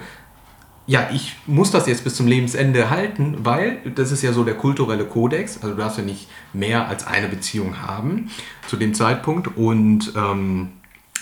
ja, 0.85 1.09
ich 1.13 1.35
muss 1.47 1.71
das 1.71 1.87
jetzt 1.87 2.03
bis 2.03 2.15
zum 2.15 2.27
Lebensende 2.27 2.89
halten, 2.89 3.37
weil 3.39 3.79
das 3.95 4.11
ist 4.11 4.21
ja 4.21 4.33
so 4.33 4.43
der 4.43 4.55
kulturelle 4.55 5.05
Kodex. 5.05 5.57
Also 5.57 5.75
du 5.75 5.81
darfst 5.81 5.97
ja 5.97 6.03
nicht 6.03 6.27
mehr 6.51 6.87
als 6.87 7.07
eine 7.07 7.29
Beziehung 7.29 7.81
haben 7.81 8.29
zu 8.67 8.75
dem 8.75 8.93
Zeitpunkt 8.93 9.55
und 9.55 10.11
ähm, 10.15 10.73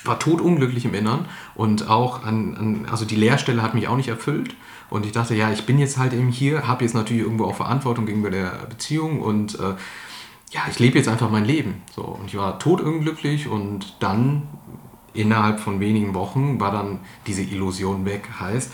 war 0.03 0.17
totunglücklich 0.17 0.85
im 0.85 0.95
Innern 0.95 1.25
und 1.53 1.89
auch 1.89 2.23
an, 2.23 2.55
an, 2.55 2.87
also 2.89 3.05
die 3.05 3.15
Lehrstelle 3.15 3.61
hat 3.61 3.75
mich 3.75 3.87
auch 3.87 3.97
nicht 3.97 4.09
erfüllt. 4.09 4.55
Und 4.89 5.05
ich 5.05 5.13
dachte, 5.13 5.35
ja, 5.35 5.51
ich 5.51 5.65
bin 5.65 5.79
jetzt 5.79 5.97
halt 5.97 6.11
eben 6.11 6.29
hier, 6.29 6.67
habe 6.67 6.83
jetzt 6.83 6.93
natürlich 6.93 7.23
irgendwo 7.23 7.45
auch 7.45 7.55
Verantwortung 7.55 8.05
gegenüber 8.05 8.29
der 8.31 8.51
Beziehung 8.67 9.21
und 9.21 9.55
äh, 9.55 9.75
ja, 10.51 10.61
ich 10.69 10.79
lebe 10.79 10.97
jetzt 10.97 11.07
einfach 11.07 11.29
mein 11.29 11.45
Leben. 11.45 11.81
So, 11.95 12.01
und 12.01 12.25
ich 12.25 12.35
war 12.35 12.59
totunglücklich 12.59 13.47
und 13.47 13.95
dann 13.99 14.43
innerhalb 15.13 15.59
von 15.59 15.79
wenigen 15.79 16.13
Wochen 16.13 16.59
war 16.59 16.71
dann 16.71 16.99
diese 17.25 17.41
Illusion 17.41 18.05
weg. 18.05 18.27
Heißt, 18.39 18.73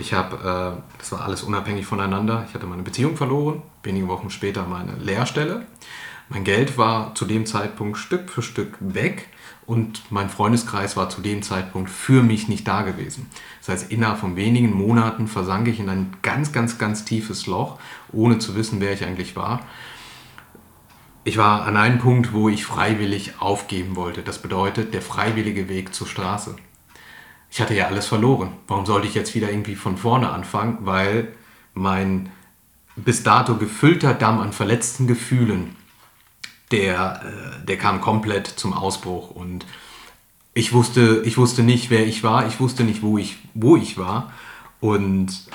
ich 0.00 0.12
habe, 0.12 0.36
äh, 0.76 0.98
das 0.98 1.12
war 1.12 1.22
alles 1.22 1.42
unabhängig 1.42 1.86
voneinander. 1.86 2.44
Ich 2.48 2.54
hatte 2.54 2.66
meine 2.66 2.82
Beziehung 2.82 3.16
verloren, 3.16 3.62
wenige 3.82 4.08
Wochen 4.08 4.30
später 4.30 4.66
meine 4.66 4.92
Lehrstelle. 4.96 5.66
Mein 6.28 6.44
Geld 6.44 6.76
war 6.76 7.14
zu 7.14 7.24
dem 7.24 7.46
Zeitpunkt 7.46 7.98
Stück 7.98 8.30
für 8.30 8.42
Stück 8.42 8.76
weg 8.80 9.28
und 9.64 10.10
mein 10.10 10.28
Freundeskreis 10.28 10.96
war 10.96 11.08
zu 11.08 11.20
dem 11.20 11.42
Zeitpunkt 11.42 11.90
für 11.90 12.22
mich 12.22 12.48
nicht 12.48 12.66
da 12.66 12.82
gewesen. 12.82 13.30
Das 13.60 13.68
heißt, 13.68 13.92
innerhalb 13.92 14.18
von 14.18 14.36
wenigen 14.36 14.72
Monaten 14.72 15.28
versank 15.28 15.68
ich 15.68 15.78
in 15.78 15.88
ein 15.88 16.16
ganz, 16.22 16.52
ganz, 16.52 16.78
ganz 16.78 17.04
tiefes 17.04 17.46
Loch, 17.46 17.78
ohne 18.12 18.38
zu 18.38 18.56
wissen, 18.56 18.80
wer 18.80 18.92
ich 18.92 19.04
eigentlich 19.04 19.36
war. 19.36 19.60
Ich 21.24 21.36
war 21.36 21.64
an 21.64 21.76
einem 21.76 21.98
Punkt, 21.98 22.32
wo 22.32 22.48
ich 22.48 22.64
freiwillig 22.64 23.40
aufgeben 23.40 23.96
wollte. 23.96 24.22
Das 24.22 24.40
bedeutet 24.40 24.94
der 24.94 25.02
freiwillige 25.02 25.68
Weg 25.68 25.92
zur 25.94 26.06
Straße 26.06 26.54
ich 27.50 27.60
hatte 27.60 27.74
ja 27.74 27.86
alles 27.86 28.06
verloren. 28.06 28.52
Warum 28.66 28.86
sollte 28.86 29.06
ich 29.06 29.14
jetzt 29.14 29.34
wieder 29.34 29.50
irgendwie 29.50 29.76
von 29.76 29.96
vorne 29.96 30.30
anfangen? 30.30 30.78
Weil 30.80 31.28
mein 31.74 32.30
bis 32.96 33.22
dato 33.22 33.56
gefüllter 33.56 34.14
Damm 34.14 34.40
an 34.40 34.52
verletzten 34.52 35.06
Gefühlen 35.06 35.76
der, 36.70 37.22
äh, 37.22 37.66
der 37.66 37.78
kam 37.78 38.00
komplett 38.00 38.46
zum 38.46 38.72
Ausbruch 38.72 39.30
und 39.30 39.66
ich 40.54 40.72
wusste, 40.72 41.22
ich 41.24 41.36
wusste 41.36 41.62
nicht, 41.62 41.90
wer 41.90 42.06
ich 42.06 42.24
war, 42.24 42.46
ich 42.46 42.58
wusste 42.60 42.82
nicht, 42.82 43.02
wo 43.02 43.18
ich, 43.18 43.36
wo 43.54 43.76
ich 43.76 43.98
war 43.98 44.32
und 44.80 45.46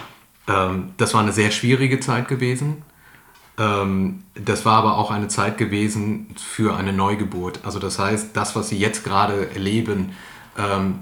ähm, 0.47 0.91
das 0.97 1.13
war 1.13 1.21
eine 1.21 1.34
sehr 1.34 1.51
schwierige 1.51 1.99
Zeit 1.99 2.27
gewesen. 2.27 2.84
Ähm, 3.58 4.23
das 4.36 4.65
war 4.65 4.77
aber 4.77 4.97
auch 4.97 5.12
eine 5.12 5.27
Zeit 5.27 5.58
gewesen 5.58 6.36
für 6.38 6.77
eine 6.77 6.93
Neugeburt. 6.93 7.60
Also 7.63 7.80
das 7.80 7.99
heißt, 7.99 8.30
das, 8.38 8.56
was 8.56 8.69
Sie 8.69 8.77
jetzt 8.77 9.04
gerade 9.04 9.49
erleben 9.51 10.13
ähm, 10.58 10.99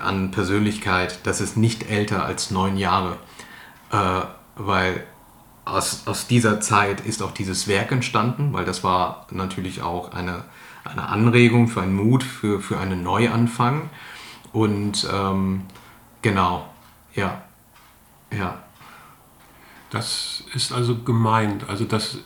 an 0.00 0.30
Persönlichkeit, 0.30 1.20
das 1.24 1.40
ist 1.40 1.56
nicht 1.56 1.90
älter 1.90 2.24
als 2.24 2.50
neun 2.50 2.76
Jahre. 2.76 3.16
Äh, 3.90 4.22
weil 4.56 5.06
aus, 5.64 6.06
aus 6.06 6.26
dieser 6.26 6.60
Zeit 6.60 7.00
ist 7.00 7.22
auch 7.22 7.32
dieses 7.32 7.68
Werk 7.68 7.92
entstanden, 7.92 8.52
weil 8.52 8.64
das 8.64 8.82
war 8.82 9.26
natürlich 9.30 9.82
auch 9.82 10.12
eine, 10.12 10.44
eine 10.84 11.08
Anregung 11.08 11.68
für 11.68 11.82
einen 11.82 11.94
Mut, 11.94 12.22
für, 12.22 12.60
für 12.60 12.78
einen 12.78 13.02
Neuanfang. 13.02 13.90
Und 14.52 15.08
ähm, 15.12 15.62
genau, 16.20 16.68
ja, 17.14 17.42
ja. 18.36 18.58
Das 19.90 20.44
ist 20.54 20.72
also 20.72 20.96
gemeint. 20.98 21.68
Also 21.68 21.84
das 21.84 22.18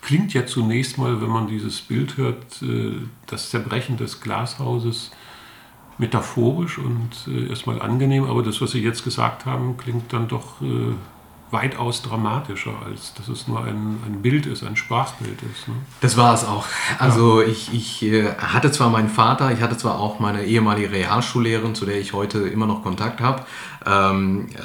klingt 0.00 0.32
ja 0.32 0.46
zunächst 0.46 0.96
mal, 0.96 1.20
wenn 1.20 1.28
man 1.28 1.48
dieses 1.48 1.82
Bild 1.82 2.16
hört, 2.16 2.62
äh, 2.62 2.96
das 3.26 3.50
Zerbrechen 3.50 3.98
des 3.98 4.20
Glashauses 4.20 5.10
metaphorisch 5.98 6.78
und 6.78 7.10
äh, 7.26 7.48
erstmal 7.48 7.82
angenehm, 7.82 8.24
aber 8.24 8.42
das, 8.42 8.60
was 8.60 8.70
Sie 8.70 8.82
jetzt 8.82 9.04
gesagt 9.04 9.46
haben, 9.46 9.76
klingt 9.76 10.12
dann 10.12 10.28
doch 10.28 10.62
äh, 10.62 10.94
weitaus 11.50 12.02
dramatischer, 12.02 12.72
als 12.84 13.14
dass 13.14 13.28
es 13.28 13.48
nur 13.48 13.64
ein, 13.64 13.98
ein 14.06 14.20
Bild 14.22 14.46
ist, 14.46 14.62
ein 14.62 14.76
Sprachbild 14.76 15.38
ist. 15.42 15.68
Ne? 15.68 15.74
Das 16.00 16.16
war 16.16 16.34
es 16.34 16.44
auch. 16.44 16.66
Also 16.98 17.40
ja. 17.40 17.48
ich, 17.48 17.72
ich 17.72 18.02
äh, 18.02 18.34
hatte 18.34 18.70
zwar 18.70 18.90
meinen 18.90 19.08
Vater, 19.08 19.50
ich 19.52 19.60
hatte 19.60 19.76
zwar 19.76 19.98
auch 19.98 20.20
meine 20.20 20.44
ehemalige 20.44 20.92
Realschullehrerin, 20.92 21.74
zu 21.74 21.86
der 21.86 21.98
ich 21.98 22.12
heute 22.12 22.40
immer 22.40 22.66
noch 22.66 22.82
Kontakt 22.82 23.20
habe, 23.20 23.44
ähm, 23.86 24.48
äh, 24.58 24.62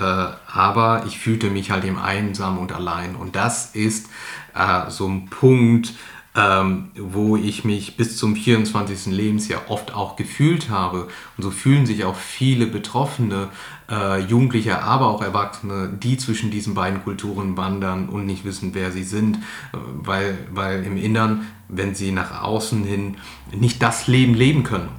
aber 0.54 1.04
ich 1.08 1.20
fühlte 1.20 1.50
mich 1.50 1.72
halt 1.72 1.86
eben 1.86 1.98
einsam 1.98 2.58
und 2.58 2.74
allein. 2.74 3.16
Und 3.16 3.36
das 3.36 3.76
ist 3.76 4.10
äh, 4.54 4.90
so 4.90 5.08
ein 5.08 5.30
Punkt, 5.30 5.94
ähm, 6.36 6.90
wo 6.98 7.38
ich 7.38 7.64
mich 7.64 7.96
bis 7.96 8.18
zum 8.18 8.36
24. 8.36 9.14
Lebensjahr 9.14 9.62
oft 9.68 9.94
auch 9.94 10.16
gefühlt 10.16 10.70
habe. 10.70 11.08
Und 11.38 11.44
so 11.44 11.52
fühlen 11.52 11.86
sich 11.86 12.06
auch 12.06 12.16
viele 12.16 12.66
Betroffene, 12.66 13.50
äh, 13.90 14.20
Jugendliche, 14.22 14.82
aber 14.82 15.08
auch 15.08 15.22
Erwachsene, 15.22 15.90
die 16.02 16.18
zwischen 16.18 16.50
diesen 16.50 16.74
beiden 16.74 17.04
Kulturen 17.04 17.56
wandern 17.56 18.10
und 18.10 18.26
nicht 18.26 18.46
wissen, 18.46 18.72
wer 18.74 18.92
sie 18.92 19.04
sind, 19.04 19.38
äh, 19.38 19.78
weil, 20.02 20.38
weil 20.52 20.84
im 20.84 20.98
Innern, 20.98 21.46
wenn 21.70 21.94
sie 21.94 22.12
nach 22.12 22.42
außen 22.42 22.84
hin 22.84 23.18
nicht 23.56 23.82
das 23.84 24.08
Leben 24.08 24.34
leben 24.34 24.64
können, 24.64 24.90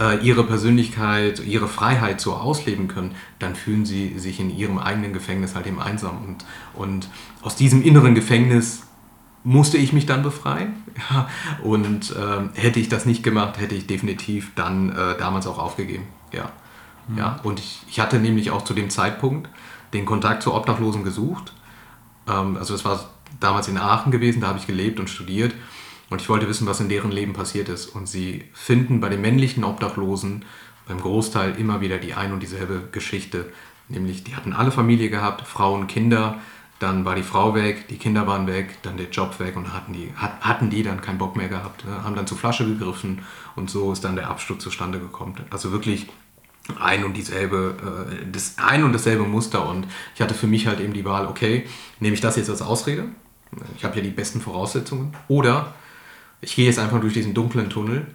äh, 0.00 0.24
ihre 0.24 0.44
Persönlichkeit, 0.44 1.44
ihre 1.44 1.68
Freiheit 1.68 2.18
so 2.18 2.32
ausleben 2.32 2.88
können, 2.88 3.14
dann 3.38 3.54
fühlen 3.54 3.84
sie 3.84 4.18
sich 4.18 4.40
in 4.40 4.48
ihrem 4.48 4.78
eigenen 4.78 5.12
Gefängnis 5.12 5.54
halt 5.54 5.66
eben 5.66 5.80
einsam. 5.80 6.24
Und, 6.24 6.46
und 6.74 7.10
aus 7.42 7.56
diesem 7.56 7.82
inneren 7.82 8.14
Gefängnis 8.14 8.84
musste 9.44 9.76
ich 9.76 9.92
mich 9.92 10.06
dann 10.06 10.22
befreien. 10.22 10.74
Ja, 11.10 11.26
und 11.62 12.14
ähm, 12.20 12.50
hätte 12.52 12.78
ich 12.78 12.90
das 12.90 13.06
nicht 13.06 13.22
gemacht, 13.22 13.58
hätte 13.58 13.74
ich 13.74 13.86
definitiv 13.86 14.52
dann 14.54 14.90
äh, 14.90 15.16
damals 15.16 15.46
auch 15.46 15.58
aufgegeben. 15.58 16.06
Ja. 16.32 16.52
Mhm. 17.08 17.18
ja 17.18 17.40
und 17.42 17.60
ich, 17.60 17.80
ich 17.88 17.98
hatte 17.98 18.18
nämlich 18.18 18.50
auch 18.50 18.62
zu 18.62 18.74
dem 18.74 18.90
Zeitpunkt 18.90 19.48
den 19.94 20.04
Kontakt 20.04 20.42
zu 20.42 20.52
Obdachlosen 20.52 21.02
gesucht. 21.02 21.54
Ähm, 22.28 22.58
also 22.58 22.74
es 22.74 22.84
war 22.84 23.08
damals 23.40 23.68
in 23.68 23.78
Aachen 23.78 24.12
gewesen, 24.12 24.42
da 24.42 24.48
habe 24.48 24.58
ich 24.58 24.66
gelebt 24.66 25.00
und 25.00 25.08
studiert. 25.08 25.54
Und 26.10 26.20
ich 26.20 26.28
wollte 26.28 26.46
wissen, 26.46 26.66
was 26.66 26.80
in 26.80 26.90
deren 26.90 27.10
Leben 27.10 27.32
passiert 27.32 27.70
ist. 27.70 27.86
Und 27.86 28.06
sie 28.06 28.44
finden 28.52 29.00
bei 29.00 29.08
den 29.08 29.22
männlichen 29.22 29.64
Obdachlosen 29.64 30.44
beim 30.86 31.00
Großteil 31.00 31.56
immer 31.58 31.80
wieder 31.80 31.98
die 31.98 32.12
ein 32.12 32.32
und 32.32 32.40
dieselbe 32.40 32.88
Geschichte. 32.92 33.50
Nämlich, 33.88 34.24
die 34.24 34.36
hatten 34.36 34.52
alle 34.52 34.72
Familie 34.72 35.08
gehabt, 35.08 35.46
Frauen, 35.46 35.86
Kinder, 35.86 36.38
dann 36.82 37.04
war 37.04 37.14
die 37.14 37.22
Frau 37.22 37.54
weg, 37.54 37.86
die 37.88 37.96
Kinder 37.96 38.26
waren 38.26 38.46
weg, 38.46 38.82
dann 38.82 38.96
der 38.96 39.08
Job 39.08 39.38
weg 39.38 39.56
und 39.56 39.72
hatten 39.72 39.92
die, 39.92 40.12
hatten 40.16 40.68
die 40.68 40.82
dann 40.82 41.00
keinen 41.00 41.18
Bock 41.18 41.36
mehr 41.36 41.48
gehabt, 41.48 41.84
ne? 41.84 42.02
haben 42.02 42.16
dann 42.16 42.26
zur 42.26 42.38
Flasche 42.38 42.66
gegriffen 42.66 43.20
und 43.54 43.70
so 43.70 43.92
ist 43.92 44.04
dann 44.04 44.16
der 44.16 44.28
Absturz 44.28 44.62
zustande 44.64 44.98
gekommen. 44.98 45.36
Also 45.50 45.70
wirklich 45.70 46.08
ein 46.80 47.04
und 47.04 47.16
dieselbe, 47.16 48.08
äh, 48.10 48.30
das 48.30 48.56
ein 48.58 48.84
und 48.84 48.92
dasselbe 48.92 49.24
Muster 49.24 49.68
und 49.68 49.86
ich 50.14 50.20
hatte 50.20 50.34
für 50.34 50.46
mich 50.46 50.66
halt 50.66 50.80
eben 50.80 50.92
die 50.92 51.04
Wahl, 51.04 51.26
okay, 51.26 51.66
nehme 52.00 52.14
ich 52.14 52.20
das 52.20 52.36
jetzt 52.36 52.50
als 52.50 52.62
Ausrede? 52.62 53.04
Ich 53.76 53.84
habe 53.84 53.96
ja 53.96 54.02
die 54.02 54.10
besten 54.10 54.40
Voraussetzungen. 54.40 55.14
Oder 55.28 55.74
ich 56.40 56.56
gehe 56.56 56.66
jetzt 56.66 56.78
einfach 56.78 57.00
durch 57.00 57.12
diesen 57.12 57.34
dunklen 57.34 57.70
Tunnel. 57.70 58.06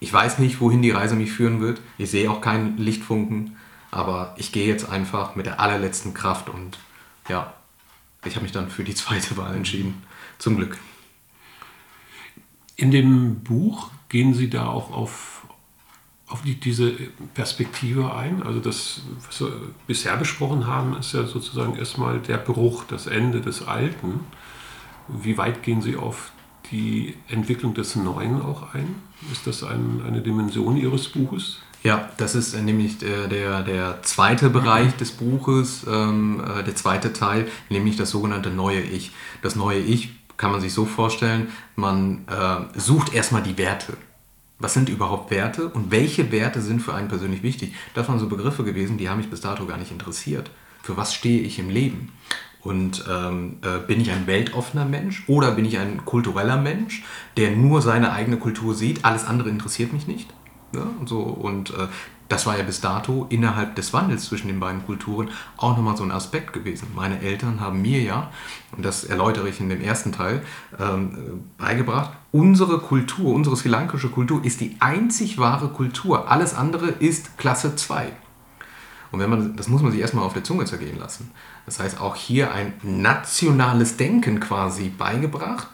Ich 0.00 0.12
weiß 0.12 0.38
nicht, 0.38 0.60
wohin 0.60 0.82
die 0.82 0.90
Reise 0.90 1.14
mich 1.14 1.32
führen 1.32 1.60
wird. 1.60 1.80
Ich 1.98 2.10
sehe 2.10 2.30
auch 2.30 2.40
keinen 2.40 2.76
Lichtfunken, 2.76 3.56
aber 3.90 4.34
ich 4.36 4.52
gehe 4.52 4.66
jetzt 4.66 4.90
einfach 4.90 5.36
mit 5.36 5.46
der 5.46 5.60
allerletzten 5.60 6.14
Kraft 6.14 6.48
und 6.50 6.78
ja, 7.28 7.54
ich 8.26 8.34
habe 8.34 8.44
mich 8.44 8.52
dann 8.52 8.70
für 8.70 8.84
die 8.84 8.94
zweite 8.94 9.36
Wahl 9.36 9.54
entschieden. 9.54 10.02
Zum 10.38 10.56
Glück. 10.56 10.78
In 12.76 12.90
dem 12.90 13.40
Buch 13.40 13.90
gehen 14.08 14.34
Sie 14.34 14.50
da 14.50 14.66
auch 14.66 14.92
auf, 14.92 15.46
auf 16.26 16.42
die, 16.42 16.54
diese 16.54 16.92
Perspektive 17.34 18.14
ein. 18.14 18.42
Also 18.42 18.60
das, 18.60 19.02
was 19.26 19.40
wir 19.40 19.52
bisher 19.86 20.16
besprochen 20.16 20.66
haben, 20.66 20.96
ist 20.96 21.14
ja 21.14 21.24
sozusagen 21.24 21.76
erstmal 21.76 22.20
der 22.20 22.36
Bruch, 22.36 22.84
das 22.84 23.06
Ende 23.06 23.40
des 23.40 23.66
Alten. 23.66 24.20
Wie 25.08 25.38
weit 25.38 25.62
gehen 25.62 25.80
Sie 25.80 25.96
auf 25.96 26.32
die 26.70 27.14
Entwicklung 27.28 27.74
des 27.74 27.96
Neuen 27.96 28.42
auch 28.42 28.74
ein? 28.74 28.96
Ist 29.32 29.46
das 29.46 29.62
ein, 29.62 30.02
eine 30.06 30.20
Dimension 30.20 30.76
Ihres 30.76 31.08
Buches? 31.08 31.60
Ja, 31.86 32.10
das 32.16 32.34
ist 32.34 32.52
äh, 32.52 32.62
nämlich 32.62 32.98
der, 32.98 33.28
der, 33.28 33.62
der 33.62 34.02
zweite 34.02 34.50
Bereich 34.50 34.96
des 34.96 35.12
Buches, 35.12 35.86
ähm, 35.88 36.42
äh, 36.44 36.64
der 36.64 36.74
zweite 36.74 37.12
Teil, 37.12 37.46
nämlich 37.68 37.94
das 37.96 38.10
sogenannte 38.10 38.50
neue 38.50 38.80
Ich. 38.80 39.12
Das 39.40 39.54
neue 39.54 39.78
Ich 39.78 40.10
kann 40.36 40.50
man 40.50 40.60
sich 40.60 40.72
so 40.72 40.84
vorstellen, 40.84 41.46
man 41.76 42.24
äh, 42.26 42.76
sucht 42.76 43.14
erstmal 43.14 43.44
die 43.44 43.56
Werte. 43.56 43.96
Was 44.58 44.74
sind 44.74 44.88
überhaupt 44.88 45.30
Werte 45.30 45.68
und 45.68 45.92
welche 45.92 46.32
Werte 46.32 46.60
sind 46.60 46.80
für 46.80 46.92
einen 46.92 47.06
persönlich 47.06 47.44
wichtig? 47.44 47.72
Das 47.94 48.08
waren 48.08 48.18
so 48.18 48.26
Begriffe 48.28 48.64
gewesen, 48.64 48.98
die 48.98 49.08
haben 49.08 49.18
mich 49.18 49.30
bis 49.30 49.42
dato 49.42 49.64
gar 49.64 49.78
nicht 49.78 49.92
interessiert. 49.92 50.50
Für 50.82 50.96
was 50.96 51.14
stehe 51.14 51.42
ich 51.42 51.60
im 51.60 51.70
Leben? 51.70 52.10
Und 52.62 53.04
ähm, 53.08 53.58
äh, 53.62 53.78
bin 53.78 54.00
ich 54.00 54.10
ein 54.10 54.26
weltoffener 54.26 54.86
Mensch 54.86 55.22
oder 55.28 55.52
bin 55.52 55.64
ich 55.64 55.78
ein 55.78 56.04
kultureller 56.04 56.56
Mensch, 56.56 57.04
der 57.36 57.52
nur 57.52 57.80
seine 57.80 58.10
eigene 58.10 58.38
Kultur 58.38 58.74
sieht, 58.74 59.04
alles 59.04 59.24
andere 59.24 59.50
interessiert 59.50 59.92
mich 59.92 60.08
nicht? 60.08 60.34
Ja, 60.74 60.82
und 60.98 61.08
so, 61.08 61.20
und 61.20 61.70
äh, 61.70 61.88
das 62.28 62.46
war 62.46 62.58
ja 62.58 62.64
bis 62.64 62.80
dato 62.80 63.26
innerhalb 63.28 63.76
des 63.76 63.92
Wandels 63.92 64.24
zwischen 64.24 64.48
den 64.48 64.58
beiden 64.58 64.84
Kulturen 64.84 65.30
auch 65.56 65.76
nochmal 65.76 65.96
so 65.96 66.02
ein 66.02 66.10
Aspekt 66.10 66.52
gewesen. 66.52 66.88
Meine 66.94 67.20
Eltern 67.20 67.60
haben 67.60 67.82
mir 67.82 68.02
ja, 68.02 68.30
und 68.76 68.84
das 68.84 69.04
erläutere 69.04 69.48
ich 69.48 69.60
in 69.60 69.68
dem 69.68 69.80
ersten 69.80 70.12
Teil, 70.12 70.42
ähm, 70.80 71.44
beigebracht, 71.56 72.10
unsere 72.32 72.78
Kultur, 72.78 73.32
unsere 73.34 73.56
sri 73.56 73.68
lankische 73.68 74.08
Kultur 74.08 74.44
ist 74.44 74.60
die 74.60 74.76
einzig 74.80 75.38
wahre 75.38 75.68
Kultur. 75.68 76.30
Alles 76.30 76.54
andere 76.54 76.88
ist 76.88 77.38
Klasse 77.38 77.76
2. 77.76 78.12
Und 79.12 79.20
wenn 79.20 79.30
man, 79.30 79.56
das 79.56 79.68
muss 79.68 79.82
man 79.82 79.92
sich 79.92 80.00
erstmal 80.00 80.24
auf 80.24 80.34
der 80.34 80.44
Zunge 80.44 80.64
zergehen 80.64 80.98
lassen. 80.98 81.30
Das 81.64 81.78
heißt, 81.78 82.00
auch 82.00 82.16
hier 82.16 82.52
ein 82.52 82.74
nationales 82.82 83.96
Denken 83.96 84.40
quasi 84.40 84.88
beigebracht 84.88 85.68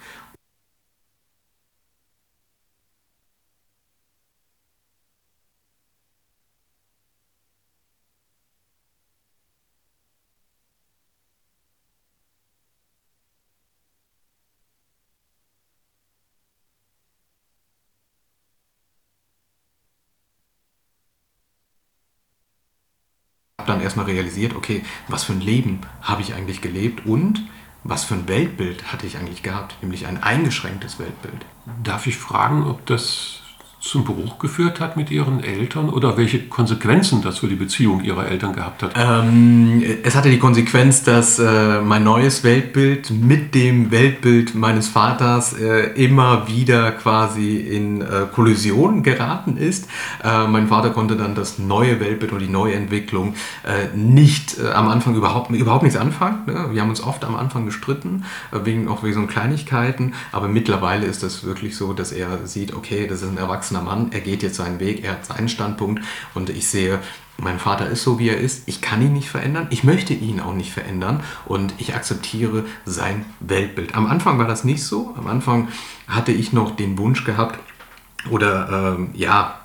dann 23.73 23.83
erstmal 23.83 24.07
realisiert, 24.07 24.55
okay, 24.55 24.85
was 25.09 25.25
für 25.25 25.33
ein 25.33 25.41
Leben 25.41 25.81
habe 26.03 26.23
ich 26.23 26.35
eigentlich 26.35 26.61
gelebt 26.61 27.07
und 27.07 27.43
was 27.85 28.05
für 28.05 28.15
ein 28.15 28.29
Weltbild 28.29 28.93
hatte 28.93 29.07
ich 29.07 29.17
eigentlich 29.17 29.43
gehabt, 29.43 29.77
nämlich 29.83 30.07
ein 30.07 30.23
eingeschränktes 30.23 30.99
Weltbild. 30.99 31.45
Darf 31.83 32.07
ich 32.07 32.17
fragen, 32.17 32.67
ob 32.67 32.87
das 32.87 33.42
zum 33.83 34.05
Bruch 34.05 34.39
geführt 34.39 34.79
hat 34.79 34.97
mit 34.97 35.11
ihren 35.11 35.43
Eltern 35.43 35.91
oder 35.91 36.17
welche 36.17 36.47
Konsequenzen 36.47 37.21
das 37.21 37.39
für 37.39 37.49
die 37.49 37.57
Beziehung 37.57 38.05
ihrer 38.05 38.29
Eltern 38.29 38.55
gehabt 38.55 38.85
hat? 38.85 38.93
Ähm, 38.97 39.83
es 40.05 40.15
hatte 40.15 40.31
die 40.31 40.39
Konsequenz, 40.39 41.03
dass 41.03 41.41
äh, 41.41 41.81
mein 41.81 42.05
neues 42.05 42.45
Weltbild 42.45 43.11
mit 43.11 43.57
dem 43.57 43.91
Weltbild 43.91 44.55
meines 44.55 44.87
Vaters 44.87 45.55
äh, 45.55 45.91
immer 46.01 46.47
wieder 46.47 46.93
quasi 46.93 47.57
in 47.57 48.03
äh, 48.03 48.27
Kollision 48.33 49.03
geraten 49.03 49.57
ist. 49.57 49.89
Äh, 50.23 50.47
mein 50.47 50.69
Vater 50.69 50.91
konnte 50.91 51.17
dann 51.17 51.35
das 51.35 51.59
neue 51.59 51.99
Weltbild 51.99 52.31
und 52.31 52.39
die 52.39 52.49
neue 52.49 52.75
Entwicklung 52.75 53.35
äh, 53.65 53.97
nicht 53.97 54.61
äh, 54.61 54.71
am 54.71 54.87
Anfang 54.87 55.17
überhaupt, 55.17 55.51
überhaupt 55.51 55.83
nichts 55.83 55.99
anfangen. 55.99 56.47
Ne? 56.47 56.69
Wir 56.71 56.83
haben 56.83 56.91
uns 56.91 57.03
oft 57.03 57.25
am 57.25 57.35
Anfang 57.35 57.67
gestritten, 57.67 58.25
wegen, 58.53 58.87
auch 58.87 59.03
wegen 59.03 59.15
so 59.15 59.27
Kleinigkeiten, 59.27 60.15
aber 60.31 60.47
mittlerweile 60.47 61.07
ist 61.07 61.25
das 61.25 61.43
wirklich 61.43 61.77
so, 61.77 61.93
dass 61.93 62.13
er 62.13 62.47
sieht, 62.47 62.75
okay, 62.75 63.09
das 63.09 63.23
ist 63.23 63.29
ein 63.29 63.39
Erwachsener 63.39 63.72
erwachsener 63.73 63.83
Mann, 63.83 64.13
er 64.13 64.21
geht 64.21 64.43
jetzt 64.43 64.57
seinen 64.57 64.81
Weg, 64.81 65.05
er 65.05 65.13
hat 65.13 65.27
seinen 65.27 65.49
Standpunkt 65.49 66.03
und 66.35 66.51
ich 66.51 66.69
sehe, 66.69 67.01
mein 67.39 67.59
Vater 67.59 67.89
ist 67.89 68.03
so, 68.03 68.19
wie 68.19 68.29
er 68.29 68.39
ist. 68.39 68.69
Ich 68.69 68.83
kann 68.83 69.03
ihn 69.03 69.15
nicht 69.15 69.29
verändern. 69.29 69.67
Ich 69.71 69.85
möchte 69.85 70.13
ihn 70.13 70.39
auch 70.39 70.53
nicht 70.53 70.71
verändern. 70.71 71.21
Und 71.47 71.73
ich 71.79 71.95
akzeptiere 71.95 72.67
sein 72.85 73.25
Weltbild. 73.41 73.95
Am 73.95 74.07
Anfang 74.07 74.39
war 74.39 74.47
das 74.47 74.65
nicht 74.65 74.85
so. 74.85 75.15
Am 75.17 75.27
Anfang 75.27 75.69
hatte 76.07 76.31
ich 76.31 76.53
noch 76.53 76.77
den 76.77 76.99
Wunsch 76.99 77.25
gehabt 77.25 77.59
oder 78.31 78.95
ähm, 78.97 79.11
ja, 79.15 79.59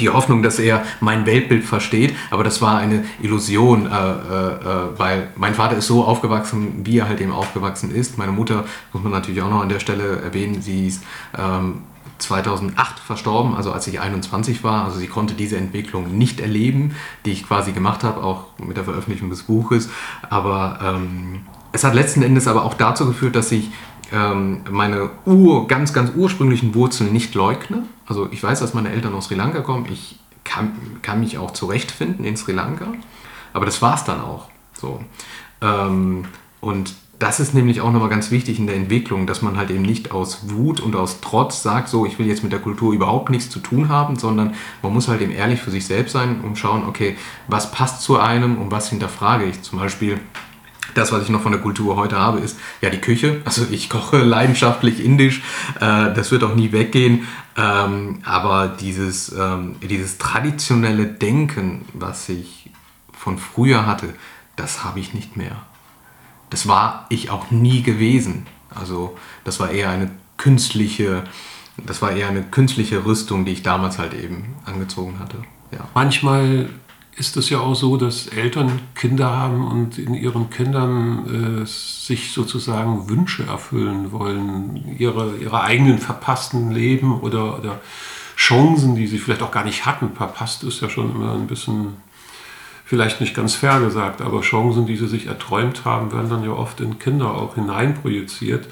die 0.00 0.10
Hoffnung, 0.10 0.42
dass 0.42 0.58
er 0.58 0.84
mein 1.00 1.26
Weltbild 1.26 1.64
versteht, 1.64 2.14
aber 2.32 2.42
das 2.42 2.60
war 2.60 2.76
eine 2.76 3.04
Illusion, 3.22 3.86
äh, 3.86 3.88
äh, 3.88 3.94
äh, 3.94 4.98
weil 4.98 5.28
mein 5.36 5.54
Vater 5.54 5.76
ist 5.76 5.86
so 5.86 6.04
aufgewachsen, 6.04 6.84
wie 6.84 6.98
er 6.98 7.08
halt 7.08 7.20
eben 7.20 7.30
aufgewachsen 7.30 7.94
ist. 7.94 8.18
Meine 8.18 8.32
Mutter, 8.32 8.64
muss 8.92 9.04
man 9.04 9.12
natürlich 9.12 9.40
auch 9.42 9.48
noch 9.48 9.62
an 9.62 9.68
der 9.68 9.78
Stelle 9.78 10.20
erwähnen, 10.22 10.60
sie 10.60 10.88
ist 10.88 11.04
ähm, 11.38 11.84
2008 12.18 12.98
verstorben, 12.98 13.54
also 13.54 13.72
als 13.72 13.86
ich 13.86 14.00
21 14.00 14.64
war. 14.64 14.84
Also 14.84 14.98
sie 14.98 15.06
konnte 15.06 15.34
diese 15.34 15.56
Entwicklung 15.56 16.16
nicht 16.16 16.40
erleben, 16.40 16.94
die 17.24 17.32
ich 17.32 17.46
quasi 17.46 17.72
gemacht 17.72 18.04
habe, 18.04 18.22
auch 18.22 18.44
mit 18.58 18.76
der 18.76 18.84
Veröffentlichung 18.84 19.30
des 19.30 19.44
Buches. 19.44 19.88
Aber 20.28 20.78
ähm, 20.82 21.42
es 21.72 21.84
hat 21.84 21.94
letzten 21.94 22.22
Endes 22.22 22.48
aber 22.48 22.64
auch 22.64 22.74
dazu 22.74 23.06
geführt, 23.06 23.36
dass 23.36 23.52
ich 23.52 23.70
ähm, 24.12 24.62
meine 24.70 25.10
ur, 25.24 25.66
ganz, 25.68 25.92
ganz 25.92 26.12
ursprünglichen 26.14 26.74
Wurzeln 26.74 27.12
nicht 27.12 27.34
leugne. 27.34 27.84
Also 28.06 28.28
ich 28.30 28.42
weiß, 28.42 28.60
dass 28.60 28.74
meine 28.74 28.90
Eltern 28.90 29.14
aus 29.14 29.26
Sri 29.26 29.34
Lanka 29.34 29.60
kommen. 29.60 29.86
Ich 29.90 30.18
kann, 30.44 30.72
kann 31.02 31.20
mich 31.20 31.38
auch 31.38 31.50
zurechtfinden 31.50 32.24
in 32.24 32.36
Sri 32.36 32.52
Lanka. 32.52 32.86
Aber 33.52 33.66
das 33.66 33.82
war 33.82 33.94
es 33.94 34.04
dann 34.04 34.20
auch. 34.20 34.48
So. 34.74 35.02
Ähm, 35.60 36.24
und 36.60 36.94
das 37.18 37.40
ist 37.40 37.54
nämlich 37.54 37.80
auch 37.80 37.90
nochmal 37.92 38.10
ganz 38.10 38.30
wichtig 38.30 38.58
in 38.58 38.66
der 38.66 38.76
Entwicklung, 38.76 39.26
dass 39.26 39.40
man 39.40 39.56
halt 39.56 39.70
eben 39.70 39.82
nicht 39.82 40.10
aus 40.10 40.50
Wut 40.50 40.80
und 40.80 40.94
aus 40.96 41.20
Trotz 41.20 41.62
sagt, 41.62 41.88
so, 41.88 42.04
ich 42.04 42.18
will 42.18 42.26
jetzt 42.26 42.42
mit 42.42 42.52
der 42.52 42.60
Kultur 42.60 42.92
überhaupt 42.92 43.30
nichts 43.30 43.48
zu 43.48 43.58
tun 43.58 43.88
haben, 43.88 44.16
sondern 44.16 44.54
man 44.82 44.92
muss 44.92 45.08
halt 45.08 45.22
eben 45.22 45.32
ehrlich 45.32 45.60
für 45.60 45.70
sich 45.70 45.86
selbst 45.86 46.12
sein 46.12 46.40
und 46.42 46.58
schauen, 46.58 46.84
okay, 46.86 47.16
was 47.48 47.70
passt 47.70 48.02
zu 48.02 48.18
einem 48.18 48.58
und 48.58 48.70
was 48.70 48.90
hinterfrage 48.90 49.46
ich. 49.46 49.62
Zum 49.62 49.78
Beispiel, 49.78 50.20
das, 50.94 51.10
was 51.10 51.22
ich 51.22 51.30
noch 51.30 51.40
von 51.40 51.52
der 51.52 51.60
Kultur 51.60 51.96
heute 51.96 52.18
habe, 52.18 52.38
ist 52.40 52.58
ja 52.82 52.90
die 52.90 53.00
Küche. 53.00 53.40
Also 53.46 53.66
ich 53.70 53.88
koche 53.88 54.18
leidenschaftlich 54.18 55.02
indisch, 55.02 55.42
äh, 55.76 56.12
das 56.12 56.30
wird 56.30 56.44
auch 56.44 56.54
nie 56.54 56.72
weggehen. 56.72 57.26
Ähm, 57.56 58.18
aber 58.24 58.68
dieses, 58.68 59.32
ähm, 59.32 59.76
dieses 59.82 60.18
traditionelle 60.18 61.06
Denken, 61.06 61.86
was 61.94 62.28
ich 62.28 62.70
von 63.12 63.38
früher 63.38 63.86
hatte, 63.86 64.12
das 64.56 64.84
habe 64.84 65.00
ich 65.00 65.14
nicht 65.14 65.38
mehr 65.38 65.56
das 66.50 66.68
war 66.68 67.06
ich 67.08 67.30
auch 67.30 67.50
nie 67.50 67.82
gewesen. 67.82 68.46
Also 68.74 69.16
das 69.44 69.60
war 69.60 69.70
eher 69.70 69.90
eine 69.90 70.10
künstliche, 70.36 71.24
das 71.76 72.02
war 72.02 72.12
eher 72.12 72.28
eine 72.28 72.42
künstliche 72.42 73.04
Rüstung, 73.04 73.44
die 73.44 73.52
ich 73.52 73.62
damals 73.62 73.98
halt 73.98 74.14
eben 74.14 74.54
angezogen 74.64 75.18
hatte. 75.18 75.38
Ja. 75.72 75.88
Manchmal 75.94 76.68
ist 77.16 77.36
es 77.38 77.48
ja 77.48 77.60
auch 77.60 77.74
so, 77.74 77.96
dass 77.96 78.26
Eltern 78.26 78.78
Kinder 78.94 79.30
haben 79.30 79.66
und 79.66 79.96
in 79.98 80.14
ihren 80.14 80.50
Kindern 80.50 81.62
äh, 81.62 81.66
sich 81.66 82.32
sozusagen 82.32 83.08
Wünsche 83.08 83.44
erfüllen 83.46 84.12
wollen, 84.12 84.96
ihre, 84.98 85.36
ihre 85.38 85.62
eigenen 85.62 85.98
verpassten 85.98 86.70
Leben 86.72 87.20
oder, 87.20 87.58
oder 87.58 87.80
Chancen, 88.36 88.96
die 88.96 89.06
sie 89.06 89.18
vielleicht 89.18 89.42
auch 89.42 89.50
gar 89.50 89.64
nicht 89.64 89.86
hatten. 89.86 90.10
Verpasst 90.14 90.62
ist 90.62 90.82
ja 90.82 90.90
schon 90.90 91.14
immer 91.14 91.32
ein 91.32 91.46
bisschen 91.46 91.94
vielleicht 92.86 93.20
nicht 93.20 93.34
ganz 93.34 93.54
fair 93.54 93.80
gesagt, 93.80 94.22
aber 94.22 94.40
Chancen, 94.40 94.86
die 94.86 94.96
sie 94.96 95.08
sich 95.08 95.26
erträumt 95.26 95.84
haben, 95.84 96.12
werden 96.12 96.30
dann 96.30 96.44
ja 96.44 96.50
oft 96.50 96.80
in 96.80 96.98
Kinder 96.98 97.32
auch 97.32 97.56
hineinprojiziert. 97.56 98.66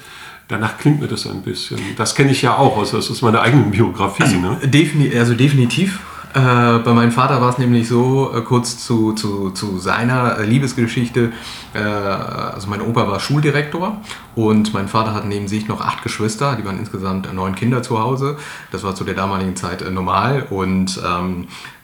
Danach 0.47 0.79
klingt 0.79 1.01
mir 1.01 1.09
das 1.09 1.27
ein 1.27 1.43
bisschen. 1.43 1.81
Das 1.97 2.15
kenne 2.15 2.31
ich 2.31 2.43
ja 2.43 2.57
auch, 2.57 2.79
also 2.79 2.97
das 2.97 3.11
ist 3.11 3.23
meine 3.23 3.41
eigene 3.41 3.65
Biografie. 3.65 4.23
Also, 4.23 4.37
ne? 4.37 4.59
defini 4.65 5.17
also 5.19 5.35
definitiv. 5.35 5.99
Äh, 6.33 6.79
bei 6.79 6.93
meinem 6.93 7.13
Vater 7.13 7.41
war 7.41 7.51
es 7.51 7.59
nämlich 7.59 7.89
so, 7.89 8.33
äh, 8.35 8.41
kurz 8.41 8.85
zu, 8.85 9.13
zu, 9.13 9.51
zu 9.51 9.79
seiner 9.79 10.41
Liebesgeschichte, 10.41 11.33
äh, 11.75 11.79
also 11.79 12.69
mein 12.69 12.83
Opa 12.83 13.07
war 13.07 13.21
Schuldirektor 13.21 14.01
und 14.35 14.75
mein 14.75 14.89
Vater 14.89 15.15
hat 15.15 15.27
neben 15.27 15.47
sich 15.47 15.69
noch 15.69 15.81
acht 15.81 16.03
Geschwister, 16.03 16.57
die 16.57 16.65
waren 16.65 16.79
insgesamt 16.79 17.33
neun 17.33 17.55
Kinder 17.55 17.85
zu 17.85 18.01
Hause. 18.01 18.37
Das 18.73 18.83
war 18.83 18.97
zu 18.97 19.05
der 19.05 19.15
damaligen 19.15 19.55
Zeit 19.55 19.83
äh, 19.83 19.91
normal 19.91 20.47
und 20.51 21.01
ähm, 21.07 21.47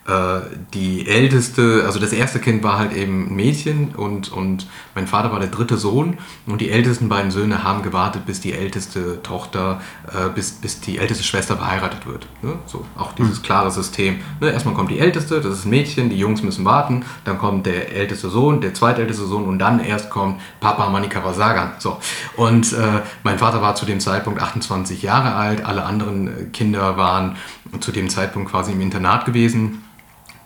die 0.73 1.07
älteste, 1.07 1.83
also 1.85 1.99
das 1.99 2.11
erste 2.11 2.39
Kind 2.39 2.63
war 2.63 2.79
halt 2.79 2.91
eben 2.91 3.27
ein 3.27 3.35
Mädchen 3.35 3.93
und, 3.95 4.31
und 4.31 4.65
mein 4.95 5.05
Vater 5.05 5.31
war 5.31 5.39
der 5.39 5.49
dritte 5.49 5.77
Sohn 5.77 6.17
und 6.47 6.59
die 6.59 6.71
ältesten 6.71 7.07
beiden 7.07 7.29
Söhne 7.29 7.63
haben 7.63 7.83
gewartet, 7.83 8.25
bis 8.25 8.41
die 8.41 8.51
älteste 8.51 9.21
Tochter, 9.21 9.79
äh, 10.07 10.29
bis, 10.33 10.53
bis 10.53 10.81
die 10.81 10.97
älteste 10.97 11.23
Schwester 11.23 11.55
verheiratet 11.55 12.07
wird. 12.07 12.25
Ne? 12.41 12.55
So, 12.65 12.83
auch 12.97 13.13
dieses 13.13 13.39
mhm. 13.39 13.43
klare 13.43 13.69
System. 13.69 14.19
Ne? 14.39 14.51
Erstmal 14.51 14.73
kommt 14.73 14.89
die 14.89 14.97
älteste, 14.97 15.39
das 15.39 15.59
ist 15.59 15.65
ein 15.65 15.69
Mädchen, 15.69 16.09
die 16.09 16.17
Jungs 16.17 16.41
müssen 16.41 16.65
warten, 16.65 17.05
dann 17.23 17.37
kommt 17.37 17.67
der 17.67 17.93
älteste 17.93 18.29
Sohn, 18.29 18.59
der 18.59 18.73
zweitälteste 18.73 19.25
Sohn 19.25 19.45
und 19.45 19.59
dann 19.59 19.79
erst 19.79 20.09
kommt 20.09 20.41
Papa 20.61 20.89
Manikavasagan. 20.89 21.73
So. 21.77 21.99
Und 22.37 22.73
äh, 22.73 23.01
mein 23.23 23.37
Vater 23.37 23.61
war 23.61 23.75
zu 23.75 23.85
dem 23.85 23.99
Zeitpunkt 23.99 24.41
28 24.41 25.03
Jahre 25.03 25.35
alt, 25.35 25.63
alle 25.63 25.83
anderen 25.83 26.51
Kinder 26.51 26.97
waren 26.97 27.37
zu 27.79 27.91
dem 27.91 28.09
Zeitpunkt 28.09 28.49
quasi 28.49 28.71
im 28.71 28.81
Internat 28.81 29.25
gewesen 29.25 29.83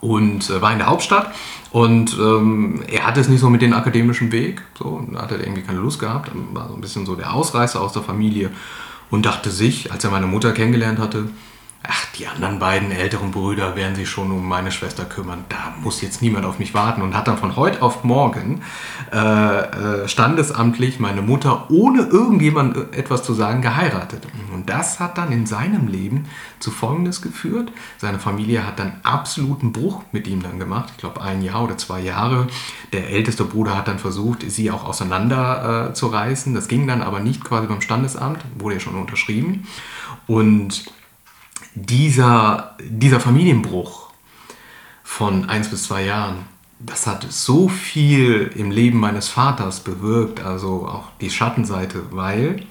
und 0.06 0.50
äh, 0.50 0.62
war 0.62 0.72
in 0.72 0.78
der 0.78 0.88
Hauptstadt. 0.88 1.34
Und 1.72 2.16
ähm, 2.20 2.84
er 2.88 3.06
hatte 3.06 3.20
es 3.20 3.28
nicht 3.28 3.42
so 3.42 3.50
mit 3.50 3.62
dem 3.62 3.74
akademischen 3.74 4.32
Weg, 4.32 4.62
so, 4.78 5.06
da 5.12 5.24
hat 5.24 5.32
er 5.32 5.40
irgendwie 5.42 5.62
keine 5.62 5.80
Lust 5.80 6.00
gehabt, 6.00 6.32
war 6.54 6.70
so 6.70 6.76
ein 6.76 6.82
bisschen 6.82 7.06
so 7.06 7.16
der 7.16 7.34
Ausreißer 7.34 7.82
aus 7.82 7.92
der 7.92 8.02
Familie 8.02 8.52
und 9.10 9.26
dachte 9.26 9.52
sich, 9.52 9.92
als 9.92 10.04
er 10.04 10.12
meine 10.12 10.28
Mutter 10.28 10.54
kennengelernt 10.54 11.00
hatte, 11.00 11.28
ach, 11.88 12.06
die 12.18 12.28
anderen 12.28 12.60
beiden 12.60 12.92
älteren 12.92 13.32
Brüder 13.32 13.76
werden 13.76 13.96
sich 13.96 14.10
schon 14.10 14.32
um 14.32 14.48
meine 14.48 14.72
Schwester 14.72 15.06
kümmern. 15.06 15.46
Da 15.50 15.74
muss 15.82 16.02
jetzt 16.02 16.22
niemand 16.22 16.46
auf 16.46 16.60
mich 16.60 16.74
warten. 16.74 17.02
Und 17.02 17.16
hat 17.16 17.28
dann 17.28 17.38
von 17.38 17.56
heute 17.56 17.82
auf 17.82 18.04
morgen 18.04 18.62
äh, 19.12 19.18
äh, 19.18 20.08
standesamtlich 20.08 21.00
meine 21.00 21.22
Mutter, 21.22 21.70
ohne 21.70 22.02
irgendjemand 22.04 22.94
etwas 22.96 23.24
zu 23.24 23.34
sagen, 23.34 23.62
geheiratet. 23.62 24.28
Und 24.54 24.70
das 24.70 25.00
hat 25.00 25.18
dann 25.18 25.32
in 25.32 25.46
seinem 25.46 25.88
Leben 25.88 26.26
zu 26.60 26.72
Folgendes 26.72 27.22
geführt. 27.22 27.72
Seine 27.98 28.20
Familie 28.20 28.66
hat 28.66 28.80
dann 28.80 28.94
absoluten 29.04 29.72
Bruch 29.72 30.04
mit 30.12 30.28
ihm 30.28 30.42
dann 30.42 30.60
gemacht. 30.60 30.90
Ich 30.92 30.98
glaube, 30.98 31.22
ein 31.22 31.42
Jahr 31.42 31.64
oder 31.64 31.78
zwei 31.78 32.00
Jahre. 32.00 32.48
Der 32.94 33.10
älteste 33.10 33.44
Bruder 33.44 33.76
hat 33.76 33.88
dann 33.88 34.00
versucht, 34.00 34.50
sie 34.50 34.72
auch 34.72 34.86
auseinander 34.86 35.90
äh. 35.90 36.54
Das 36.54 36.68
ging 36.68 36.88
dann 36.88 37.02
aber 37.02 37.20
nicht 37.20 37.44
quasi 37.44 37.68
beim 37.68 37.82
Standesamt, 37.82 38.40
wurde 38.58 38.76
ja 38.76 38.82
schon 38.82 38.96
unterschrieben. 38.96 39.68
Und 40.28 40.86
dieser, 41.76 42.78
dieser 42.82 43.20
Familienbruch 43.20 44.10
von 45.04 45.50
eins 45.50 45.70
bis 45.70 45.84
zwei 45.84 46.06
Jahren, 46.06 46.46
das 46.80 47.08
hat 47.08 47.26
so 47.30 47.70
viel 47.70 48.52
im 48.56 48.72
Leben 48.72 49.00
meines 49.00 49.28
Vaters 49.30 49.82
bewirkt, 49.82 50.42
also 50.42 50.88
auch 50.88 51.10
die 51.22 51.30
Schattenseite, 51.30 52.12
weil 52.12 52.66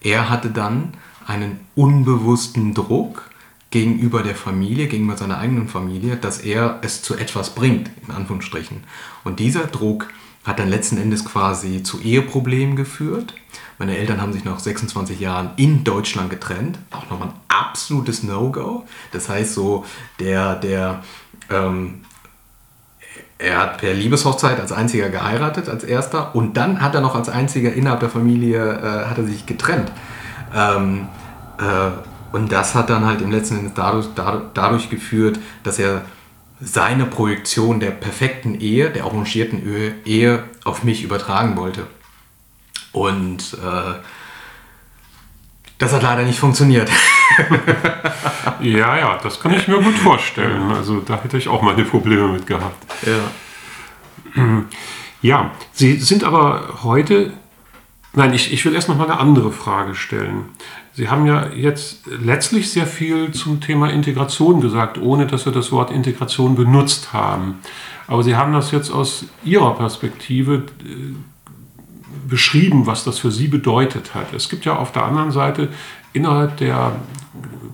er 0.00 0.28
hatte 0.28 0.50
dann 0.50 0.94
einen 1.26 1.60
unbewussten 1.74 2.74
Druck 2.74 3.30
gegenüber 3.70 4.22
der 4.22 4.34
Familie, 4.34 4.86
gegenüber 4.86 5.16
seiner 5.16 5.38
eigenen 5.38 5.68
Familie, 5.68 6.16
dass 6.16 6.38
er 6.38 6.78
es 6.82 7.02
zu 7.02 7.16
etwas 7.16 7.54
bringt, 7.54 7.90
in 8.06 8.14
Anführungsstrichen. 8.14 8.84
Und 9.24 9.40
dieser 9.40 9.66
Druck 9.66 10.08
hat 10.44 10.58
dann 10.58 10.68
letzten 10.68 10.98
Endes 10.98 11.24
quasi 11.24 11.82
zu 11.82 12.00
Eheproblemen 12.00 12.76
geführt. 12.76 13.34
Meine 13.82 13.98
Eltern 13.98 14.20
haben 14.20 14.32
sich 14.32 14.44
nach 14.44 14.60
26 14.60 15.18
Jahren 15.18 15.50
in 15.56 15.82
Deutschland 15.82 16.30
getrennt. 16.30 16.78
Auch 16.92 17.10
nochmal 17.10 17.30
ein 17.30 17.34
absolutes 17.48 18.22
No-Go. 18.22 18.84
Das 19.10 19.28
heißt 19.28 19.54
so, 19.54 19.84
der, 20.20 20.54
der, 20.54 21.02
ähm, 21.50 22.02
er 23.38 23.58
hat 23.58 23.78
per 23.78 23.92
Liebeshochzeit 23.92 24.60
als 24.60 24.70
einziger 24.70 25.08
geheiratet, 25.08 25.68
als 25.68 25.82
erster. 25.82 26.32
Und 26.36 26.56
dann 26.56 26.80
hat 26.80 26.94
er 26.94 27.00
noch 27.00 27.16
als 27.16 27.28
einziger 27.28 27.72
innerhalb 27.72 27.98
der 27.98 28.08
Familie, 28.08 28.60
äh, 28.62 29.06
hat 29.10 29.18
er 29.18 29.24
sich 29.24 29.46
getrennt. 29.46 29.90
Ähm, 30.54 31.08
äh, 31.58 32.36
und 32.36 32.52
das 32.52 32.76
hat 32.76 32.88
dann 32.88 33.04
halt 33.04 33.20
im 33.20 33.32
letzten 33.32 33.58
Endes 33.58 33.72
dadurch, 33.74 34.06
dadurch, 34.14 34.44
dadurch 34.54 34.90
geführt, 34.90 35.40
dass 35.64 35.80
er 35.80 36.02
seine 36.60 37.04
Projektion 37.04 37.80
der 37.80 37.90
perfekten 37.90 38.60
Ehe, 38.60 38.90
der 38.90 39.06
arrangierten 39.06 39.60
Ehe, 40.04 40.44
auf 40.62 40.84
mich 40.84 41.02
übertragen 41.02 41.56
wollte. 41.56 41.88
Und 42.92 43.54
äh, 43.54 43.94
das 45.78 45.92
hat 45.92 46.02
leider 46.02 46.22
nicht 46.22 46.38
funktioniert. 46.38 46.88
ja, 48.60 48.96
ja, 48.96 49.18
das 49.22 49.40
kann 49.40 49.52
ich 49.52 49.66
mir 49.66 49.80
gut 49.80 49.94
vorstellen. 49.94 50.70
Also 50.70 51.00
da 51.00 51.20
hätte 51.20 51.38
ich 51.38 51.48
auch 51.48 51.62
meine 51.62 51.84
Probleme 51.84 52.28
mit 52.28 52.46
gehabt. 52.46 52.86
Ja. 53.04 54.64
Ja, 55.22 55.50
Sie 55.72 55.96
sind 55.96 56.24
aber 56.24 56.80
heute. 56.82 57.32
Nein, 58.14 58.34
ich, 58.34 58.52
ich 58.52 58.64
will 58.64 58.74
erst 58.74 58.88
noch 58.88 58.96
mal 58.96 59.10
eine 59.10 59.18
andere 59.18 59.52
Frage 59.52 59.94
stellen. 59.94 60.44
Sie 60.92 61.08
haben 61.08 61.26
ja 61.26 61.48
jetzt 61.48 62.06
letztlich 62.06 62.70
sehr 62.70 62.86
viel 62.86 63.32
zum 63.32 63.60
Thema 63.60 63.88
Integration 63.90 64.60
gesagt, 64.60 64.98
ohne 64.98 65.26
dass 65.26 65.46
wir 65.46 65.52
das 65.52 65.72
Wort 65.72 65.90
Integration 65.90 66.54
benutzt 66.54 67.12
haben. 67.14 67.60
Aber 68.06 68.22
Sie 68.22 68.36
haben 68.36 68.52
das 68.52 68.70
jetzt 68.72 68.90
aus 68.90 69.24
Ihrer 69.42 69.74
Perspektive 69.74 70.66
äh, 70.84 71.14
beschrieben, 72.28 72.86
was 72.86 73.04
das 73.04 73.18
für 73.18 73.30
Sie 73.30 73.48
bedeutet 73.48 74.14
hat. 74.14 74.32
Es 74.32 74.48
gibt 74.48 74.64
ja 74.64 74.76
auf 74.76 74.92
der 74.92 75.04
anderen 75.04 75.30
Seite 75.30 75.68
innerhalb 76.12 76.56
der 76.58 76.92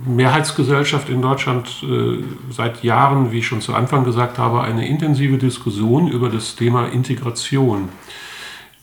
Mehrheitsgesellschaft 0.07 1.09
in 1.09 1.23
Deutschland 1.23 1.69
äh, 1.83 2.23
seit 2.51 2.83
Jahren, 2.83 3.31
wie 3.33 3.39
ich 3.39 3.47
schon 3.47 3.61
zu 3.61 3.75
Anfang 3.75 4.05
gesagt 4.05 4.39
habe, 4.39 4.63
eine 4.63 4.89
intensive 4.89 5.39
Diskussion 5.39 6.09
über 6.09 6.29
das 6.29 6.57
Thema 6.57 6.87
Integration. 6.87 7.89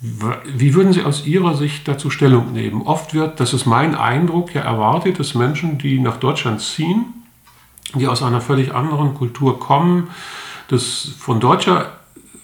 Wie 0.02 0.76
würden 0.76 0.94
Sie 0.94 1.04
aus 1.04 1.26
Ihrer 1.26 1.56
Sicht 1.56 1.88
dazu 1.88 2.10
Stellung 2.10 2.52
nehmen? 2.52 2.82
Oft 2.84 3.14
wird, 3.14 3.40
das 3.40 3.54
ist 3.54 3.66
mein 3.66 3.96
Eindruck, 3.96 4.54
ja 4.54 4.62
erwartet, 4.62 5.20
dass 5.20 5.34
Menschen, 5.36 5.78
die 5.78 6.00
nach 6.00 6.18
Deutschland 6.18 6.62
ziehen, 6.62 7.06
die 7.96 8.08
aus 8.08 8.22
einer 8.22 8.42
völlig 8.42 8.74
anderen 8.74 9.16
Kultur 9.16 9.60
kommen, 9.60 10.10
das 10.68 11.14
von 11.18 11.40
deutscher, 11.40 11.94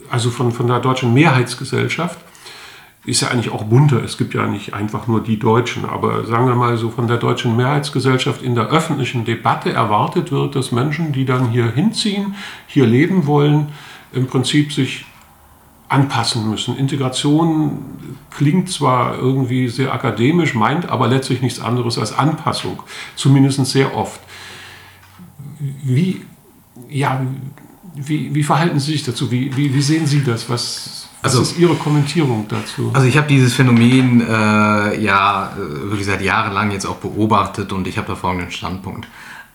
also 0.10 0.32
von, 0.32 0.52
von 0.52 0.68
der 0.68 0.80
deutschen 0.80 1.14
Mehrheitsgesellschaft, 1.14 2.18
ist 3.06 3.22
ja 3.22 3.30
eigentlich 3.30 3.52
auch 3.52 3.64
bunter. 3.64 4.04
Es 4.04 4.18
gibt 4.18 4.34
ja 4.34 4.46
nicht 4.46 4.74
einfach 4.74 5.08
nur 5.08 5.24
die 5.24 5.40
Deutschen, 5.40 5.86
aber 5.86 6.26
sagen 6.26 6.48
wir 6.48 6.56
mal 6.56 6.78
so 6.78 6.92
von 6.92 7.08
der 7.08 7.18
deutschen 7.18 7.56
Mehrheitsgesellschaft 7.56 8.44
in 8.44 8.54
der 8.54 8.68
öffentlichen 8.68 9.26
Debatte 9.26 9.72
erwartet 9.72 10.32
wird, 10.32 10.56
dass 10.56 10.72
Menschen, 10.72 11.12
die 11.12 11.26
dann 11.26 11.50
hier 11.50 11.72
hinziehen, 11.72 12.36
hier 12.68 12.86
leben 12.86 13.26
wollen, 13.26 13.70
im 14.14 14.28
Prinzip 14.28 14.72
sich 14.72 15.06
anpassen 15.90 16.50
müssen. 16.50 16.78
Integration 16.78 17.80
klingt 18.30 18.70
zwar 18.70 19.18
irgendwie 19.18 19.68
sehr 19.68 19.94
akademisch, 19.94 20.54
meint 20.54 20.88
aber 20.88 21.08
letztlich 21.08 21.42
nichts 21.42 21.60
anderes 21.60 21.98
als 21.98 22.14
Anpassung, 22.14 22.84
zumindest 23.16 23.66
sehr 23.66 23.96
oft. 23.96 24.22
Wie, 25.84 26.22
ja, 26.88 27.26
wie, 27.96 28.34
wie 28.34 28.44
verhalten 28.44 28.80
Sie 28.80 28.94
sich 28.94 29.04
dazu? 29.04 29.32
Wie, 29.32 29.56
wie, 29.58 29.74
wie 29.74 29.82
sehen 29.82 30.06
Sie 30.06 30.24
das? 30.24 30.50
Was, 30.50 31.01
was 31.22 31.36
also, 31.36 31.44
ist 31.44 31.58
Ihre 31.58 31.76
Kommentierung 31.76 32.48
dazu? 32.48 32.92
Also 32.94 33.08
ich 33.08 33.18
habe 33.18 33.28
dieses 33.28 33.54
Phänomen 33.54 34.22
äh, 34.22 35.00
ja 35.00 35.52
wirklich 35.56 36.06
seit 36.06 36.22
Jahren 36.22 36.54
lang 36.54 36.72
jetzt 36.72 36.86
auch 36.86 36.96
beobachtet 36.96 37.72
und 37.74 37.88
ich 37.88 37.98
habe 37.98 38.08
da 38.08 38.16
folgenden 38.16 38.52
Standpunkt. 38.52 39.08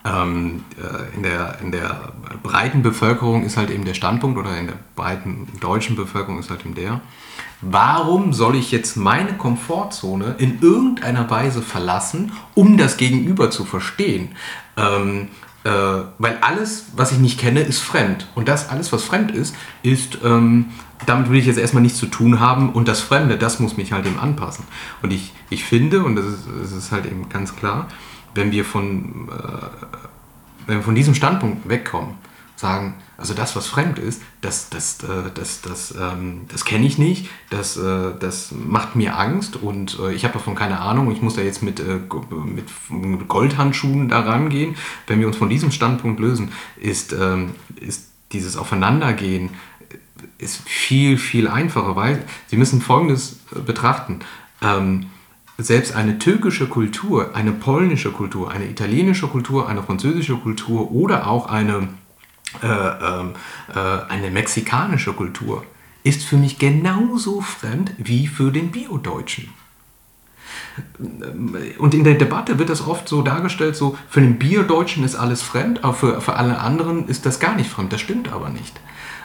Ähm, 0.05 0.65
äh, 0.79 1.17
in, 1.17 1.23
der, 1.25 1.59
in 1.61 1.73
der 1.73 2.13
breiten 2.43 2.83
Bevölkerung 2.83 3.43
ist 3.43 3.57
halt 3.57 3.71
eben 3.71 3.85
der 3.85 3.95
Standpunkt 3.95 4.39
oder 4.39 4.57
in 4.57 4.67
der 4.67 4.77
breiten 4.95 5.49
deutschen 5.61 5.97
Bevölkerung 5.97 6.39
ist 6.39 6.51
halt 6.51 6.65
eben 6.65 6.77
der, 6.77 7.01
warum 7.61 8.33
soll 8.33 8.55
ich 8.55 8.71
jetzt 8.71 8.97
meine 8.97 9.33
Komfortzone 9.33 10.37
in 10.39 10.61
irgendeiner 10.61 11.29
Weise 11.29 11.63
verlassen, 11.63 12.31
um 12.55 12.77
das 12.77 12.97
Gegenüber 12.97 13.51
zu 13.51 13.65
verstehen? 13.65 14.37
Ähm, 14.77 15.29
äh, 15.67 16.05
weil 16.19 16.39
alles, 16.43 16.87
was 16.95 17.11
ich 17.11 17.19
nicht 17.19 17.41
kenne, 17.41 17.61
ist 17.61 17.81
fremd. 17.81 18.29
Und 18.37 18.47
das 18.47 18.69
alles, 18.69 18.93
was 18.93 19.03
fremd 19.03 19.33
ist, 19.33 19.57
ist, 19.83 20.19
ähm, 20.23 20.67
damit 21.07 21.29
will 21.29 21.41
ich 21.41 21.47
jetzt 21.47 21.59
erstmal 21.59 21.83
nichts 21.83 21.99
zu 21.99 22.07
tun 22.07 22.39
haben. 22.39 22.71
Und 22.71 22.87
das 22.87 23.01
Fremde, 23.01 23.37
das 23.37 23.59
muss 23.59 23.77
mich 23.77 23.91
halt 23.91 24.07
eben 24.07 24.21
anpassen. 24.21 24.65
Und 25.03 25.13
ich, 25.13 25.33
ich 25.51 25.65
finde, 25.65 26.05
und 26.05 26.15
das 26.15 26.25
ist, 26.25 26.45
das 26.63 26.71
ist 26.71 26.93
halt 26.93 27.07
eben 27.07 27.29
ganz 27.29 27.57
klar, 27.57 27.89
wenn 28.35 28.53
wir 28.53 28.65
von, 28.65 29.29
äh, 29.29 29.87
wenn 30.69 30.77
wir 30.77 30.85
von 30.85 30.95
diesem 30.95 31.15
Standpunkt 31.15 31.69
wegkommen, 31.69 32.15
sagen, 32.57 32.95
also 33.19 33.35
das, 33.35 33.55
was 33.55 33.67
fremd 33.67 33.99
ist, 33.99 34.23
das, 34.41 34.71
das, 34.71 35.03
äh, 35.03 35.31
das, 35.35 35.61
das, 35.61 35.95
ähm, 36.01 36.43
das 36.49 36.65
kenne 36.65 36.87
ich 36.87 36.99
nicht, 36.99 37.29
das, 37.51 37.77
äh, 37.77 38.13
das 38.19 38.53
macht 38.53 38.97
mir 38.97 39.19
Angst 39.19 39.57
und 39.57 39.99
äh, 40.01 40.13
ich 40.13 40.25
habe 40.25 40.35
davon 40.35 40.55
keine 40.55 40.81
Ahnung, 40.81 41.11
ich 41.13 41.23
muss 41.23 41.37
da 41.37 41.43
jetzt 41.43 41.63
mit, 41.63 41.83
mit 42.91 43.29
Goldhandschuhen 43.29 44.09
da 44.09 44.21
rangehen. 44.21 44.77
Wenn 45.07 45.21
wir 45.21 45.27
uns 45.27 45.37
von 45.37 45.49
diesem 45.49 45.71
Standpunkt 45.71 46.19
lösen, 46.19 46.53
ist, 46.77 47.13
ähm, 47.13 47.55
ist 47.79 48.11
dieses 48.33 48.57
Aufeinandergehen 48.57 49.51
ist 50.39 50.67
viel, 50.69 51.19
viel 51.19 51.49
einfacher, 51.49 51.97
weil 51.97 52.25
Sie 52.47 52.57
müssen 52.57 52.81
Folgendes 52.81 53.41
betrachten. 53.65 54.21
Ähm, 54.63 55.07
selbst 55.59 55.95
eine 55.95 56.19
türkische 56.19 56.67
Kultur, 56.67 57.35
eine 57.35 57.53
polnische 57.53 58.13
Kultur, 58.13 58.51
eine 58.51 58.67
italienische 58.67 59.27
Kultur, 59.27 59.69
eine 59.69 59.83
französische 59.83 60.37
Kultur 60.37 60.91
oder 60.93 61.27
auch 61.29 61.49
eine, 61.49 61.89
äh, 62.63 62.67
ähm, 62.67 63.35
äh, 63.75 64.13
eine 64.13 64.31
mexikanische 64.31 65.13
Kultur 65.13 65.65
ist 66.03 66.25
für 66.25 66.37
mich 66.37 66.59
genauso 66.59 67.41
fremd 67.41 67.93
wie 67.99 68.27
für 68.27 68.53
den 68.53 68.71
Bio-Deutschen. 68.71 69.49
Und 71.79 71.95
in 71.95 72.05
der 72.05 72.15
Debatte 72.15 72.59
wird 72.59 72.69
das 72.69 72.87
oft 72.87 73.09
so 73.09 73.23
dargestellt, 73.23 73.77
so 73.77 73.97
für 74.09 74.21
den 74.21 74.39
Bierdeutschen 74.39 75.05
ist 75.05 75.17
alles 75.17 75.43
fremd, 75.43 75.83
aber 75.85 75.95
für, 75.95 76.21
für 76.21 76.37
alle 76.37 76.61
anderen 76.61 77.09
ist 77.09 77.27
das 77.27 77.41
gar 77.41 77.57
nicht 77.57 77.71
fremd. 77.71 77.93
Das 77.93 78.01
stimmt 78.01 78.31
aber 78.33 78.51
nicht. 78.51 78.79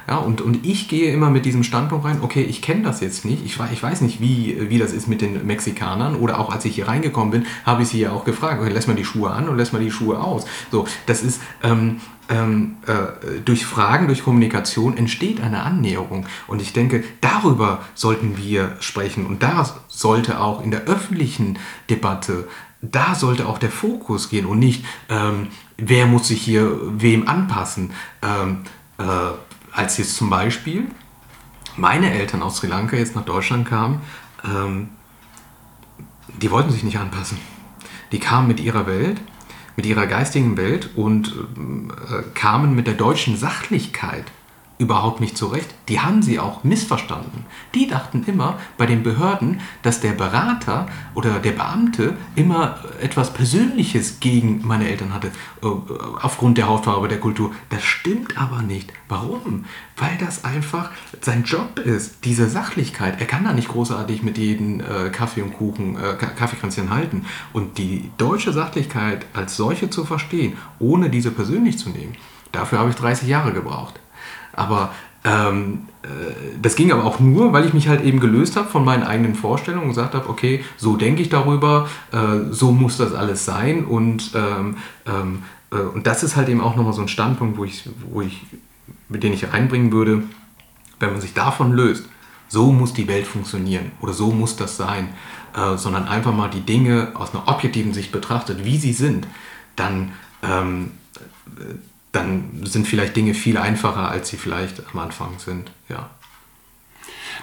Ja, 0.08 0.18
und, 0.18 0.42
und 0.42 0.66
ich 0.66 0.88
gehe 0.88 1.14
immer 1.14 1.30
mit 1.30 1.46
diesem 1.46 1.64
Standpunkt 1.64 2.06
rein, 2.06 2.20
okay, 2.22 2.42
ich 2.42 2.62
kenne 2.62 2.82
das 2.82 3.02
jetzt 3.02 3.24
nicht, 3.24 3.46
ich, 3.46 3.60
ich 3.72 3.84
weiß 3.84 4.02
nicht, 4.02 4.20
wie, 4.20 4.70
wie 4.70 4.80
das 4.80 4.94
ist 4.94 5.08
mit 5.08 5.22
den 5.22 5.46
Mexikanern 5.46 6.16
oder 6.16 6.40
auch 6.40 6.52
als 6.52 6.66
ich 6.66 6.76
hier 6.76 6.88
reingekommen 6.88 7.32
bin, 7.32 7.46
habe 7.66 7.84
ich 7.84 7.90
sie 7.90 8.00
ja 8.00 8.12
auch 8.12 8.26
gefragt, 8.26 8.62
okay, 8.62 8.72
lässt 8.72 8.88
man 8.88 8.98
die 8.98 9.06
Schuhe 9.06 9.30
an 9.30 9.48
oder 9.48 9.58
lässt 9.58 9.74
man 9.74 9.84
die 9.84 9.92
Schuhe 9.92 10.20
aus? 10.20 10.46
So, 10.72 10.88
das 11.06 11.22
ist, 11.22 11.40
ähm, 11.62 12.02
ähm, 12.32 12.78
äh, 12.88 13.42
durch 13.44 13.66
Fragen, 13.66 14.08
durch 14.08 14.24
Kommunikation 14.24 14.98
entsteht 14.98 15.42
eine 15.42 15.64
Annäherung. 15.64 16.26
Und 16.48 16.62
ich 16.62 16.72
denke, 16.74 17.04
darüber 17.20 17.82
sollten 17.94 18.38
wir 18.38 18.78
sprechen. 18.80 19.26
Und 19.26 19.44
da 19.44 19.70
sollte 19.88 20.40
auch 20.40 20.64
in 20.64 20.72
der 20.72 20.84
öffentlichen 20.84 21.60
Debatte, 21.90 22.48
da 22.82 23.14
sollte 23.14 23.48
auch 23.48 23.60
der 23.60 23.70
Fokus 23.70 24.30
gehen 24.30 24.46
und 24.46 24.60
nicht, 24.60 24.86
ähm, 25.10 25.50
wer 25.78 26.08
muss 26.08 26.30
sich 26.30 26.42
hier 26.42 26.80
wem 26.82 27.28
anpassen. 27.28 27.92
Ähm, 28.22 28.64
äh, 28.98 29.04
als 29.72 29.98
jetzt 29.98 30.16
zum 30.16 30.30
Beispiel 30.30 30.88
meine 31.76 32.12
Eltern 32.12 32.42
aus 32.42 32.58
Sri 32.58 32.68
Lanka 32.68 32.96
jetzt 32.96 33.16
nach 33.16 33.26
Deutschland 33.26 33.68
kamen, 33.68 34.02
ähm, 34.44 34.90
die 36.42 36.50
wollten 36.50 36.72
sich 36.72 36.84
nicht 36.84 36.98
anpassen. 36.98 37.38
Die 38.12 38.20
kamen 38.20 38.48
mit 38.48 38.60
ihrer 38.60 38.88
Welt, 38.88 39.22
mit 39.76 39.86
ihrer 39.86 40.08
geistigen 40.08 40.58
Welt 40.58 40.90
und 40.96 41.30
äh, 41.30 42.24
kamen 42.34 42.76
mit 42.76 42.88
der 42.88 42.94
deutschen 42.96 43.38
Sachlichkeit 43.38 44.26
überhaupt 44.82 45.22
nicht 45.22 45.38
zurecht. 45.38 45.76
Die 45.90 46.00
haben 46.00 46.24
sie 46.24 46.40
auch 46.40 46.64
missverstanden. 46.64 47.46
Die 47.76 47.88
dachten 47.88 48.24
immer 48.26 48.58
bei 48.80 48.88
den 48.88 49.04
Behörden, 49.04 49.62
dass 49.84 50.02
der 50.02 50.14
Berater 50.14 50.88
oder 51.14 51.38
der 51.38 51.52
Beamte 51.52 52.18
immer 52.36 52.80
etwas 53.00 53.32
Persönliches 53.32 54.20
gegen 54.20 54.66
meine 54.66 54.90
Eltern 54.90 55.14
hatte, 55.14 55.28
äh, 55.62 55.68
aufgrund 56.20 56.58
der 56.58 56.68
Hautfarbe, 56.68 57.08
der 57.08 57.20
Kultur. 57.20 57.52
Das 57.70 57.84
stimmt 57.84 58.40
aber 58.40 58.64
nicht. 58.64 58.92
Warum? 59.08 59.66
Weil 59.98 60.18
das 60.20 60.46
einfach 60.46 60.90
sein 61.22 61.44
Job 61.44 61.78
ist, 61.78 62.26
diese 62.26 62.50
Sachlichkeit. 62.50 63.22
Er 63.22 63.28
kann 63.28 63.44
da 63.44 63.54
nicht 63.54 63.68
großartig 63.68 64.24
mit 64.24 64.40
jedem 64.40 64.80
äh, 64.80 65.12
Kaffee 65.12 65.44
und 65.44 65.54
Kuchen, 65.54 65.96
äh, 65.96 66.16
Kaffeekränzchen 66.16 66.90
halten. 66.90 67.26
Und 67.54 67.78
die 67.78 68.10
deutsche 68.18 68.52
Sachlichkeit 68.52 69.28
als 69.34 69.56
solche 69.58 69.92
zu 69.92 70.06
verstehen, 70.06 70.58
ohne 70.80 71.12
diese 71.12 71.30
persönlich 71.30 71.78
zu 71.78 71.90
nehmen, 71.90 72.16
dafür 72.52 72.80
habe 72.80 72.90
ich 72.90 72.96
30 72.96 73.28
Jahre 73.28 73.54
gebraucht. 73.54 74.01
Aber 74.54 74.92
ähm, 75.24 75.88
äh, 76.04 76.08
das 76.62 76.76
ging 76.76 76.92
aber 76.92 77.06
auch 77.06 77.20
nur, 77.20 77.54
weil 77.54 77.66
ich 77.66 77.74
mich 77.74 77.88
halt 77.88 78.04
eben 78.04 78.20
gelöst 78.20 78.56
habe 78.56 78.70
von 78.70 78.84
meinen 78.84 79.04
eigenen 79.04 79.36
Vorstellungen 79.36 79.84
und 79.84 79.90
gesagt 79.90 80.16
habe, 80.16 80.30
okay, 80.30 80.64
so 80.78 80.96
denke 80.96 81.22
ich 81.22 81.30
darüber, 81.30 81.90
äh, 82.12 82.52
so 82.52 82.72
muss 82.72 82.98
das 82.98 83.14
alles 83.14 83.46
sein. 83.46 83.86
Und, 83.86 84.32
ähm, 84.36 84.78
ähm, 85.06 85.44
äh, 85.72 85.78
und 85.78 86.08
das 86.08 86.24
ist 86.24 86.36
halt 86.36 86.50
eben 86.50 86.62
auch 86.62 86.76
nochmal 86.76 86.94
so 86.94 87.02
ein 87.02 87.08
Standpunkt, 87.08 87.58
wo 87.58 87.66
ich, 87.66 87.90
wo 88.10 88.22
ich, 88.22 88.46
mit 89.10 89.24
dem 89.24 89.34
ich 89.34 89.52
einbringen 89.52 89.92
würde, 89.92 90.24
wenn 91.00 91.12
man 91.12 91.22
sich 91.22 91.34
davon 91.34 91.74
löst, 91.74 92.06
so 92.48 92.72
muss 92.72 92.94
die 92.94 93.08
Welt 93.08 93.28
funktionieren 93.28 93.92
oder 94.02 94.14
so 94.14 94.32
muss 94.32 94.56
das 94.56 94.76
sein, 94.78 95.10
äh, 95.56 95.78
sondern 95.78 96.08
einfach 96.08 96.34
mal 96.34 96.50
die 96.50 96.62
Dinge 96.62 97.10
aus 97.14 97.34
einer 97.34 97.48
objektiven 97.48 97.94
Sicht 97.94 98.12
betrachtet, 98.12 98.66
wie 98.66 98.78
sie 98.78 98.94
sind, 98.94 99.28
dann 99.76 100.12
ähm, 100.44 100.92
dann 102.12 102.66
sind 102.66 102.88
vielleicht 102.88 103.16
Dinge 103.16 103.34
viel 103.34 103.58
einfacher, 103.58 104.10
als 104.10 104.30
sie 104.30 104.38
vielleicht 104.38 104.84
am 104.92 105.00
Anfang 105.00 105.40
sind. 105.40 105.72
Ja. 105.88 106.10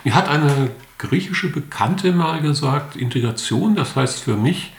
Mir 0.04 0.14
hat 0.14 0.28
eine 0.28 0.70
griechische 0.98 1.48
Bekannte 1.48 2.12
mal 2.12 2.40
gesagt, 2.40 2.96
Integration, 2.96 3.74
das 3.74 3.96
heißt 3.96 4.20
für 4.20 4.36
mich, 4.36 4.72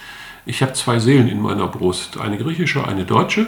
ich 0.45 0.61
habe 0.61 0.73
zwei 0.73 0.99
Seelen 0.99 1.27
in 1.27 1.41
meiner 1.41 1.67
Brust, 1.67 2.17
eine 2.17 2.37
griechische, 2.37 2.87
eine 2.87 3.05
deutsche. 3.05 3.47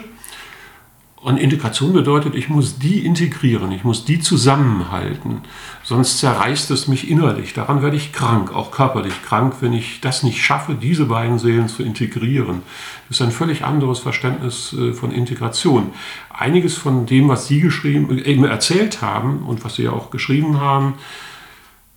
Und 1.22 1.38
Integration 1.38 1.94
bedeutet, 1.94 2.34
ich 2.34 2.50
muss 2.50 2.80
die 2.80 3.06
integrieren, 3.06 3.72
ich 3.72 3.84
muss 3.84 4.06
die 4.06 4.20
zusammenhalten, 4.20 5.42
sonst 5.84 6.18
zerreißt 6.18 6.72
es 6.72 6.88
mich 6.88 7.12
innerlich. 7.12 7.54
Daran 7.54 7.84
werde 7.84 7.96
ich 7.96 8.12
krank, 8.12 8.56
auch 8.56 8.72
körperlich 8.72 9.14
krank, 9.22 9.58
wenn 9.60 9.72
ich 9.72 10.02
das 10.02 10.24
nicht 10.24 10.44
schaffe, 10.44 10.74
diese 10.74 11.06
beiden 11.06 11.38
Seelen 11.38 11.68
zu 11.68 11.84
integrieren. 11.84 12.64
Das 13.08 13.20
ist 13.20 13.22
ein 13.22 13.32
völlig 13.32 13.64
anderes 13.64 14.00
Verständnis 14.00 14.74
äh, 14.74 14.94
von 14.94 15.12
Integration. 15.12 15.94
Einiges 16.34 16.76
von 16.76 17.06
dem, 17.06 17.30
was 17.30 17.48
Sie 17.48 17.62
geschrieben, 17.62 18.18
eben 18.18 18.44
erzählt 18.44 19.04
haben 19.04 19.44
und 19.44 19.64
was 19.64 19.76
Sie 19.76 19.84
ja 19.84 19.92
auch 19.92 20.10
geschrieben 20.10 20.60
haben, 20.60 20.96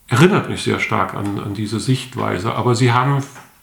erinnert 0.07 0.51
mich 0.51 0.62
sehr 0.62 0.81
stark 0.81 1.14
an, 1.14 1.41
an 1.41 1.55
diese 1.55 1.81
Sichtweise. 1.81 2.55
Aber 2.55 2.75
Sie 2.75 2.93
haben 2.93 3.22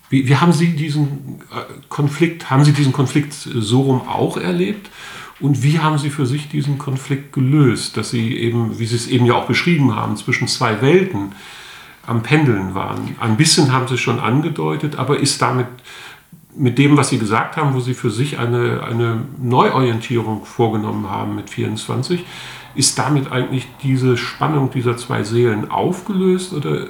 wie, 0.10 0.28
wie, 0.28 0.36
haben 0.36 0.54
Sie 0.54 0.76
diesen 0.76 1.42
äh, 1.52 1.62
Konflikt, 1.88 2.50
haben 2.50 2.66
Sie 2.66 2.74
diesen 2.74 2.92
Konflikt 2.92 3.32
so 3.32 3.82
rum 3.82 4.02
auch 4.08 4.38
erlebt? 4.38 4.90
Und 5.42 5.64
wie 5.64 5.80
haben 5.80 5.98
Sie 5.98 6.10
für 6.10 6.26
sich 6.26 6.50
diesen 6.50 6.78
Konflikt 6.78 7.34
gelöst, 7.34 7.98
dass 7.98 8.12
Sie 8.12 8.38
eben, 8.38 8.80
wie 8.80 8.86
Sie 8.86 8.96
es 8.96 9.08
eben 9.08 9.26
ja 9.26 9.34
auch 9.34 9.48
beschrieben 9.48 9.96
haben, 9.96 10.16
zwischen 10.16 10.48
zwei 10.48 10.82
Welten 10.82 11.34
am 12.06 12.22
Pendeln 12.22 12.76
waren? 12.76 13.16
Ein 13.20 13.38
bisschen 13.38 13.74
haben 13.74 13.88
Sie 13.88 13.98
schon 13.98 14.20
angedeutet, 14.20 14.98
aber 14.98 15.20
ist 15.20 15.42
damit 15.42 15.68
mit 16.56 16.78
dem, 16.78 16.96
was 16.98 17.10
Sie 17.10 17.18
gesagt 17.18 17.58
haben, 17.58 17.74
wo 17.74 17.80
Sie 17.80 17.94
für 17.94 18.12
sich 18.12 18.38
eine, 18.38 18.84
eine 18.84 19.24
Neuorientierung 19.42 20.46
vorgenommen 20.46 21.10
haben 21.10 21.36
mit 21.36 21.50
24, 21.50 22.26
ist 22.76 23.00
damit 23.00 23.32
eigentlich 23.32 23.68
diese 23.84 24.18
Spannung 24.18 24.70
dieser 24.72 24.96
zwei 24.98 25.24
Seelen 25.24 25.72
aufgelöst 25.72 26.54
oder 26.54 26.88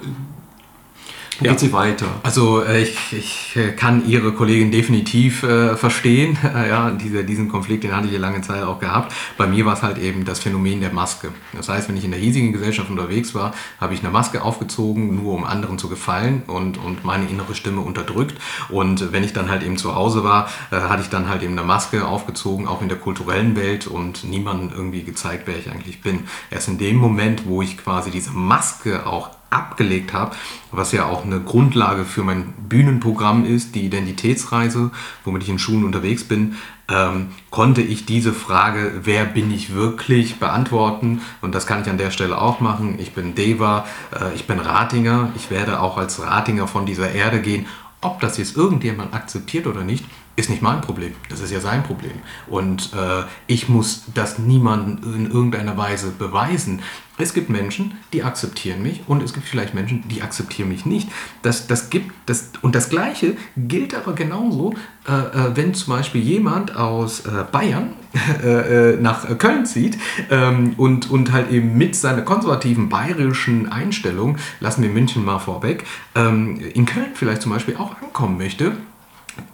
wie 1.39 1.45
ja. 1.45 1.51
geht 1.51 1.59
sie 1.59 1.73
weiter? 1.73 2.05
Also 2.23 2.63
äh, 2.63 2.83
ich, 2.83 3.13
ich 3.13 3.55
äh, 3.55 3.71
kann 3.71 4.07
Ihre 4.07 4.33
Kollegin 4.33 4.71
definitiv 4.71 5.43
äh, 5.43 5.75
verstehen. 5.75 6.37
ja, 6.43 6.91
diese, 6.91 7.23
diesen 7.23 7.49
Konflikt, 7.49 7.83
den 7.83 7.95
hatte 7.95 8.07
ich 8.07 8.13
ja 8.13 8.19
lange 8.19 8.41
Zeit 8.41 8.63
auch 8.63 8.79
gehabt. 8.79 9.13
Bei 9.37 9.47
mir 9.47 9.65
war 9.65 9.73
es 9.73 9.81
halt 9.81 9.97
eben 9.97 10.25
das 10.25 10.39
Phänomen 10.39 10.81
der 10.81 10.93
Maske. 10.93 11.29
Das 11.53 11.69
heißt, 11.69 11.89
wenn 11.89 11.97
ich 11.97 12.05
in 12.05 12.11
der 12.11 12.19
hiesigen 12.19 12.53
Gesellschaft 12.53 12.89
unterwegs 12.89 13.33
war, 13.33 13.53
habe 13.79 13.93
ich 13.93 14.01
eine 14.01 14.11
Maske 14.11 14.43
aufgezogen, 14.43 15.15
nur 15.15 15.33
um 15.33 15.43
anderen 15.43 15.79
zu 15.79 15.89
gefallen 15.89 16.43
und, 16.47 16.77
und 16.77 17.05
meine 17.05 17.27
innere 17.27 17.55
Stimme 17.55 17.81
unterdrückt. 17.81 18.39
Und 18.69 19.11
wenn 19.11 19.23
ich 19.23 19.33
dann 19.33 19.49
halt 19.49 19.63
eben 19.63 19.77
zu 19.77 19.95
Hause 19.95 20.23
war, 20.23 20.49
äh, 20.69 20.75
hatte 20.75 21.01
ich 21.01 21.09
dann 21.09 21.29
halt 21.29 21.43
eben 21.43 21.53
eine 21.53 21.65
Maske 21.65 22.05
aufgezogen, 22.05 22.67
auch 22.67 22.81
in 22.81 22.89
der 22.89 22.97
kulturellen 22.97 23.55
Welt 23.55 23.87
und 23.87 24.23
niemandem 24.23 24.71
irgendwie 24.75 25.03
gezeigt, 25.03 25.43
wer 25.45 25.57
ich 25.57 25.71
eigentlich 25.71 26.01
bin. 26.01 26.25
Erst 26.49 26.67
in 26.67 26.77
dem 26.77 26.97
Moment, 26.97 27.47
wo 27.47 27.61
ich 27.61 27.77
quasi 27.77 28.11
diese 28.11 28.31
Maske 28.31 29.07
auch 29.07 29.40
abgelegt 29.51 30.13
habe, 30.13 30.35
was 30.71 30.91
ja 30.93 31.05
auch 31.05 31.25
eine 31.25 31.41
Grundlage 31.41 32.05
für 32.05 32.23
mein 32.23 32.53
Bühnenprogramm 32.67 33.45
ist, 33.45 33.75
die 33.75 33.85
Identitätsreise, 33.85 34.91
womit 35.23 35.43
ich 35.43 35.49
in 35.49 35.59
Schulen 35.59 35.83
unterwegs 35.83 36.23
bin, 36.23 36.55
ähm, 36.89 37.27
konnte 37.49 37.81
ich 37.81 38.05
diese 38.05 38.33
Frage, 38.33 39.01
wer 39.03 39.25
bin 39.25 39.53
ich 39.53 39.73
wirklich, 39.73 40.39
beantworten. 40.39 41.21
Und 41.41 41.53
das 41.53 41.67
kann 41.67 41.81
ich 41.81 41.89
an 41.89 41.97
der 41.97 42.11
Stelle 42.11 42.41
auch 42.41 42.59
machen. 42.59 42.97
Ich 42.99 43.13
bin 43.13 43.35
Deva, 43.35 43.85
äh, 44.19 44.33
ich 44.35 44.47
bin 44.47 44.59
Ratinger, 44.59 45.31
ich 45.35 45.51
werde 45.51 45.81
auch 45.81 45.97
als 45.97 46.21
Ratinger 46.21 46.67
von 46.67 46.85
dieser 46.85 47.11
Erde 47.11 47.41
gehen. 47.41 47.65
Ob 48.01 48.19
das 48.19 48.37
jetzt 48.37 48.57
irgendjemand 48.57 49.13
akzeptiert 49.13 49.67
oder 49.67 49.83
nicht, 49.83 50.05
ist 50.35 50.49
nicht 50.49 50.61
mein 50.61 50.81
Problem. 50.81 51.13
Das 51.29 51.39
ist 51.39 51.51
ja 51.51 51.59
sein 51.59 51.83
Problem. 51.83 52.13
Und 52.47 52.93
äh, 52.93 53.23
ich 53.47 53.69
muss 53.69 54.05
das 54.15 54.39
niemandem 54.39 55.13
in 55.13 55.31
irgendeiner 55.31 55.77
Weise 55.77 56.09
beweisen. 56.09 56.81
Es 57.17 57.33
gibt 57.33 57.49
Menschen, 57.49 57.99
die 58.13 58.23
akzeptieren 58.23 58.81
mich 58.81 59.03
und 59.07 59.21
es 59.21 59.33
gibt 59.33 59.47
vielleicht 59.47 59.75
Menschen, 59.75 60.07
die 60.07 60.23
akzeptieren 60.23 60.69
mich 60.69 60.85
nicht. 60.85 61.09
Das, 61.43 61.67
das 61.67 61.91
gibt, 61.91 62.11
das, 62.25 62.49
und 62.63 62.73
das 62.73 62.89
Gleiche 62.89 63.37
gilt 63.55 63.93
aber 63.93 64.13
genauso, 64.13 64.73
äh, 65.07 65.11
äh 65.11 65.55
wenn 65.55 65.73
zum 65.75 65.93
Beispiel 65.93 66.21
jemand 66.21 66.75
aus 66.75 67.25
äh, 67.25 67.45
Bayern 67.51 67.93
äh, 68.43 68.93
äh, 68.93 69.01
nach 69.01 69.37
Köln 69.37 69.65
zieht 69.65 69.97
ähm, 70.29 70.73
und, 70.77 71.09
und 71.09 71.31
halt 71.31 71.49
eben 71.51 71.77
mit 71.77 71.95
seiner 71.95 72.21
konservativen 72.21 72.89
bayerischen 72.89 73.71
Einstellung, 73.71 74.37
lassen 74.59 74.83
wir 74.83 74.89
München 74.89 75.23
mal 75.23 75.39
vorweg, 75.39 75.85
ähm, 76.15 76.59
in 76.73 76.85
Köln 76.85 77.11
vielleicht 77.13 77.41
zum 77.41 77.51
Beispiel 77.51 77.77
auch 77.77 77.95
ankommen 78.01 78.37
möchte 78.37 78.73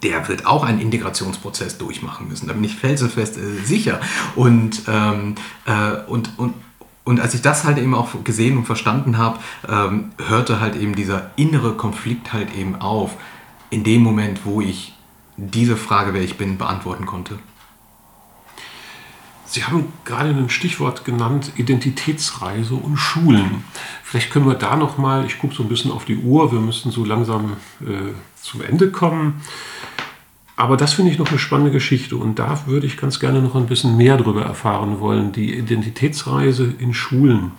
der 0.03 0.27
wird 0.27 0.45
auch 0.45 0.63
einen 0.63 0.79
Integrationsprozess 0.79 1.77
durchmachen 1.77 2.27
müssen. 2.27 2.47
Da 2.47 2.53
bin 2.53 2.63
ich 2.63 2.75
felsenfest 2.75 3.37
äh, 3.37 3.63
sicher. 3.63 3.99
Und, 4.35 4.83
ähm, 4.87 5.35
äh, 5.65 6.01
und, 6.07 6.31
und, 6.37 6.53
und 7.03 7.19
als 7.19 7.33
ich 7.33 7.41
das 7.41 7.63
halt 7.63 7.77
eben 7.77 7.93
auch 7.93 8.09
gesehen 8.23 8.57
und 8.57 8.65
verstanden 8.65 9.17
habe, 9.17 9.39
ähm, 9.67 10.11
hörte 10.27 10.59
halt 10.59 10.75
eben 10.75 10.95
dieser 10.95 11.31
innere 11.35 11.73
Konflikt 11.73 12.33
halt 12.33 12.55
eben 12.55 12.75
auf, 12.75 13.11
in 13.69 13.83
dem 13.83 14.01
Moment, 14.01 14.41
wo 14.45 14.61
ich 14.61 14.93
diese 15.37 15.77
Frage, 15.77 16.13
wer 16.13 16.21
ich 16.21 16.37
bin, 16.37 16.57
beantworten 16.57 17.05
konnte. 17.05 17.37
Sie 19.49 19.63
haben 19.63 19.93
gerade 20.03 20.29
ein 20.29 20.49
Stichwort 20.49 21.05
genannt, 21.05 21.53
Identitätsreise 21.55 22.75
und 22.75 22.97
Schulen. 22.97 23.63
Vielleicht 24.03 24.29
können 24.29 24.45
wir 24.45 24.55
da 24.55 24.75
noch 24.75 24.97
mal, 24.97 25.25
ich 25.25 25.39
gucke 25.39 25.55
so 25.55 25.63
ein 25.63 25.69
bisschen 25.69 25.91
auf 25.91 26.03
die 26.03 26.17
Uhr, 26.17 26.51
wir 26.51 26.59
müssen 26.59 26.91
so 26.91 27.05
langsam 27.05 27.53
äh, 27.81 28.13
zum 28.41 28.61
Ende 28.61 28.91
kommen. 28.91 29.41
Aber 30.57 30.75
das 30.75 30.93
finde 30.93 31.11
ich 31.11 31.17
noch 31.17 31.29
eine 31.29 31.39
spannende 31.39 31.71
Geschichte 31.71 32.17
und 32.17 32.39
da 32.39 32.63
würde 32.65 32.87
ich 32.87 32.97
ganz 32.97 33.19
gerne 33.19 33.41
noch 33.41 33.55
ein 33.55 33.67
bisschen 33.67 33.95
mehr 33.95 34.17
darüber 34.17 34.41
erfahren 34.43 34.99
wollen. 34.99 35.31
Die 35.31 35.55
Identitätsreise 35.55 36.73
in 36.79 36.93
Schulen, 36.93 37.51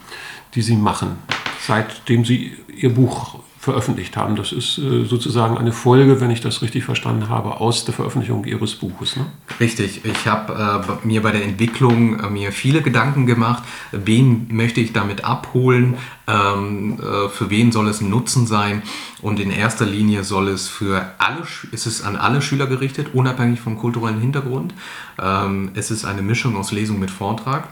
die 0.54 0.62
Sie 0.62 0.76
machen, 0.76 1.16
seitdem 1.60 2.24
Sie 2.24 2.52
Ihr 2.76 2.92
Buch 2.92 3.40
veröffentlicht 3.68 4.16
haben. 4.16 4.34
Das 4.34 4.50
ist 4.52 4.78
äh, 4.78 5.04
sozusagen 5.04 5.58
eine 5.58 5.72
Folge, 5.72 6.22
wenn 6.22 6.30
ich 6.30 6.40
das 6.40 6.62
richtig 6.62 6.84
verstanden 6.84 7.28
habe, 7.28 7.60
aus 7.60 7.84
der 7.84 7.92
Veröffentlichung 7.92 8.46
Ihres 8.46 8.74
Buches. 8.74 9.16
Ne? 9.16 9.26
Richtig. 9.60 10.06
Ich 10.06 10.26
habe 10.26 10.96
äh, 11.02 11.06
mir 11.06 11.20
bei 11.20 11.32
der 11.32 11.44
Entwicklung 11.44 12.18
äh, 12.18 12.30
mir 12.30 12.50
viele 12.50 12.80
Gedanken 12.80 13.26
gemacht. 13.26 13.62
Wen 13.92 14.46
möchte 14.50 14.80
ich 14.80 14.94
damit 14.94 15.24
abholen? 15.24 15.98
Ähm, 16.26 16.98
äh, 16.98 17.28
für 17.28 17.50
wen 17.50 17.70
soll 17.72 17.88
es 17.88 18.00
ein 18.00 18.08
Nutzen 18.08 18.46
sein? 18.46 18.82
Und 19.20 19.38
in 19.38 19.50
erster 19.50 19.84
Linie 19.84 20.24
soll 20.24 20.48
es 20.48 20.66
für 20.66 21.12
alle, 21.18 21.42
ist 21.70 21.86
es 21.86 22.02
an 22.02 22.16
alle 22.16 22.40
Schüler 22.40 22.66
gerichtet, 22.66 23.08
unabhängig 23.12 23.60
vom 23.60 23.76
kulturellen 23.76 24.20
Hintergrund. 24.20 24.72
Ähm, 25.20 25.72
es 25.74 25.90
ist 25.90 26.06
eine 26.06 26.22
Mischung 26.22 26.56
aus 26.56 26.72
Lesung 26.72 26.98
mit 26.98 27.10
Vortrag. 27.10 27.68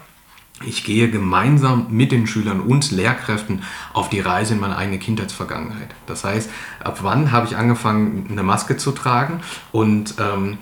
Ich 0.65 0.85
gehe 0.85 1.11
gemeinsam 1.11 1.89
mit 1.91 2.13
den 2.13 2.27
Schülern 2.27 2.61
und 2.61 2.91
Lehrkräften 2.91 3.63
auf 3.93 4.09
die 4.09 4.21
Reise 4.21 4.55
in 4.55 4.61
meine 4.61 4.77
eigene 4.77 4.99
Kindheitsvergangenheit. 4.99 5.95
Das 6.07 6.25
heißt, 6.25 6.51
ab 6.83 7.01
wann 7.03 7.31
habe 7.31 7.47
ich 7.47 7.57
angefangen, 7.57 8.27
eine 8.31 8.43
Maske 8.43 8.79
zu 8.79 8.93
tragen 8.93 9.41
und 9.73 10.15
ähm, 10.19 10.57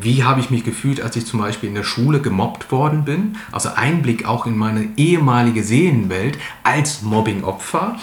wie 0.00 0.24
habe 0.24 0.40
ich 0.40 0.50
mich 0.50 0.64
gefühlt, 0.64 1.00
als 1.00 1.16
ich 1.16 1.26
zum 1.26 1.40
Beispiel 1.40 1.68
in 1.68 1.74
der 1.74 1.82
Schule 1.82 2.20
gemobbt 2.20 2.70
worden 2.70 3.04
bin. 3.04 3.36
Also 3.50 3.70
Einblick 3.74 4.26
auch 4.26 4.46
in 4.46 4.56
meine 4.56 4.88
ehemalige 4.96 5.62
Seelenwelt 5.62 6.38
als 6.62 7.02
Mobbingopfer. 7.02 7.96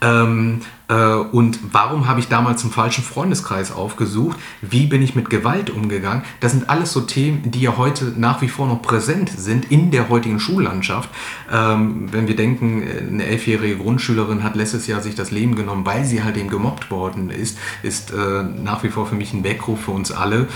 Ähm, 0.00 0.60
äh, 0.60 0.75
und 0.92 1.58
warum 1.72 2.06
habe 2.06 2.20
ich 2.20 2.28
damals 2.28 2.62
einen 2.62 2.72
falschen 2.72 3.02
Freundeskreis 3.02 3.72
aufgesucht? 3.72 4.38
Wie 4.60 4.86
bin 4.86 5.02
ich 5.02 5.16
mit 5.16 5.30
Gewalt 5.30 5.70
umgegangen? 5.70 6.22
Das 6.40 6.52
sind 6.52 6.70
alles 6.70 6.92
so 6.92 7.00
Themen, 7.00 7.50
die 7.50 7.60
ja 7.60 7.76
heute 7.76 8.12
nach 8.16 8.40
wie 8.40 8.48
vor 8.48 8.68
noch 8.68 8.82
präsent 8.82 9.30
sind 9.36 9.70
in 9.70 9.90
der 9.90 10.08
heutigen 10.08 10.38
Schullandschaft. 10.38 11.10
Ähm, 11.52 12.12
wenn 12.12 12.28
wir 12.28 12.36
denken, 12.36 12.84
eine 13.10 13.26
elfjährige 13.26 13.78
Grundschülerin 13.78 14.44
hat 14.44 14.54
letztes 14.54 14.86
Jahr 14.86 15.00
sich 15.00 15.16
das 15.16 15.30
Leben 15.32 15.56
genommen, 15.56 15.84
weil 15.86 16.04
sie 16.04 16.22
halt 16.22 16.36
eben 16.36 16.50
gemobbt 16.50 16.90
worden 16.90 17.30
ist, 17.30 17.58
ist 17.82 18.12
äh, 18.12 18.42
nach 18.42 18.84
wie 18.84 18.88
vor 18.88 19.06
für 19.06 19.16
mich 19.16 19.32
ein 19.32 19.42
Weckruf 19.42 19.80
für 19.80 19.90
uns 19.90 20.12
alle. 20.12 20.46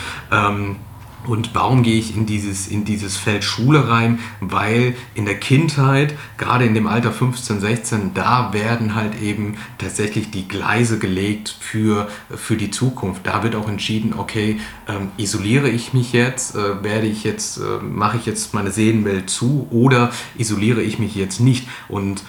Und 1.26 1.54
warum 1.54 1.82
gehe 1.82 1.98
ich 1.98 2.16
in 2.16 2.24
dieses, 2.24 2.66
in 2.66 2.84
dieses 2.84 3.16
Feld 3.16 3.44
Schule 3.44 3.88
rein? 3.88 4.18
Weil 4.40 4.96
in 5.14 5.26
der 5.26 5.38
Kindheit, 5.38 6.14
gerade 6.38 6.64
in 6.64 6.74
dem 6.74 6.86
Alter 6.86 7.12
15, 7.12 7.60
16, 7.60 8.14
da 8.14 8.52
werden 8.52 8.94
halt 8.94 9.20
eben 9.20 9.56
tatsächlich 9.78 10.30
die 10.30 10.48
Gleise 10.48 10.98
gelegt 10.98 11.54
für, 11.60 12.08
für 12.34 12.56
die 12.56 12.70
Zukunft. 12.70 13.26
Da 13.26 13.42
wird 13.42 13.54
auch 13.54 13.68
entschieden, 13.68 14.14
okay, 14.16 14.58
ähm, 14.88 15.10
isoliere 15.18 15.68
ich 15.68 15.92
mich 15.92 16.12
jetzt, 16.12 16.56
äh, 16.56 16.82
werde 16.82 17.06
ich 17.06 17.22
jetzt, 17.22 17.58
äh, 17.58 17.82
mache 17.82 18.16
ich 18.16 18.26
jetzt 18.26 18.54
meine 18.54 18.70
Seelenwelt 18.70 19.28
zu 19.28 19.68
oder 19.70 20.10
isoliere 20.38 20.82
ich 20.82 20.98
mich 20.98 21.14
jetzt 21.14 21.40
nicht? 21.40 21.68
Und 21.88 22.22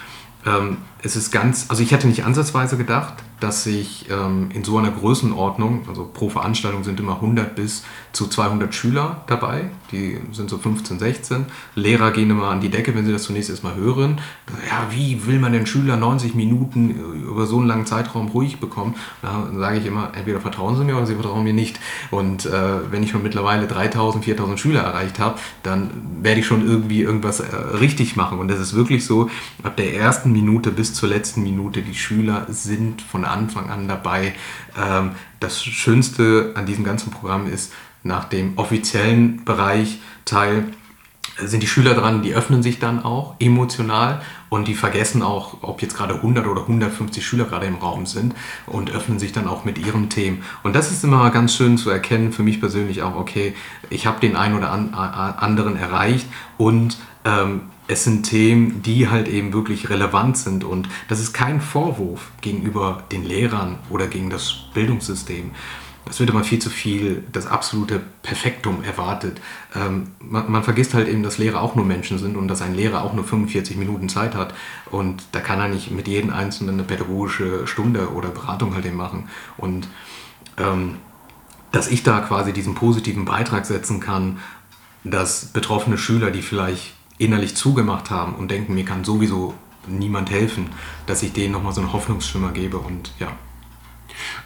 ähm, 0.45 0.77
es 1.01 1.15
ist 1.15 1.31
ganz, 1.31 1.67
also 1.69 1.81
ich 1.81 1.91
hätte 1.91 2.07
nicht 2.07 2.25
ansatzweise 2.25 2.77
gedacht, 2.77 3.15
dass 3.41 3.65
ich 3.65 4.05
ähm, 4.09 4.49
in 4.53 4.63
so 4.63 4.77
einer 4.77 4.91
Größenordnung, 4.91 5.81
also 5.89 6.09
pro 6.11 6.29
Veranstaltung 6.29 6.83
sind 6.83 6.99
immer 6.99 7.15
100 7.15 7.55
bis 7.55 7.83
zu 8.13 8.27
200 8.27 8.73
Schüler 8.73 9.23
dabei, 9.25 9.65
die 9.91 10.19
sind 10.31 10.49
so 10.49 10.59
15, 10.59 10.99
16. 10.99 11.45
Lehrer 11.75 12.11
gehen 12.11 12.29
immer 12.29 12.49
an 12.49 12.61
die 12.61 12.69
Decke, 12.69 12.93
wenn 12.95 13.05
sie 13.05 13.11
das 13.11 13.23
zunächst 13.23 13.49
erstmal 13.49 13.75
hören. 13.75 14.21
Ja, 14.69 14.87
wie 14.91 15.25
will 15.25 15.39
man 15.39 15.53
den 15.53 15.65
Schüler 15.65 15.97
90 15.97 16.35
Minuten 16.35 16.91
über 16.91 17.47
so 17.47 17.57
einen 17.57 17.67
langen 17.67 17.87
Zeitraum 17.87 18.27
ruhig 18.27 18.59
bekommen? 18.59 18.95
Da 19.23 19.49
sage 19.57 19.79
ich 19.79 19.85
immer, 19.87 20.11
entweder 20.15 20.39
vertrauen 20.39 20.77
sie 20.77 20.83
mir 20.83 20.95
oder 20.95 21.07
sie 21.07 21.15
vertrauen 21.15 21.43
mir 21.43 21.53
nicht. 21.53 21.79
Und 22.11 22.45
äh, 22.45 22.91
wenn 22.91 23.01
ich 23.01 23.09
schon 23.09 23.23
mittlerweile 23.23 23.65
3000, 23.65 24.23
4000 24.23 24.59
Schüler 24.59 24.81
erreicht 24.81 25.17
habe, 25.17 25.39
dann 25.63 25.89
werde 26.21 26.41
ich 26.41 26.45
schon 26.45 26.65
irgendwie 26.65 27.01
irgendwas 27.01 27.39
äh, 27.39 27.55
richtig 27.55 28.15
machen. 28.15 28.37
Und 28.37 28.49
das 28.49 28.59
ist 28.59 28.75
wirklich 28.75 29.03
so, 29.05 29.31
ab 29.63 29.77
der 29.77 29.95
ersten 29.95 30.31
Minute 30.31 30.71
bis 30.71 30.93
zur 30.93 31.09
letzten 31.09 31.41
Minute, 31.41 31.81
die 31.81 31.95
Schüler 31.95 32.45
sind 32.49 33.01
von 33.01 33.25
Anfang 33.31 33.69
an 33.69 33.87
dabei. 33.87 34.33
Ähm, 34.77 35.11
das 35.39 35.63
Schönste 35.63 36.51
an 36.55 36.65
diesem 36.65 36.83
ganzen 36.83 37.11
Programm 37.11 37.47
ist, 37.47 37.73
nach 38.03 38.25
dem 38.25 38.57
offiziellen 38.57 39.43
Bereich 39.45 39.99
Teil 40.25 40.73
sind 41.37 41.63
die 41.63 41.67
Schüler 41.67 41.93
dran, 41.93 42.21
die 42.21 42.33
öffnen 42.33 42.61
sich 42.61 42.79
dann 42.79 43.03
auch 43.03 43.35
emotional 43.39 44.21
und 44.49 44.67
die 44.67 44.73
vergessen 44.73 45.21
auch, 45.21 45.57
ob 45.61 45.81
jetzt 45.81 45.95
gerade 45.95 46.15
100 46.15 46.45
oder 46.45 46.61
150 46.61 47.25
Schüler 47.25 47.45
gerade 47.45 47.65
im 47.65 47.75
Raum 47.75 48.05
sind 48.05 48.35
und 48.67 48.91
öffnen 48.91 49.17
sich 49.17 49.31
dann 49.31 49.47
auch 49.47 49.63
mit 49.63 49.77
ihren 49.77 50.09
Themen. 50.09 50.43
Und 50.63 50.75
das 50.75 50.91
ist 50.91 51.03
immer 51.03 51.29
ganz 51.31 51.55
schön 51.55 51.77
zu 51.77 51.89
erkennen, 51.89 52.31
für 52.31 52.43
mich 52.43 52.59
persönlich 52.59 53.01
auch, 53.01 53.15
okay, 53.15 53.55
ich 53.89 54.05
habe 54.05 54.19
den 54.19 54.35
einen 54.35 54.55
oder 54.55 54.71
anderen 54.71 55.77
erreicht 55.77 56.27
und 56.57 56.97
ähm, 57.23 57.61
es 57.87 58.03
sind 58.03 58.23
Themen, 58.23 58.81
die 58.81 59.09
halt 59.09 59.27
eben 59.27 59.53
wirklich 59.53 59.89
relevant 59.89 60.37
sind 60.37 60.63
und 60.63 60.87
das 61.07 61.19
ist 61.19 61.33
kein 61.33 61.61
Vorwurf 61.61 62.31
gegenüber 62.41 63.03
den 63.11 63.25
Lehrern 63.25 63.79
oder 63.89 64.07
gegen 64.07 64.29
das 64.29 64.55
Bildungssystem. 64.73 65.51
Es 66.09 66.19
wird 66.19 66.31
immer 66.31 66.43
viel 66.43 66.59
zu 66.59 66.69
viel 66.69 67.23
das 67.31 67.45
absolute 67.45 68.01
Perfektum 68.23 68.83
erwartet. 68.83 69.39
Ähm, 69.75 70.11
man, 70.19 70.51
man, 70.51 70.63
vergisst 70.63 70.93
halt 70.93 71.07
eben, 71.07 71.21
dass 71.21 71.37
Lehrer 71.37 71.61
auch 71.61 71.75
nur 71.75 71.85
Menschen 71.85 72.17
sind 72.17 72.35
und 72.35 72.47
dass 72.47 72.61
ein 72.61 72.73
Lehrer 72.73 73.03
auch 73.03 73.13
nur 73.13 73.23
45 73.23 73.77
Minuten 73.77 74.09
Zeit 74.09 74.33
hat. 74.35 74.53
Und 74.89 75.23
da 75.31 75.39
kann 75.39 75.59
er 75.59 75.67
nicht 75.67 75.91
mit 75.91 76.07
jedem 76.07 76.31
Einzelnen 76.31 76.75
eine 76.75 76.83
pädagogische 76.83 77.67
Stunde 77.67 78.09
oder 78.13 78.29
Beratung 78.29 78.73
halt 78.73 78.85
eben 78.85 78.97
machen. 78.97 79.29
Und 79.57 79.87
ähm, 80.57 80.97
dass 81.71 81.87
ich 81.87 82.03
da 82.03 82.19
quasi 82.19 82.51
diesen 82.51 82.75
positiven 82.75 83.25
Beitrag 83.25 83.65
setzen 83.65 83.99
kann, 83.99 84.39
dass 85.03 85.45
betroffene 85.45 85.97
Schüler, 85.97 86.31
die 86.31 86.41
vielleicht 86.41 86.93
innerlich 87.21 87.55
zugemacht 87.55 88.09
haben 88.09 88.35
und 88.35 88.51
denken, 88.51 88.73
mir 88.73 88.85
kann 88.85 89.03
sowieso 89.03 89.53
niemand 89.87 90.29
helfen, 90.29 90.67
dass 91.05 91.23
ich 91.23 91.33
denen 91.33 91.53
nochmal 91.53 91.73
so 91.73 91.81
einen 91.81 91.93
Hoffnungsschimmer 91.93 92.51
gebe 92.51 92.77
und 92.77 93.11
ja. 93.19 93.31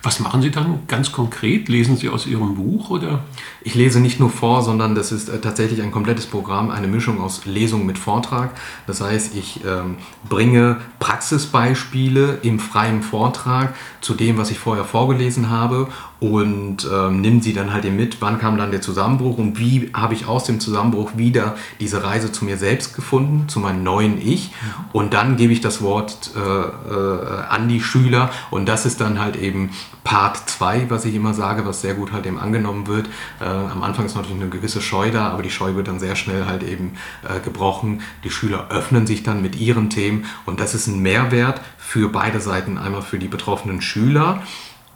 Was 0.03 0.19
machen 0.19 0.41
Sie 0.41 0.51
dann 0.51 0.81
ganz 0.87 1.11
konkret? 1.11 1.67
Lesen 1.67 1.97
Sie 1.97 2.09
aus 2.09 2.27
Ihrem 2.27 2.55
Buch 2.55 2.89
oder? 2.89 3.23
Ich 3.61 3.75
lese 3.75 3.99
nicht 3.99 4.19
nur 4.19 4.29
vor, 4.29 4.61
sondern 4.61 4.95
das 4.95 5.11
ist 5.11 5.27
äh, 5.27 5.41
tatsächlich 5.41 5.81
ein 5.81 5.91
komplettes 5.91 6.27
Programm, 6.27 6.69
eine 6.69 6.87
Mischung 6.87 7.19
aus 7.19 7.45
Lesung 7.45 7.85
mit 7.85 7.97
Vortrag. 7.97 8.51
Das 8.87 9.01
heißt, 9.01 9.35
ich 9.35 9.61
ähm, 9.65 9.97
bringe 10.29 10.79
Praxisbeispiele 10.99 12.39
im 12.43 12.59
freien 12.59 13.01
Vortrag 13.01 13.75
zu 14.01 14.13
dem, 14.13 14.37
was 14.37 14.51
ich 14.51 14.59
vorher 14.59 14.85
vorgelesen 14.85 15.49
habe 15.49 15.87
und 16.19 16.87
ähm, 16.91 17.21
nimm 17.21 17.41
sie 17.41 17.53
dann 17.53 17.73
halt 17.73 17.85
eben 17.85 17.95
mit, 17.95 18.21
wann 18.21 18.39
kam 18.39 18.57
dann 18.57 18.71
der 18.71 18.81
Zusammenbruch 18.81 19.37
und 19.37 19.59
wie 19.59 19.89
habe 19.93 20.13
ich 20.13 20.27
aus 20.27 20.45
dem 20.45 20.59
Zusammenbruch 20.59 21.11
wieder 21.17 21.55
diese 21.79 22.03
Reise 22.03 22.31
zu 22.31 22.45
mir 22.45 22.57
selbst 22.57 22.95
gefunden, 22.95 23.47
zu 23.49 23.59
meinem 23.59 23.83
neuen 23.83 24.19
Ich 24.19 24.51
und 24.93 25.13
dann 25.13 25.37
gebe 25.37 25.53
ich 25.53 25.61
das 25.61 25.81
Wort 25.81 26.31
äh, 26.35 26.39
äh, 26.39 27.41
an 27.49 27.67
die 27.67 27.81
Schüler 27.81 28.29
und 28.49 28.67
das 28.67 28.85
ist 28.85 29.01
dann 29.01 29.19
halt 29.19 29.35
eben 29.35 29.71
Part 30.05 30.37
2, 30.49 30.89
was 30.89 31.03
ich 31.05 31.15
immer 31.15 31.33
sage, 31.33 31.65
was 31.65 31.81
sehr 31.81 31.95
gut 31.95 32.11
halt 32.11 32.27
eben 32.27 32.39
angenommen 32.39 32.85
wird. 32.85 33.07
Äh, 33.41 33.45
am 33.45 33.81
Anfang 33.81 34.05
ist 34.05 34.15
natürlich 34.15 34.39
eine 34.39 34.49
gewisse 34.49 34.79
Scheu 34.79 35.09
da, 35.09 35.29
aber 35.29 35.41
die 35.41 35.49
Scheu 35.49 35.73
wird 35.73 35.87
dann 35.87 35.99
sehr 35.99 36.15
schnell 36.15 36.45
halt 36.45 36.61
eben 36.61 36.93
äh, 37.27 37.39
gebrochen. 37.39 38.01
Die 38.23 38.29
Schüler 38.29 38.67
öffnen 38.69 39.07
sich 39.07 39.23
dann 39.23 39.41
mit 39.41 39.55
ihren 39.55 39.89
Themen 39.89 40.25
und 40.45 40.59
das 40.59 40.75
ist 40.75 40.85
ein 40.87 40.99
Mehrwert 40.99 41.59
für 41.77 42.09
beide 42.09 42.39
Seiten, 42.39 42.77
einmal 42.77 43.01
für 43.01 43.17
die 43.17 43.27
betroffenen 43.27 43.81
Schüler, 43.81 44.43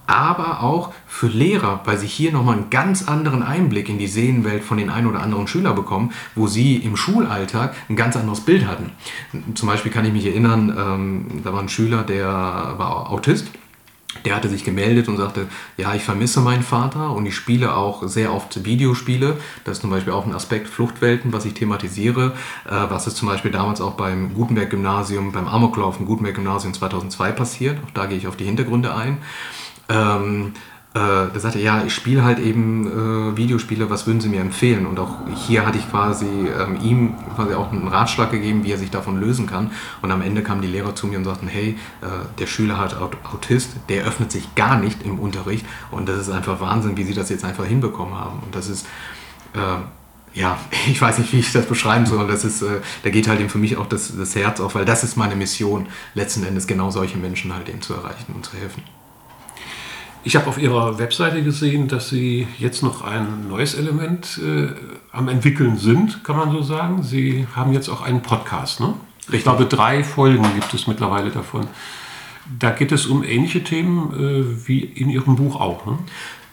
aber 0.09 0.63
auch 0.63 0.91
für 1.07 1.27
Lehrer, 1.27 1.81
weil 1.85 1.99
sie 1.99 2.07
hier 2.07 2.31
nochmal 2.31 2.55
einen 2.55 2.71
ganz 2.71 3.07
anderen 3.07 3.43
Einblick 3.43 3.89
in 3.89 3.99
die 3.99 4.07
Seelenwelt 4.07 4.63
von 4.63 4.77
den 4.77 4.89
ein 4.89 5.05
oder 5.05 5.21
anderen 5.21 5.47
Schülern 5.47 5.75
bekommen, 5.75 6.13
wo 6.33 6.47
sie 6.47 6.77
im 6.77 6.97
Schulalltag 6.97 7.75
ein 7.89 7.95
ganz 7.95 8.17
anderes 8.17 8.41
Bild 8.41 8.65
hatten. 8.65 8.91
Zum 9.53 9.69
Beispiel 9.69 9.91
kann 9.91 10.05
ich 10.05 10.11
mich 10.11 10.25
erinnern, 10.25 10.75
ähm, 10.75 11.41
da 11.43 11.53
war 11.53 11.61
ein 11.61 11.69
Schüler, 11.69 12.03
der 12.03 12.25
war 12.25 13.11
Autist. 13.11 13.49
Der 14.25 14.35
hatte 14.35 14.49
sich 14.49 14.63
gemeldet 14.63 15.07
und 15.07 15.17
sagte, 15.17 15.47
ja, 15.77 15.93
ich 15.93 16.03
vermisse 16.03 16.41
meinen 16.41 16.63
Vater 16.63 17.11
und 17.11 17.27
ich 17.27 17.35
spiele 17.35 17.75
auch 17.75 18.07
sehr 18.07 18.33
oft 18.33 18.65
Videospiele. 18.65 19.37
Das 19.63 19.77
ist 19.77 19.81
zum 19.81 19.91
Beispiel 19.91 20.11
auch 20.11 20.25
ein 20.25 20.33
Aspekt 20.33 20.67
Fluchtwelten, 20.67 21.31
was 21.31 21.45
ich 21.45 21.53
thematisiere, 21.53 22.33
äh, 22.65 22.71
was 22.89 23.05
ist 23.05 23.17
zum 23.17 23.27
Beispiel 23.27 23.51
damals 23.51 23.79
auch 23.79 23.93
beim 23.93 24.33
Gutenberg-Gymnasium, 24.33 25.31
beim 25.31 25.47
Amoklauf 25.47 25.99
im 25.99 26.07
Gutenberg-Gymnasium 26.07 26.73
2002 26.73 27.31
passiert. 27.33 27.77
Auch 27.85 27.91
da 27.91 28.07
gehe 28.07 28.17
ich 28.17 28.25
auf 28.25 28.35
die 28.35 28.45
Hintergründe 28.45 28.95
ein. 28.95 29.19
Ähm, 29.89 30.53
äh, 30.91 30.97
da 30.97 31.39
sagte 31.39 31.59
ja, 31.59 31.83
ich 31.85 31.93
spiele 31.93 32.23
halt 32.23 32.39
eben 32.39 32.87
äh, 32.87 33.37
Videospiele, 33.37 33.91
was 33.91 34.07
würden 34.07 34.21
Sie 34.21 34.29
mir 34.29 34.41
empfehlen? 34.41 34.87
Und 34.87 34.97
auch 34.97 35.17
hier 35.47 35.63
hatte 35.63 35.77
ich 35.77 35.87
quasi 35.87 36.25
ähm, 36.25 36.79
ihm 36.81 37.13
quasi 37.35 37.53
auch 37.53 37.71
einen 37.71 37.87
Ratschlag 37.87 38.31
gegeben, 38.31 38.63
wie 38.63 38.71
er 38.71 38.79
sich 38.79 38.89
davon 38.89 39.19
lösen 39.19 39.45
kann. 39.45 39.69
Und 40.01 40.11
am 40.11 40.23
Ende 40.23 40.41
kamen 40.41 40.63
die 40.63 40.67
Lehrer 40.67 40.95
zu 40.95 41.05
mir 41.05 41.19
und 41.19 41.25
sagten, 41.25 41.47
hey, 41.47 41.77
äh, 42.01 42.05
der 42.39 42.47
Schüler 42.47 42.79
hat 42.79 42.97
Autist, 42.99 43.69
der 43.87 44.03
öffnet 44.03 44.31
sich 44.31 44.55
gar 44.55 44.79
nicht 44.79 45.03
im 45.03 45.19
Unterricht. 45.19 45.63
Und 45.91 46.09
das 46.09 46.17
ist 46.17 46.31
einfach 46.31 46.59
Wahnsinn, 46.59 46.97
wie 46.97 47.03
Sie 47.03 47.13
das 47.13 47.29
jetzt 47.29 47.45
einfach 47.45 47.65
hinbekommen 47.65 48.15
haben. 48.15 48.39
Und 48.43 48.55
das 48.55 48.67
ist, 48.67 48.87
äh, 49.53 50.39
ja, 50.39 50.57
ich 50.87 50.99
weiß 50.99 51.19
nicht, 51.19 51.31
wie 51.33 51.39
ich 51.39 51.51
das 51.51 51.67
beschreiben 51.67 52.07
soll. 52.07 52.27
Das 52.27 52.43
ist, 52.43 52.63
äh, 52.63 52.81
da 53.03 53.11
geht 53.11 53.27
halt 53.27 53.39
eben 53.39 53.49
für 53.49 53.59
mich 53.59 53.77
auch 53.77 53.85
das, 53.85 54.17
das 54.17 54.35
Herz 54.35 54.59
auf, 54.59 54.73
weil 54.73 54.85
das 54.85 55.03
ist 55.03 55.17
meine 55.17 55.35
Mission, 55.35 55.85
letzten 56.15 56.43
Endes 56.43 56.65
genau 56.65 56.89
solche 56.89 57.19
Menschen 57.19 57.53
halt 57.53 57.69
eben 57.69 57.83
zu 57.83 57.93
erreichen 57.93 58.33
und 58.33 58.43
zu 58.43 58.57
helfen. 58.57 58.81
Ich 60.23 60.35
habe 60.35 60.47
auf 60.47 60.57
Ihrer 60.57 60.99
Webseite 60.99 61.41
gesehen, 61.43 61.87
dass 61.87 62.09
Sie 62.09 62.45
jetzt 62.57 62.83
noch 62.83 63.03
ein 63.03 63.47
neues 63.47 63.73
Element 63.73 64.39
äh, 64.43 64.67
am 65.11 65.29
entwickeln 65.29 65.77
sind, 65.77 66.25
kann 66.25 66.35
man 66.35 66.51
so 66.51 66.61
sagen. 66.61 67.03
Sie 67.03 67.47
haben 67.55 67.71
jetzt 67.71 67.87
auch 67.87 68.01
einen 68.01 68.21
Podcast, 68.21 68.81
ne? 68.81 68.95
Ich 69.31 69.43
glaube, 69.43 69.65
drei 69.65 70.03
Folgen 70.03 70.43
gibt 70.55 70.73
es 70.73 70.87
mittlerweile 70.87 71.29
davon. 71.29 71.67
Da 72.57 72.71
geht 72.71 72.91
es 72.91 73.05
um 73.05 73.23
ähnliche 73.23 73.63
Themen 73.63 74.11
äh, 74.13 74.67
wie 74.67 74.79
in 74.79 75.09
Ihrem 75.09 75.35
Buch 75.35 75.59
auch. 75.59 75.85
Ne? 75.85 75.99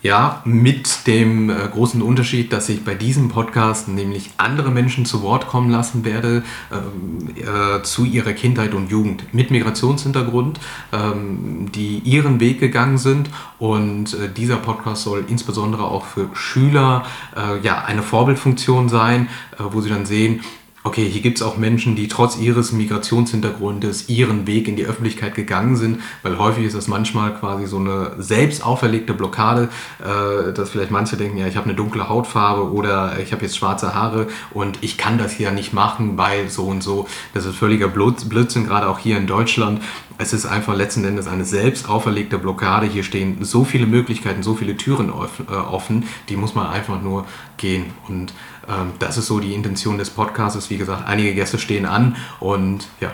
Ja, 0.07 0.40
mit 0.44 1.09
dem 1.09 1.50
äh, 1.50 1.54
großen 1.68 2.00
Unterschied, 2.00 2.52
dass 2.52 2.68
ich 2.68 2.84
bei 2.84 2.94
diesem 2.94 3.28
Podcast 3.28 3.88
nämlich 3.88 4.30
andere 4.36 4.70
Menschen 4.70 5.04
zu 5.04 5.20
Wort 5.20 5.48
kommen 5.48 5.68
lassen 5.68 6.04
werde 6.04 6.44
ähm, 6.70 7.34
äh, 7.34 7.82
zu 7.82 8.04
ihrer 8.04 8.32
Kindheit 8.32 8.72
und 8.72 8.88
Jugend 8.88 9.34
mit 9.34 9.50
Migrationshintergrund, 9.50 10.61
ähm, 10.92 11.72
die 11.74 11.98
ihren 12.04 12.38
Weg 12.38 12.61
gegangen 12.61 12.98
sind. 12.98 13.30
Und 13.59 14.14
äh, 14.14 14.28
dieser 14.32 14.59
Podcast 14.59 15.02
soll 15.02 15.24
insbesondere 15.26 15.82
auch 15.86 16.04
für 16.04 16.30
Schüler 16.34 17.04
äh, 17.36 17.59
ja, 17.64 17.84
eine 17.84 18.04
Vorbildfunktion 18.04 18.88
sein, 18.88 19.28
äh, 19.59 19.64
wo 19.72 19.80
sie 19.80 19.90
dann 19.90 20.07
sehen, 20.07 20.40
okay, 20.87 21.09
hier 21.09 21.20
gibt 21.20 21.39
es 21.39 21.43
auch 21.43 21.57
Menschen, 21.57 21.97
die 21.97 22.07
trotz 22.07 22.39
ihres 22.39 22.70
Migrationshintergrundes 22.70 24.09
ihren 24.09 24.47
Weg 24.47 24.68
in 24.68 24.76
die 24.76 24.84
Öffentlichkeit 24.84 25.34
gegangen 25.34 25.74
sind, 25.74 26.01
weil 26.22 26.39
häufig 26.39 26.64
ist 26.64 26.76
das 26.76 26.87
manchmal 26.87 27.34
quasi 27.34 27.66
so 27.66 27.78
eine 27.78 28.12
selbst 28.18 28.64
auferlegte 28.64 29.12
Blockade, 29.12 29.68
äh, 29.99 30.53
dass 30.53 30.70
vielleicht 30.70 30.93
manche 30.93 31.16
denken, 31.16 31.39
ja, 31.39 31.49
ich 31.49 31.57
habe 31.57 31.66
eine 31.66 31.74
dunkle 31.74 32.09
Hautfarbe 32.09 32.70
oder 32.70 33.18
ich 33.18 33.32
habe 33.32 33.43
jetzt 33.43 33.57
schwarze 33.57 33.95
Haare 33.95 34.28
und 34.55 34.78
ich 34.82 34.97
kann 34.97 35.18
das 35.18 35.32
hier 35.32 35.51
nicht 35.51 35.72
machen, 35.72 36.16
weil 36.16 36.51
so 36.51 36.66
und 36.66 36.84
so. 36.84 37.09
Das 37.34 37.47
ist 37.47 37.57
völliger 37.57 37.89
Blödsinn, 37.89 38.66
gerade 38.66 38.89
auch 38.89 39.01
hier 39.01 39.16
in 39.16 39.26
Deutschland. 39.26 39.82
Es 40.18 40.32
ist 40.32 40.47
einfach 40.47 40.74
letzten 40.74 41.05
Endes 41.05 41.26
eine 41.26 41.45
selbst 41.45 41.89
auferlegte 41.89 42.39
Blockade. 42.39 42.87
Hier 42.87 43.03
stehen 43.03 43.39
so 43.45 43.64
viele 43.64 43.87
Möglichkeiten, 43.87 44.43
so 44.43 44.55
viele 44.55 44.76
Türen 44.76 45.09
äh, 45.11 45.53
offen, 45.53 46.05
die 46.28 46.37
muss 46.37 46.55
man 46.55 46.68
einfach 46.68 47.03
nur 47.03 47.26
gehen. 47.59 47.87
Und 48.09 48.32
ähm, 48.69 48.93
das 48.99 49.17
ist 49.17 49.27
so 49.27 49.41
die 49.41 49.55
Intention 49.55 49.99
des 49.99 50.11
Podcasts. 50.11 50.71
Wie 50.71 50.77
gesagt, 50.77 51.07
einige 51.07 51.35
Gäste 51.35 51.59
stehen 51.59 51.87
an 51.87 52.17
und 52.41 52.89
ja. 53.01 53.12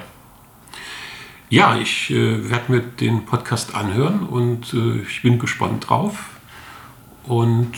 Ja, 1.51 1.77
ich 1.77 2.11
äh, 2.11 2.49
werde 2.49 2.73
mir 2.73 2.81
den 2.81 3.27
Podcast 3.27 3.75
anhören 3.75 4.21
und 4.27 4.73
äh, 4.73 5.03
ich 5.03 5.21
bin 5.23 5.39
gespannt 5.39 5.89
drauf. 5.89 6.31
Und 7.25 7.73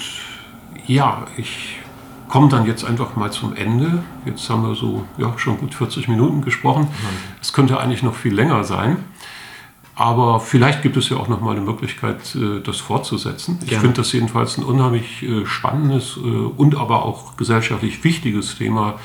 ja, 0.87 1.27
ich 1.37 1.79
komme 2.29 2.49
dann 2.49 2.67
jetzt 2.67 2.85
einfach 2.85 3.17
mal 3.17 3.33
zum 3.33 3.57
Ende. 3.57 4.05
Jetzt 4.25 4.49
haben 4.49 4.63
wir 4.63 4.75
so 4.75 5.07
ja, 5.19 5.37
schon 5.39 5.59
gut 5.59 5.75
40 5.75 6.09
Minuten 6.09 6.43
gesprochen. 6.43 6.87
Es 7.41 7.53
könnte 7.53 7.79
eigentlich 7.79 8.03
noch 8.03 8.15
viel 8.15 8.35
länger 8.35 8.65
sein. 8.65 8.99
Aber 9.97 10.41
vielleicht 10.41 10.83
gibt 10.83 10.97
es 10.97 11.09
ja 11.09 11.17
auch 11.19 11.29
noch 11.29 11.41
mal 11.41 11.53
eine 11.53 11.61
Möglichkeit, 11.61 12.35
äh, 12.35 12.61
das 12.61 12.79
fortzusetzen. 12.79 13.59
Ich 13.65 13.77
finde 13.77 13.95
das 13.95 14.13
jedenfalls 14.13 14.59
ein 14.59 14.65
unheimlich 14.65 15.23
äh, 15.23 15.47
spannendes 15.47 16.17
äh, 16.17 16.21
und 16.21 16.77
aber 16.77 17.05
auch 17.05 17.37
gesellschaftlich 17.37 18.03
wichtiges 18.03 18.57
Thema, 18.57 18.99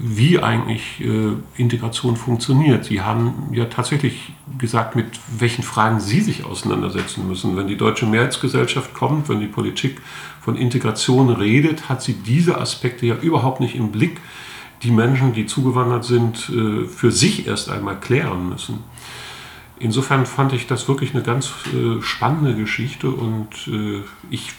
wie 0.00 0.40
eigentlich 0.40 1.00
Integration 1.56 2.16
funktioniert. 2.16 2.86
Sie 2.86 3.02
haben 3.02 3.50
ja 3.52 3.66
tatsächlich 3.66 4.32
gesagt, 4.58 4.96
mit 4.96 5.06
welchen 5.38 5.62
Fragen 5.62 6.00
Sie 6.00 6.20
sich 6.20 6.44
auseinandersetzen 6.44 7.28
müssen. 7.28 7.56
Wenn 7.56 7.68
die 7.68 7.76
deutsche 7.76 8.04
Mehrheitsgesellschaft 8.04 8.94
kommt, 8.94 9.28
wenn 9.28 9.38
die 9.38 9.46
Politik 9.46 10.00
von 10.40 10.56
Integration 10.56 11.30
redet, 11.30 11.88
hat 11.88 12.02
sie 12.02 12.14
diese 12.14 12.60
Aspekte 12.60 13.06
ja 13.06 13.14
überhaupt 13.14 13.60
nicht 13.60 13.76
im 13.76 13.92
Blick, 13.92 14.20
die 14.82 14.90
Menschen, 14.90 15.34
die 15.34 15.46
zugewandert 15.46 16.04
sind, 16.04 16.36
für 16.36 17.12
sich 17.12 17.46
erst 17.46 17.70
einmal 17.70 18.00
klären 18.00 18.48
müssen. 18.48 18.82
Insofern 19.78 20.24
fand 20.26 20.52
ich 20.52 20.66
das 20.66 20.88
wirklich 20.88 21.14
eine 21.14 21.22
ganz 21.22 21.52
äh, 21.72 22.00
spannende 22.02 22.54
Geschichte 22.54 23.10
und 23.10 23.68
äh, 23.68 24.02
ich 24.30 24.52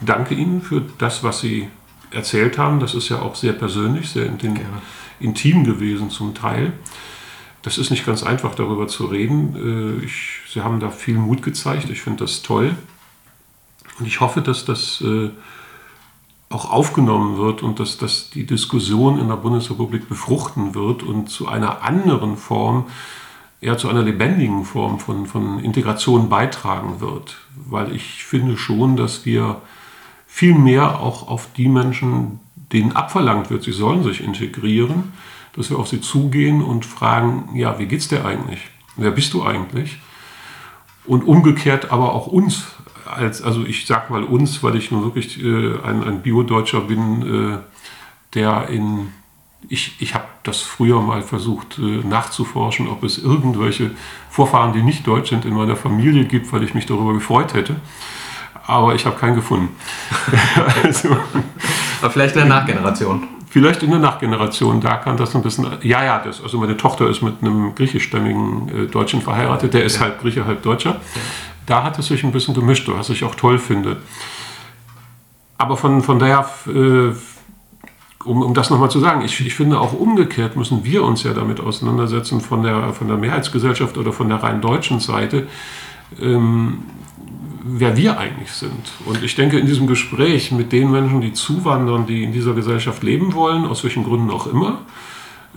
danke 0.00 0.34
Ihnen 0.34 0.62
für 0.62 0.82
das, 0.98 1.22
was 1.22 1.40
Sie 1.40 1.68
erzählt 2.10 2.58
haben. 2.58 2.80
Das 2.80 2.94
ist 2.94 3.08
ja 3.08 3.20
auch 3.22 3.34
sehr 3.34 3.52
persönlich, 3.52 4.10
sehr 4.10 4.26
intim 5.20 5.64
gewesen 5.64 6.10
zum 6.10 6.34
Teil. 6.34 6.72
Das 7.62 7.78
ist 7.78 7.90
nicht 7.90 8.06
ganz 8.06 8.22
einfach, 8.22 8.54
darüber 8.54 8.88
zu 8.88 9.06
reden. 9.06 10.00
Äh, 10.00 10.04
ich, 10.04 10.40
Sie 10.48 10.62
haben 10.62 10.80
da 10.80 10.90
viel 10.90 11.18
Mut 11.18 11.42
gezeigt. 11.42 11.90
Ich 11.90 12.00
finde 12.00 12.24
das 12.24 12.42
toll. 12.42 12.74
Und 13.98 14.06
ich 14.06 14.20
hoffe, 14.20 14.40
dass 14.40 14.64
das 14.64 15.00
äh, 15.02 15.30
auch 16.50 16.70
aufgenommen 16.70 17.36
wird 17.36 17.62
und 17.62 17.78
dass, 17.78 17.98
dass 17.98 18.30
die 18.30 18.46
Diskussion 18.46 19.18
in 19.18 19.28
der 19.28 19.36
Bundesrepublik 19.36 20.08
befruchten 20.08 20.74
wird 20.74 21.02
und 21.02 21.28
zu 21.28 21.46
einer 21.46 21.82
anderen 21.82 22.36
Form, 22.36 22.86
eher 23.60 23.76
zu 23.76 23.88
einer 23.88 24.02
lebendigen 24.02 24.64
Form 24.64 24.98
von, 24.98 25.26
von 25.26 25.58
Integration 25.58 26.28
beitragen 26.28 27.00
wird. 27.00 27.38
Weil 27.68 27.94
ich 27.94 28.24
finde 28.24 28.56
schon, 28.56 28.96
dass 28.96 29.24
wir 29.26 29.60
viel 30.26 30.54
mehr 30.54 31.00
auch 31.00 31.26
auf 31.28 31.48
die 31.56 31.68
Menschen, 31.68 32.40
denen 32.72 32.92
abverlangt 32.92 33.50
wird, 33.50 33.64
sie 33.64 33.72
sollen 33.72 34.02
sich 34.02 34.22
integrieren, 34.22 35.12
dass 35.54 35.70
wir 35.70 35.78
auf 35.78 35.88
sie 35.88 36.00
zugehen 36.00 36.62
und 36.62 36.84
fragen, 36.86 37.50
ja, 37.54 37.78
wie 37.78 37.86
geht's 37.86 38.08
dir 38.08 38.24
eigentlich? 38.24 38.68
Wer 38.96 39.10
bist 39.10 39.32
du 39.34 39.42
eigentlich? 39.42 39.98
Und 41.04 41.26
umgekehrt 41.26 41.90
aber 41.90 42.12
auch 42.12 42.26
uns 42.26 42.66
als, 43.06 43.42
also 43.42 43.64
ich 43.64 43.86
sag 43.86 44.10
mal 44.10 44.22
uns, 44.22 44.62
weil 44.62 44.76
ich 44.76 44.90
nur 44.90 45.04
wirklich 45.04 45.42
äh, 45.42 45.78
ein, 45.82 46.04
ein 46.04 46.22
Bio-Deutscher 46.22 46.82
bin, 46.82 47.54
äh, 47.54 47.58
der 48.34 48.68
in, 48.68 49.08
ich, 49.68 49.96
ich 50.00 50.14
habe 50.14 50.24
das 50.42 50.60
früher 50.60 51.00
mal 51.00 51.22
versucht 51.22 51.78
äh, 51.78 51.82
nachzuforschen, 51.82 52.88
ob 52.88 53.02
es 53.04 53.18
irgendwelche 53.18 53.90
Vorfahren, 54.30 54.72
die 54.72 54.82
nicht 54.82 55.06
deutsch 55.06 55.30
sind, 55.30 55.44
in 55.44 55.54
meiner 55.54 55.76
Familie 55.76 56.24
gibt, 56.24 56.52
weil 56.52 56.62
ich 56.62 56.74
mich 56.74 56.86
darüber 56.86 57.12
gefreut 57.12 57.54
hätte. 57.54 57.76
Aber 58.66 58.94
ich 58.94 59.06
habe 59.06 59.16
keinen 59.16 59.34
gefunden. 59.34 59.74
also, 60.84 61.16
Aber 62.00 62.10
vielleicht 62.10 62.36
in 62.36 62.42
der 62.42 62.48
Nachgeneration. 62.48 63.26
Vielleicht 63.50 63.82
in 63.82 63.90
der 63.90 63.98
Nachgeneration, 63.98 64.80
da 64.80 64.96
kann 64.96 65.16
das 65.16 65.34
ein 65.34 65.42
bisschen. 65.42 65.66
Ja, 65.82 66.04
ja, 66.04 66.18
das, 66.18 66.42
also 66.42 66.58
meine 66.58 66.76
Tochter 66.76 67.08
ist 67.08 67.22
mit 67.22 67.36
einem 67.40 67.74
griechischstämmigen 67.74 68.68
äh, 68.68 68.86
Deutschen 68.86 69.22
verheiratet, 69.22 69.72
der 69.72 69.84
ist 69.84 69.96
ja. 69.96 70.02
halb 70.02 70.20
Grieche, 70.20 70.44
halb 70.44 70.62
Deutscher. 70.62 70.90
Ja 70.90 71.20
da 71.68 71.84
hat 71.84 71.98
es 71.98 72.06
sich 72.06 72.24
ein 72.24 72.32
bisschen 72.32 72.54
gemischt, 72.54 72.88
was 72.88 73.10
ich 73.10 73.24
auch 73.24 73.34
toll 73.34 73.58
finde. 73.58 73.98
Aber 75.58 75.76
von, 75.76 76.02
von 76.02 76.18
daher, 76.18 76.48
äh, 76.66 77.12
um, 78.24 78.42
um 78.42 78.54
das 78.54 78.70
nochmal 78.70 78.90
zu 78.90 79.00
sagen, 79.00 79.22
ich, 79.24 79.40
ich 79.44 79.54
finde 79.54 79.80
auch 79.80 79.92
umgekehrt 79.92 80.56
müssen 80.56 80.84
wir 80.84 81.04
uns 81.04 81.22
ja 81.22 81.32
damit 81.32 81.60
auseinandersetzen 81.60 82.40
von 82.40 82.62
der, 82.62 82.92
von 82.92 83.08
der 83.08 83.16
Mehrheitsgesellschaft 83.16 83.96
oder 83.96 84.12
von 84.12 84.28
der 84.28 84.42
rein 84.42 84.60
deutschen 84.60 85.00
Seite, 85.00 85.46
ähm, 86.20 86.82
wer 87.64 87.96
wir 87.96 88.18
eigentlich 88.18 88.50
sind. 88.52 88.92
Und 89.04 89.22
ich 89.22 89.34
denke, 89.34 89.58
in 89.58 89.66
diesem 89.66 89.86
Gespräch 89.86 90.52
mit 90.52 90.72
den 90.72 90.90
Menschen, 90.90 91.20
die 91.20 91.32
zuwandern, 91.32 92.06
die 92.06 92.24
in 92.24 92.32
dieser 92.32 92.54
Gesellschaft 92.54 93.02
leben 93.02 93.34
wollen, 93.34 93.64
aus 93.64 93.84
welchen 93.84 94.04
Gründen 94.04 94.30
auch 94.30 94.46
immer, 94.46 94.80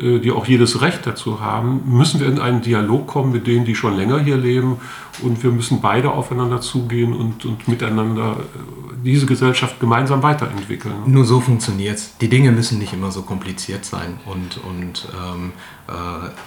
die 0.02 0.32
auch 0.32 0.48
jedes 0.48 0.82
Recht 0.82 1.06
dazu 1.06 1.42
haben, 1.42 1.84
müssen 1.86 2.20
wir 2.20 2.28
in 2.28 2.40
einen 2.40 2.62
Dialog 2.62 3.08
kommen 3.08 3.32
mit 3.32 3.46
denen, 3.46 3.66
die 3.66 3.76
schon 3.76 3.96
länger 3.96 4.20
hier 4.20 4.38
leben. 4.38 4.78
Und 5.22 5.44
wir 5.44 5.52
müssen 5.52 5.82
beide 5.82 6.12
aufeinander 6.12 6.62
zugehen 6.62 7.14
und, 7.14 7.46
und 7.46 7.68
miteinander 7.68 8.38
äh, 8.40 9.04
diese 9.04 9.26
Gesellschaft 9.26 9.80
gemeinsam 9.80 10.24
weiterentwickeln. 10.24 10.94
Nur 11.06 11.26
so 11.26 11.40
funktioniert 11.40 11.98
es. 11.98 12.18
Die 12.18 12.30
Dinge 12.30 12.52
müssen 12.52 12.80
nicht 12.80 12.94
immer 12.94 13.12
so 13.12 13.22
kompliziert 13.24 13.86
sein. 13.86 14.20
Und, 14.26 14.60
und 14.64 15.08
ähm, 15.14 15.52
äh, 15.88 15.92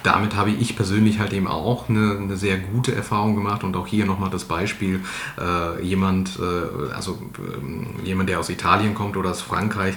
damit 0.03 0.35
habe 0.35 0.51
ich 0.51 0.75
persönlich 0.75 1.19
halt 1.19 1.33
eben 1.33 1.47
auch 1.47 1.89
eine, 1.89 2.17
eine, 2.17 2.37
sehr 2.37 2.57
gute 2.57 2.95
Erfahrung 2.95 3.35
gemacht. 3.35 3.63
Und 3.63 3.75
auch 3.75 3.87
hier 3.87 4.05
nochmal 4.05 4.29
das 4.29 4.45
Beispiel, 4.45 5.01
äh, 5.39 5.83
jemand, 5.83 6.39
äh, 6.39 6.93
also 6.93 7.17
ähm, 7.57 7.87
jemand, 8.03 8.29
der 8.29 8.39
aus 8.39 8.49
Italien 8.49 8.95
kommt 8.95 9.15
oder 9.15 9.31
aus 9.31 9.41
Frankreich, 9.41 9.95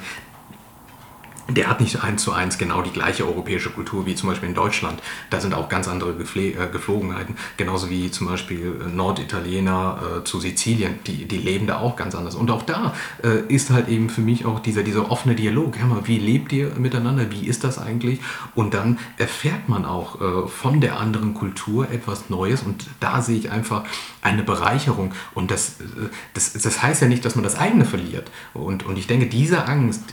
der 1.51 1.69
hat 1.69 1.81
nicht 1.81 2.03
eins 2.03 2.23
zu 2.23 2.33
eins 2.33 2.59
genau 2.59 2.83
die 2.83 2.91
gleiche 2.91 3.27
europäische 3.27 3.71
Kultur 3.71 4.05
wie 4.05 4.15
zum 4.15 4.29
Beispiel 4.29 4.51
in 4.51 4.55
Deutschland. 4.55 5.03
Da 5.31 5.41
sind 5.41 5.55
auch 5.55 5.71
ganz 5.71 5.89
andere 5.89 6.15
Gefle 6.15 6.53
äh, 6.53 6.69
Geflogenheiten. 6.71 7.37
Genauso 7.57 7.89
wie 7.89 8.11
zum 8.11 8.27
Beispiel 8.27 8.81
äh, 8.87 8.95
Norditaliener 8.95 9.99
äh, 10.21 10.25
zu 10.25 10.41
Sizilien. 10.41 10.99
Die, 11.07 11.25
die 11.25 11.39
leben 11.39 11.67
da 11.67 11.79
auch 11.79 11.97
ganz 11.97 12.15
anders. 12.15 12.35
Und 12.35 12.51
auch 12.51 12.63
da 12.63 12.95
äh, 13.25 13.41
ist 13.53 13.71
halt 13.71 13.89
eben 13.89 14.11
für 14.11 14.21
mich 14.21 14.45
auch 14.45 14.61
dieser, 14.61 14.83
dieser 14.83 15.11
offene 15.11 15.35
Dialog. 15.35 15.79
Hör 15.79 15.87
mal, 15.87 16.07
wie 16.07 16.19
lebt 16.19 16.53
ihr 16.53 16.73
miteinander? 16.77 17.31
Wie 17.31 17.47
ist 17.47 17.65
das 17.65 17.79
eigentlich? 17.79 18.21
Und 18.55 18.75
dann 18.75 18.99
erfährt 19.17 19.71
man 19.71 19.87
auch 19.87 20.21
äh, 20.21 20.49
von 20.49 20.83
der 20.83 21.01
anderen 21.01 21.33
Kultur 21.33 21.91
etwas 21.91 22.29
Neues. 22.29 22.63
Und 22.63 22.87
da 23.01 23.23
sehe 23.23 23.39
ich 23.39 23.51
einfach 23.51 23.85
eine 24.21 24.43
Bereicherung. 24.43 25.15
Und 25.35 25.51
das, 25.51 25.81
äh, 25.81 26.11
das, 26.35 26.53
das 26.53 26.83
heißt 26.83 27.01
ja 27.01 27.09
nicht, 27.09 27.25
dass 27.25 27.37
man 27.37 27.45
das 27.45 27.59
eigene 27.59 27.87
verliert. 27.87 28.31
Und, 28.53 28.85
und 28.85 28.99
ich 28.99 29.07
denke, 29.07 29.27
diese 29.27 29.65
Angst, 29.67 30.13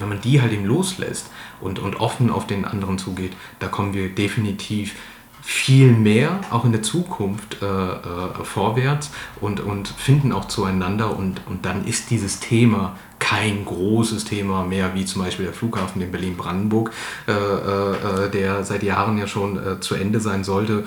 wenn 0.00 0.08
man 0.08 0.20
die 0.20 0.40
halt 0.40 0.52
eben 0.52 0.64
loslässt 0.64 1.30
und, 1.60 1.78
und 1.78 1.96
offen 1.96 2.30
auf 2.30 2.46
den 2.46 2.64
anderen 2.64 2.98
zugeht, 2.98 3.32
da 3.58 3.68
kommen 3.68 3.94
wir 3.94 4.08
definitiv 4.08 4.94
viel 5.42 5.92
mehr 5.92 6.40
auch 6.50 6.64
in 6.64 6.72
der 6.72 6.82
Zukunft 6.82 7.62
äh, 7.62 7.66
äh, 7.66 8.44
vorwärts 8.44 9.10
und, 9.40 9.60
und 9.60 9.88
finden 9.88 10.32
auch 10.32 10.46
zueinander 10.46 11.16
und, 11.16 11.40
und 11.46 11.64
dann 11.64 11.86
ist 11.86 12.10
dieses 12.10 12.40
Thema 12.40 12.96
kein 13.18 13.64
großes 13.64 14.24
Thema 14.24 14.64
mehr, 14.64 14.94
wie 14.94 15.04
zum 15.04 15.22
Beispiel 15.22 15.46
der 15.46 15.54
Flughafen 15.54 16.02
in 16.02 16.10
Berlin-Brandenburg, 16.10 16.92
äh, 17.26 17.32
äh, 17.32 18.26
äh 18.26 18.30
der 18.30 18.64
seit 18.64 18.82
Jahren 18.82 19.18
ja 19.18 19.26
schon 19.26 19.56
äh, 19.56 19.80
zu 19.80 19.94
Ende 19.94 20.20
sein 20.20 20.44
sollte, 20.44 20.84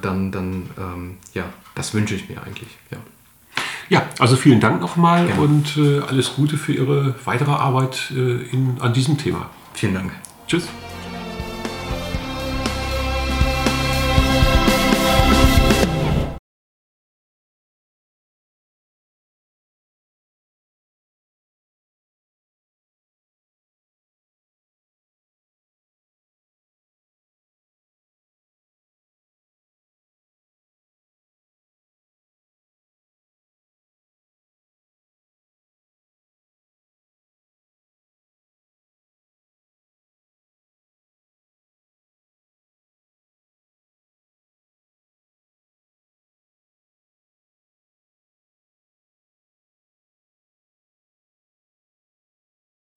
dann, 0.00 0.32
dann 0.32 0.70
ähm, 0.78 1.18
ja, 1.34 1.44
das 1.74 1.92
wünsche 1.92 2.14
ich 2.14 2.30
mir 2.30 2.42
eigentlich. 2.42 2.70
Ja. 2.90 2.96
Ja, 3.88 4.02
also 4.18 4.36
vielen 4.36 4.60
Dank 4.60 4.80
nochmal 4.80 5.28
ja. 5.28 5.36
und 5.36 5.76
äh, 5.76 6.00
alles 6.00 6.34
Gute 6.34 6.56
für 6.56 6.72
Ihre 6.72 7.14
weitere 7.24 7.50
Arbeit 7.50 8.12
äh, 8.14 8.42
in, 8.50 8.76
an 8.80 8.92
diesem 8.92 9.18
Thema. 9.18 9.50
Vielen 9.74 9.94
Dank. 9.94 10.12
Tschüss. 10.46 10.68